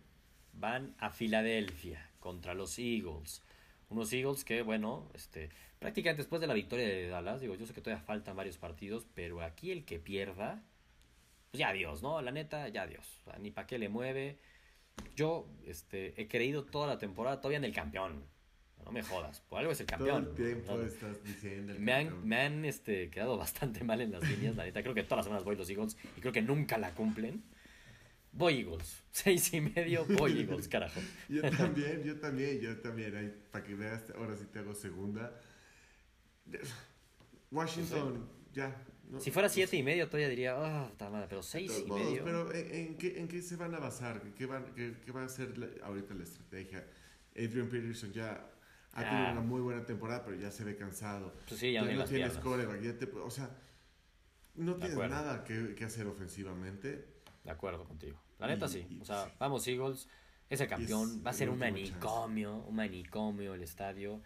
van 0.52 0.94
a 0.98 1.08
Filadelfia 1.08 2.10
contra 2.20 2.52
los 2.52 2.78
Eagles. 2.78 3.42
Unos 3.88 4.12
Eagles 4.12 4.44
que, 4.44 4.60
bueno, 4.60 5.08
este, 5.14 5.48
prácticamente 5.78 6.20
después 6.20 6.42
de 6.42 6.48
la 6.48 6.52
victoria 6.52 6.86
de 6.86 7.08
Dallas, 7.08 7.40
digo, 7.40 7.54
yo 7.54 7.64
sé 7.64 7.72
que 7.72 7.80
todavía 7.80 8.04
faltan 8.04 8.36
varios 8.36 8.58
partidos, 8.58 9.06
pero 9.14 9.40
aquí 9.40 9.70
el 9.70 9.86
que 9.86 9.98
pierda, 9.98 10.62
pues 11.50 11.60
ya 11.60 11.72
Dios, 11.72 12.02
¿no? 12.02 12.20
La 12.20 12.30
neta, 12.30 12.68
ya 12.68 12.86
Dios. 12.86 13.22
ni 13.40 13.50
para 13.50 13.66
qué 13.66 13.78
le 13.78 13.88
mueve. 13.88 14.36
Yo 15.16 15.48
este, 15.64 16.12
he 16.20 16.28
creído 16.28 16.66
toda 16.66 16.88
la 16.88 16.98
temporada 16.98 17.40
todavía 17.40 17.56
en 17.56 17.64
el 17.64 17.72
campeón. 17.72 18.22
No 18.84 18.92
me 18.92 19.02
jodas. 19.02 19.40
Por 19.48 19.58
algo 19.60 19.72
es 19.72 19.80
el 19.80 19.86
Todo 19.86 19.98
campeón. 19.98 20.24
el 20.30 20.34
tiempo 20.34 20.76
No, 20.76 20.82
estás 20.82 21.22
diciendo. 21.24 21.72
el 21.72 21.80
me 21.80 21.92
han, 21.92 22.26
me 22.28 22.40
han 22.40 22.64
este, 22.64 23.08
quedado 23.10 23.36
bastante 23.36 23.82
mal 23.84 24.00
en 24.00 24.12
las 24.12 24.22
líneas, 24.28 24.56
la 24.56 24.64
neta. 24.64 24.82
Creo 24.82 24.94
que 24.94 25.02
todas 25.02 25.18
las 25.18 25.24
semanas 25.26 25.44
voy 25.44 25.56
los 25.56 25.68
Eagles 25.70 25.96
y 26.16 26.20
creo 26.20 26.32
que 26.32 26.42
nunca 26.42 26.76
la 26.78 26.94
cumplen. 26.94 27.42
Voy 28.32 28.60
Eagles. 28.60 29.02
Seis 29.10 29.52
y 29.54 29.60
medio, 29.60 30.04
voy 30.06 30.38
Eagles, 30.40 30.68
carajo. 30.68 31.00
Yo 31.28 31.42
también, 31.50 32.02
yo 32.02 32.18
también, 32.20 32.60
yo 32.60 32.76
también. 32.80 33.16
Ahí, 33.16 33.32
para 33.50 33.64
que 33.64 33.74
veas, 33.74 34.04
ahora 34.16 34.36
sí 34.36 34.44
te 34.52 34.58
hago 34.58 34.74
segunda. 34.74 35.32
Washington, 37.50 38.28
ya. 38.52 38.74
no- 39.08 39.20
Si 39.20 39.30
fuera 39.30 39.48
siete 39.48 39.76
y 39.76 39.82
medio, 39.82 40.06
todavía 40.08 40.28
diría, 40.28 40.54
ah, 40.56 40.88
está 40.90 41.08
mal, 41.10 41.26
pero 41.28 41.42
seis 41.42 41.82
y 41.84 41.86
modos, 41.88 42.04
medio. 42.04 42.24
Pero 42.24 42.52
¿en, 42.54 42.74
en 42.74 42.96
qué, 42.98 43.18
¿en 43.20 43.28
qué 43.28 43.40
se 43.42 43.56
van 43.56 43.74
a 43.74 43.78
basar? 43.78 44.20
¿Qué, 44.36 44.46
van, 44.46 44.66
qué, 44.74 44.94
qué 45.04 45.12
va 45.12 45.24
a 45.24 45.28
ser 45.28 45.56
la- 45.56 45.68
ahorita 45.84 46.14
la 46.14 46.24
estrategia? 46.24 46.84
Adrian 47.36 47.68
Peterson 47.68 48.12
ya 48.12 48.44
ha 48.94 49.00
Ah. 49.00 49.10
tenido 49.10 49.32
una 49.32 49.40
muy 49.40 49.60
buena 49.60 49.84
temporada, 49.84 50.24
pero 50.24 50.36
ya 50.36 50.50
se 50.50 50.64
ve 50.64 50.76
cansado. 50.76 51.32
Pues 51.48 51.60
sí, 51.60 51.72
ya, 51.72 51.80
no 51.80 51.86
tiene 51.88 52.02
no 52.02 52.08
tienes 52.08 52.38
coreback, 52.38 52.80
ya 52.80 52.96
te- 52.98 53.06
o 53.06 53.30
sea, 53.30 53.50
no 54.56 54.76
tienes 54.76 54.96
nada 54.96 55.44
que, 55.44 55.74
que 55.74 55.84
hacer 55.84 56.06
ofensivamente. 56.06 57.04
De 57.42 57.50
acuerdo 57.50 57.84
contigo. 57.84 58.18
La 58.38 58.46
neta 58.46 58.66
Y- 58.66 58.68
sí. 58.70 58.86
y- 58.90 59.00
O 59.00 59.04
sea, 59.04 59.24
sí. 59.26 59.30
vamos 59.38 59.66
Eagles. 59.68 60.08
Es 60.48 60.60
el 60.60 60.68
campeón. 60.68 61.08
es 61.18 61.26
Va 61.26 61.30
a 61.30 61.34
ser 61.34 61.48
un 61.50 61.58
chance. 61.58 61.72
manicomio. 61.72 62.56
Un 62.58 62.76
manicomio 62.76 63.54
el 63.54 63.62
estadio. 63.62 64.20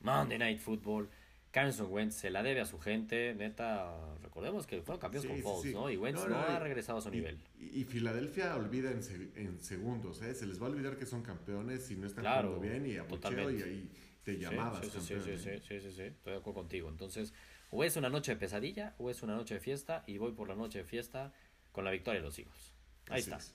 Monday 0.00 0.38
Night 0.38 0.60
Football. 0.60 1.08
Carson 1.50 1.90
Wentz 1.90 2.14
se 2.16 2.30
la 2.30 2.42
debe 2.42 2.60
a 2.60 2.66
su 2.66 2.78
gente. 2.78 3.34
Neta, 3.34 3.96
recordemos 4.22 4.66
que 4.66 4.82
fueron 4.82 5.00
campeones 5.00 5.30
Sí, 5.30 5.42
con 5.42 5.52
Foles, 5.54 5.70
sí. 5.70 5.74
¿no? 5.74 5.90
Y 5.90 5.96
Wentz 5.96 6.20
No, 6.22 6.28
no, 6.28 6.36
no, 6.36 6.46
ha 6.54 6.56
y- 6.58 6.62
regresado 6.62 6.98
a 6.98 7.00
su 7.00 7.08
Y- 7.08 7.12
nivel. 7.12 7.38
Y, 7.58 7.80
y 7.80 7.84
Filadelfia 7.84 8.54
olvida 8.56 8.90
en, 8.90 9.02
se- 9.02 9.30
en 9.36 9.58
segundos, 9.60 10.20
¿eh? 10.22 10.34
Se 10.34 10.46
les 10.46 10.60
va 10.60 10.66
a 10.66 10.70
olvidar 10.70 10.96
que 10.98 11.06
son 11.06 11.22
campeones 11.22 11.90
y 11.90 11.96
no 11.96 12.06
están 12.06 12.22
Claro, 12.24 12.56
jugando 12.56 12.68
bien 12.72 12.86
y 12.86 12.96
abucheo 12.98 13.16
y 13.16 13.20
totalmente. 13.20 13.88
Te 14.34 14.38
llamabas 14.38 14.84
sí, 14.84 14.90
sí, 14.90 15.00
sí, 15.00 15.14
campeón. 15.14 15.38
sí, 15.38 15.48
¿eh? 15.50 15.60
sí, 15.66 15.80
sí, 15.80 15.92
sí, 15.92 16.02
estoy 16.02 16.32
de 16.32 16.38
acuerdo 16.38 16.54
contigo. 16.60 16.88
Entonces, 16.88 17.32
o 17.70 17.84
es 17.84 17.96
una 17.96 18.08
noche 18.08 18.32
de 18.32 18.36
pesadilla 18.38 18.94
o 18.98 19.08
es 19.10 19.22
una 19.22 19.34
noche 19.36 19.54
de 19.54 19.60
fiesta 19.60 20.02
y 20.06 20.18
voy 20.18 20.32
por 20.32 20.48
la 20.48 20.54
noche 20.54 20.78
de 20.78 20.84
fiesta 20.84 21.32
con 21.72 21.84
la 21.84 21.90
victoria 21.90 22.20
de 22.20 22.26
los 22.26 22.38
Eagles. 22.38 22.74
Ahí 23.08 23.20
Así 23.20 23.30
está. 23.30 23.36
es. 23.36 23.54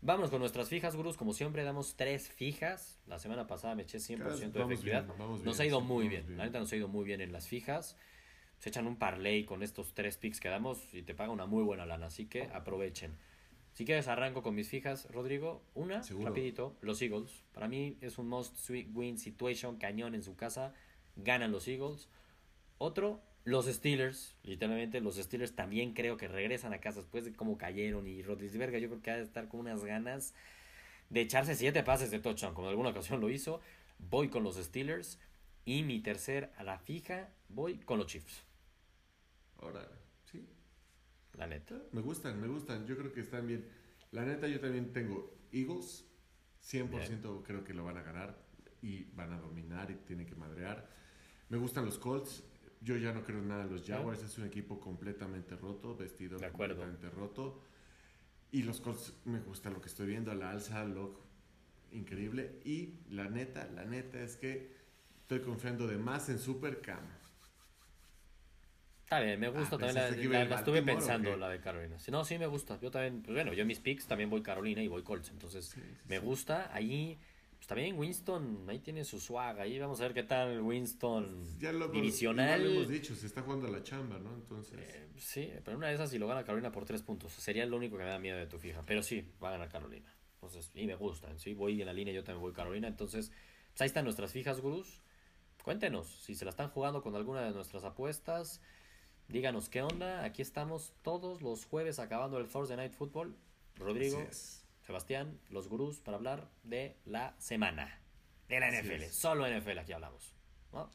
Vámonos 0.00 0.30
con 0.30 0.40
nuestras 0.40 0.68
fijas, 0.68 0.96
gurús. 0.96 1.16
Como 1.16 1.32
siempre, 1.32 1.62
damos 1.64 1.96
tres 1.96 2.28
fijas. 2.28 3.00
La 3.06 3.18
semana 3.18 3.46
pasada 3.46 3.74
me 3.74 3.82
eché 3.84 3.98
100% 3.98 4.18
de 4.18 4.24
Vamos 4.24 4.40
efectividad. 4.72 5.04
bien, 5.04 5.18
vamos 5.18 5.42
nos 5.44 5.58
ha 5.60 5.64
ido 5.64 5.80
muy 5.80 6.04
vamos 6.04 6.10
bien. 6.10 6.26
bien. 6.26 6.38
La 6.38 6.44
neta 6.44 6.58
nos 6.58 6.70
ha 6.72 6.76
ido 6.76 6.88
muy 6.88 7.04
bien 7.04 7.20
en 7.22 7.32
las 7.32 7.48
fijas. 7.48 7.96
Se 8.58 8.68
echan 8.68 8.86
un 8.86 8.96
parlay 8.96 9.44
con 9.44 9.62
estos 9.62 9.94
tres 9.94 10.16
picks 10.18 10.40
que 10.40 10.48
damos 10.48 10.92
y 10.92 11.02
te 11.02 11.14
paga 11.14 11.30
una 11.32 11.46
muy 11.46 11.62
buena 11.64 11.86
lana. 11.86 12.06
Así 12.06 12.26
que 12.26 12.44
aprovechen. 12.52 13.16
Si 13.74 13.84
quieres, 13.84 14.06
arranco 14.06 14.42
con 14.42 14.54
mis 14.54 14.68
fijas, 14.68 15.10
Rodrigo. 15.10 15.60
Una, 15.74 16.04
Seguro. 16.04 16.28
rapidito, 16.28 16.76
los 16.80 17.02
Eagles. 17.02 17.42
Para 17.52 17.66
mí 17.66 17.98
es 18.00 18.18
un 18.18 18.28
must 18.28 18.56
win 18.92 19.18
situation, 19.18 19.76
cañón 19.78 20.14
en 20.14 20.22
su 20.22 20.36
casa. 20.36 20.72
Ganan 21.16 21.50
los 21.50 21.66
Eagles. 21.66 22.08
Otro, 22.78 23.20
los 23.42 23.66
Steelers. 23.66 24.36
Literalmente, 24.44 25.00
los 25.00 25.16
Steelers 25.16 25.56
también 25.56 25.92
creo 25.92 26.16
que 26.16 26.28
regresan 26.28 26.72
a 26.72 26.78
casa 26.78 27.00
después 27.00 27.24
de 27.24 27.32
cómo 27.32 27.58
cayeron. 27.58 28.06
Y 28.06 28.22
Rodríguez 28.22 28.52
yo 28.52 28.88
creo 28.88 29.02
que 29.02 29.10
ha 29.10 29.16
de 29.16 29.22
estar 29.22 29.48
con 29.48 29.60
unas 29.60 29.84
ganas 29.84 30.34
de 31.10 31.22
echarse 31.22 31.56
siete 31.56 31.82
pases 31.82 32.12
de 32.12 32.20
touchdown, 32.20 32.54
como 32.54 32.68
en 32.68 32.70
alguna 32.70 32.90
ocasión 32.90 33.20
lo 33.20 33.28
hizo. 33.28 33.60
Voy 33.98 34.28
con 34.28 34.44
los 34.44 34.54
Steelers. 34.54 35.18
Y 35.64 35.82
mi 35.82 35.98
tercer 35.98 36.52
a 36.58 36.62
la 36.62 36.78
fija, 36.78 37.30
voy 37.48 37.78
con 37.78 37.98
los 37.98 38.06
Chiefs. 38.06 38.44
Ahora, 39.58 39.80
sí. 39.82 40.03
La 41.38 41.46
neta. 41.46 41.74
Me 41.92 42.00
gustan, 42.00 42.40
me 42.40 42.46
gustan. 42.48 42.86
Yo 42.86 42.96
creo 42.96 43.12
que 43.12 43.20
están 43.20 43.46
bien. 43.46 43.66
La 44.12 44.24
neta, 44.24 44.46
yo 44.48 44.60
también 44.60 44.92
tengo 44.92 45.34
Eagles. 45.52 46.04
100% 46.62 47.42
creo 47.42 47.62
que 47.62 47.74
lo 47.74 47.84
van 47.84 47.98
a 47.98 48.02
ganar 48.02 48.38
y 48.80 49.04
van 49.14 49.32
a 49.32 49.38
dominar 49.38 49.90
y 49.90 49.94
tienen 49.96 50.26
que 50.26 50.34
madrear. 50.34 50.88
Me 51.48 51.58
gustan 51.58 51.84
los 51.84 51.98
Colts. 51.98 52.42
Yo 52.80 52.96
ya 52.96 53.12
no 53.12 53.22
creo 53.24 53.38
en 53.38 53.48
nada 53.48 53.64
en 53.64 53.70
los 53.70 53.86
Jaguars. 53.86 54.22
Es 54.22 54.38
un 54.38 54.44
equipo 54.44 54.78
completamente 54.80 55.56
roto, 55.56 55.96
vestido 55.96 56.38
De 56.38 56.46
acuerdo. 56.46 56.76
completamente 56.76 57.14
roto. 57.18 57.62
Y 58.50 58.62
los 58.62 58.80
Colts 58.80 59.14
me 59.24 59.40
gusta 59.40 59.70
lo 59.70 59.80
que 59.80 59.88
estoy 59.88 60.06
viendo, 60.06 60.30
a 60.30 60.34
la 60.34 60.50
alza, 60.50 60.84
Locke, 60.84 61.20
increíble. 61.92 62.60
Y 62.64 63.00
la 63.10 63.28
neta, 63.28 63.66
la 63.74 63.84
neta 63.84 64.20
es 64.20 64.36
que 64.36 64.70
estoy 65.22 65.40
confiando 65.40 65.86
de 65.86 65.98
más 65.98 66.28
en 66.28 66.38
Supercam. 66.38 67.04
Está 69.14 69.24
bien, 69.26 69.40
me 69.40 69.48
gusta 69.48 69.76
Ah, 69.76 69.78
también 69.78 69.94
la, 69.94 70.00
la- 70.10 70.16
a 70.16 70.42
ir 70.42 70.48
la 70.50 70.56
estuve 70.56 70.80
Baltimore, 70.80 70.92
¿o 70.92 70.98
pensando, 70.98 71.36
la 71.36 71.48
de 71.48 71.60
Carolina. 71.60 71.98
Si 71.98 72.10
no, 72.10 72.24
sí 72.24 72.38
me 72.38 72.46
gusta. 72.46 72.78
Yo 72.80 72.90
también, 72.90 73.22
pues 73.22 73.34
bueno, 73.34 73.52
yo 73.52 73.62
en 73.62 73.68
mis 73.68 73.80
picks 73.80 74.06
también 74.06 74.30
voy 74.30 74.42
Carolina 74.42 74.82
y 74.82 74.88
voy 74.88 75.02
Colts. 75.02 75.30
Entonces, 75.30 75.66
Sí, 75.66 75.80
sí, 75.80 75.86
me 76.08 76.18
sí. 76.18 76.24
gusta. 76.24 76.70
Ahí, 76.74 77.18
pues 77.56 77.66
también 77.66 77.96
Winston, 77.98 78.64
ahí 78.68 78.78
tiene 78.80 79.04
su 79.04 79.20
swag. 79.20 79.60
Ahí 79.60 79.78
vamos 79.78 80.00
a 80.00 80.04
ver 80.04 80.14
qué 80.14 80.22
tal 80.24 80.60
Winston 80.62 81.58
Ya 81.58 81.72
lo, 81.72 81.88
divisional. 81.88 82.60
igual 82.60 82.64
lo 82.64 82.70
hemos 82.80 82.88
dicho, 82.88 83.14
se 83.14 83.26
está 83.26 83.42
jugando 83.42 83.66
a 83.68 83.70
la 83.70 83.82
chamba, 83.82 84.18
¿no? 84.18 84.34
Entonces, 84.34 84.78
Eh, 84.78 85.08
sí, 85.18 85.50
pero 85.64 85.76
una 85.76 85.88
de 85.88 85.94
esas 85.94 86.10
si 86.10 86.18
lo 86.18 86.26
gana 86.26 86.44
Carolina 86.44 86.72
por 86.72 86.84
tres 86.84 87.02
puntos. 87.02 87.32
Sería 87.32 87.64
lo 87.66 87.76
único 87.76 87.96
que 87.96 88.04
me 88.04 88.10
da 88.10 88.18
miedo 88.18 88.36
de 88.38 88.46
tu 88.46 88.58
fija. 88.58 88.82
Pero 88.86 89.02
sí, 89.02 89.26
va 89.42 89.48
a 89.48 89.52
ganar 89.52 89.68
Carolina. 89.68 90.12
Entonces, 90.34 90.70
y 90.74 90.86
me 90.86 90.94
gustan. 90.96 91.38
Sí, 91.38 91.54
voy 91.54 91.80
en 91.80 91.86
la 91.86 91.92
línea, 91.92 92.12
yo 92.12 92.24
también 92.24 92.42
voy 92.42 92.52
Carolina. 92.52 92.88
Entonces, 92.88 93.30
pues 93.70 93.80
ahí 93.82 93.86
están 93.86 94.04
nuestras 94.04 94.32
fijas, 94.32 94.60
gurús. 94.60 95.00
Cuéntenos 95.62 96.06
si 96.22 96.34
se 96.34 96.44
la 96.44 96.50
están 96.50 96.68
jugando 96.68 97.00
con 97.02 97.14
alguna 97.16 97.40
de 97.42 97.52
nuestras 97.52 97.84
apuestas. 97.84 98.60
Díganos 99.28 99.68
qué 99.68 99.82
onda. 99.82 100.24
Aquí 100.24 100.42
estamos 100.42 100.92
todos 101.02 101.42
los 101.42 101.64
jueves 101.64 101.98
acabando 101.98 102.38
el 102.38 102.46
Thursday 102.48 102.76
Night 102.76 102.92
Football. 102.92 103.36
Rodrigo. 103.76 104.24
Sebastián, 104.86 105.40
los 105.50 105.68
gurús 105.68 105.98
para 106.00 106.16
hablar 106.18 106.48
de 106.62 106.96
la 107.06 107.34
semana. 107.38 108.00
De 108.48 108.60
la 108.60 108.66
Así 108.68 108.76
NFL. 108.86 109.02
es. 109.04 109.14
Solo 109.14 109.46
NFL 109.48 109.78
aquí 109.78 109.92
hablamos. 109.92 110.34
¿no? 110.72 110.90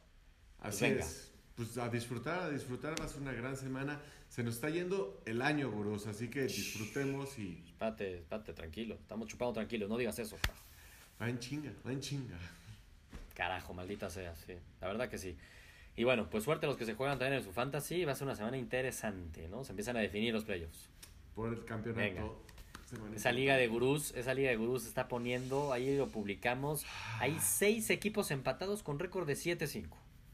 Así 0.60 0.84
venga. 0.84 1.04
es. 1.04 1.32
Pues 1.56 1.76
a 1.76 1.88
disfrutar, 1.88 2.42
a 2.44 2.50
disfrutar, 2.50 2.98
va 2.98 3.04
a 3.04 3.08
ser 3.08 3.20
una 3.20 3.32
gran 3.32 3.56
semana. 3.56 4.00
Se 4.28 4.42
nos 4.44 4.54
está 4.54 4.70
yendo 4.70 5.20
el 5.26 5.42
año, 5.42 5.70
gurús, 5.70 6.06
así 6.06 6.28
que 6.30 6.42
disfrutemos 6.44 7.36
y 7.38 7.62
Espérate, 7.66 8.18
espérate, 8.18 8.52
tranquilo. 8.54 8.94
Estamos 8.94 9.26
chupando 9.28 9.52
tranquilos. 9.54 9.88
No 9.88 9.96
digas 9.98 10.18
eso. 10.20 10.38
va 11.20 11.28
en 11.28 11.38
chinga, 11.40 11.72
va 11.84 11.92
en 11.92 12.00
chinga. 12.00 12.38
Carajo, 13.34 13.74
maldita 13.74 14.08
sea, 14.08 14.34
sí. 14.36 14.54
La 14.80 14.86
verdad 14.86 15.08
que 15.10 15.18
sí. 15.18 15.36
Y 16.00 16.04
bueno, 16.04 16.30
pues 16.30 16.44
suerte 16.44 16.64
a 16.64 16.68
los 16.70 16.78
que 16.78 16.86
se 16.86 16.94
juegan 16.94 17.18
también 17.18 17.40
en 17.40 17.44
su 17.44 17.52
fantasy. 17.52 18.06
Va 18.06 18.12
a 18.12 18.14
ser 18.14 18.26
una 18.26 18.34
semana 18.34 18.56
interesante, 18.56 19.48
¿no? 19.48 19.64
Se 19.64 19.72
empiezan 19.72 19.98
a 19.98 20.00
definir 20.00 20.32
los 20.32 20.46
playoffs. 20.46 20.88
Por 21.34 21.52
el 21.52 21.62
campeonato. 21.66 22.00
Venga. 22.00 23.14
Esa 23.14 23.32
liga 23.32 23.56
de 23.56 23.68
gurús, 23.68 24.14
esa 24.16 24.32
liga 24.32 24.48
de 24.48 24.56
gurús 24.56 24.84
se 24.84 24.88
está 24.88 25.08
poniendo, 25.08 25.74
ahí 25.74 25.98
lo 25.98 26.08
publicamos. 26.08 26.86
Hay 27.18 27.38
seis 27.38 27.90
equipos 27.90 28.30
empatados 28.30 28.82
con 28.82 28.98
récord 28.98 29.26
de 29.26 29.34
7-5. 29.34 29.88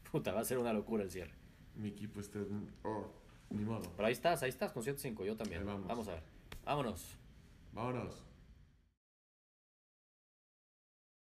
Puta, 0.09 0.31
va 0.31 0.39
a 0.39 0.45
ser 0.45 0.57
una 0.57 0.71
locura 0.71 1.03
el 1.03 1.11
cierre. 1.11 1.33
Mi 1.75 1.89
equipo 1.89 2.21
está. 2.21 2.39
Oh, 2.83 3.11
ni 3.49 3.65
modo. 3.65 3.91
Pero 3.97 4.07
ahí 4.07 4.13
estás, 4.13 4.43
ahí 4.43 4.49
estás 4.49 4.71
con 4.71 4.83
7-5, 4.83 5.25
yo 5.25 5.35
también. 5.35 5.65
Vamos. 5.65 5.85
vamos 5.85 6.07
a 6.07 6.11
ver. 6.13 6.23
Vámonos. 6.63 7.17
Vámonos. 7.73 8.26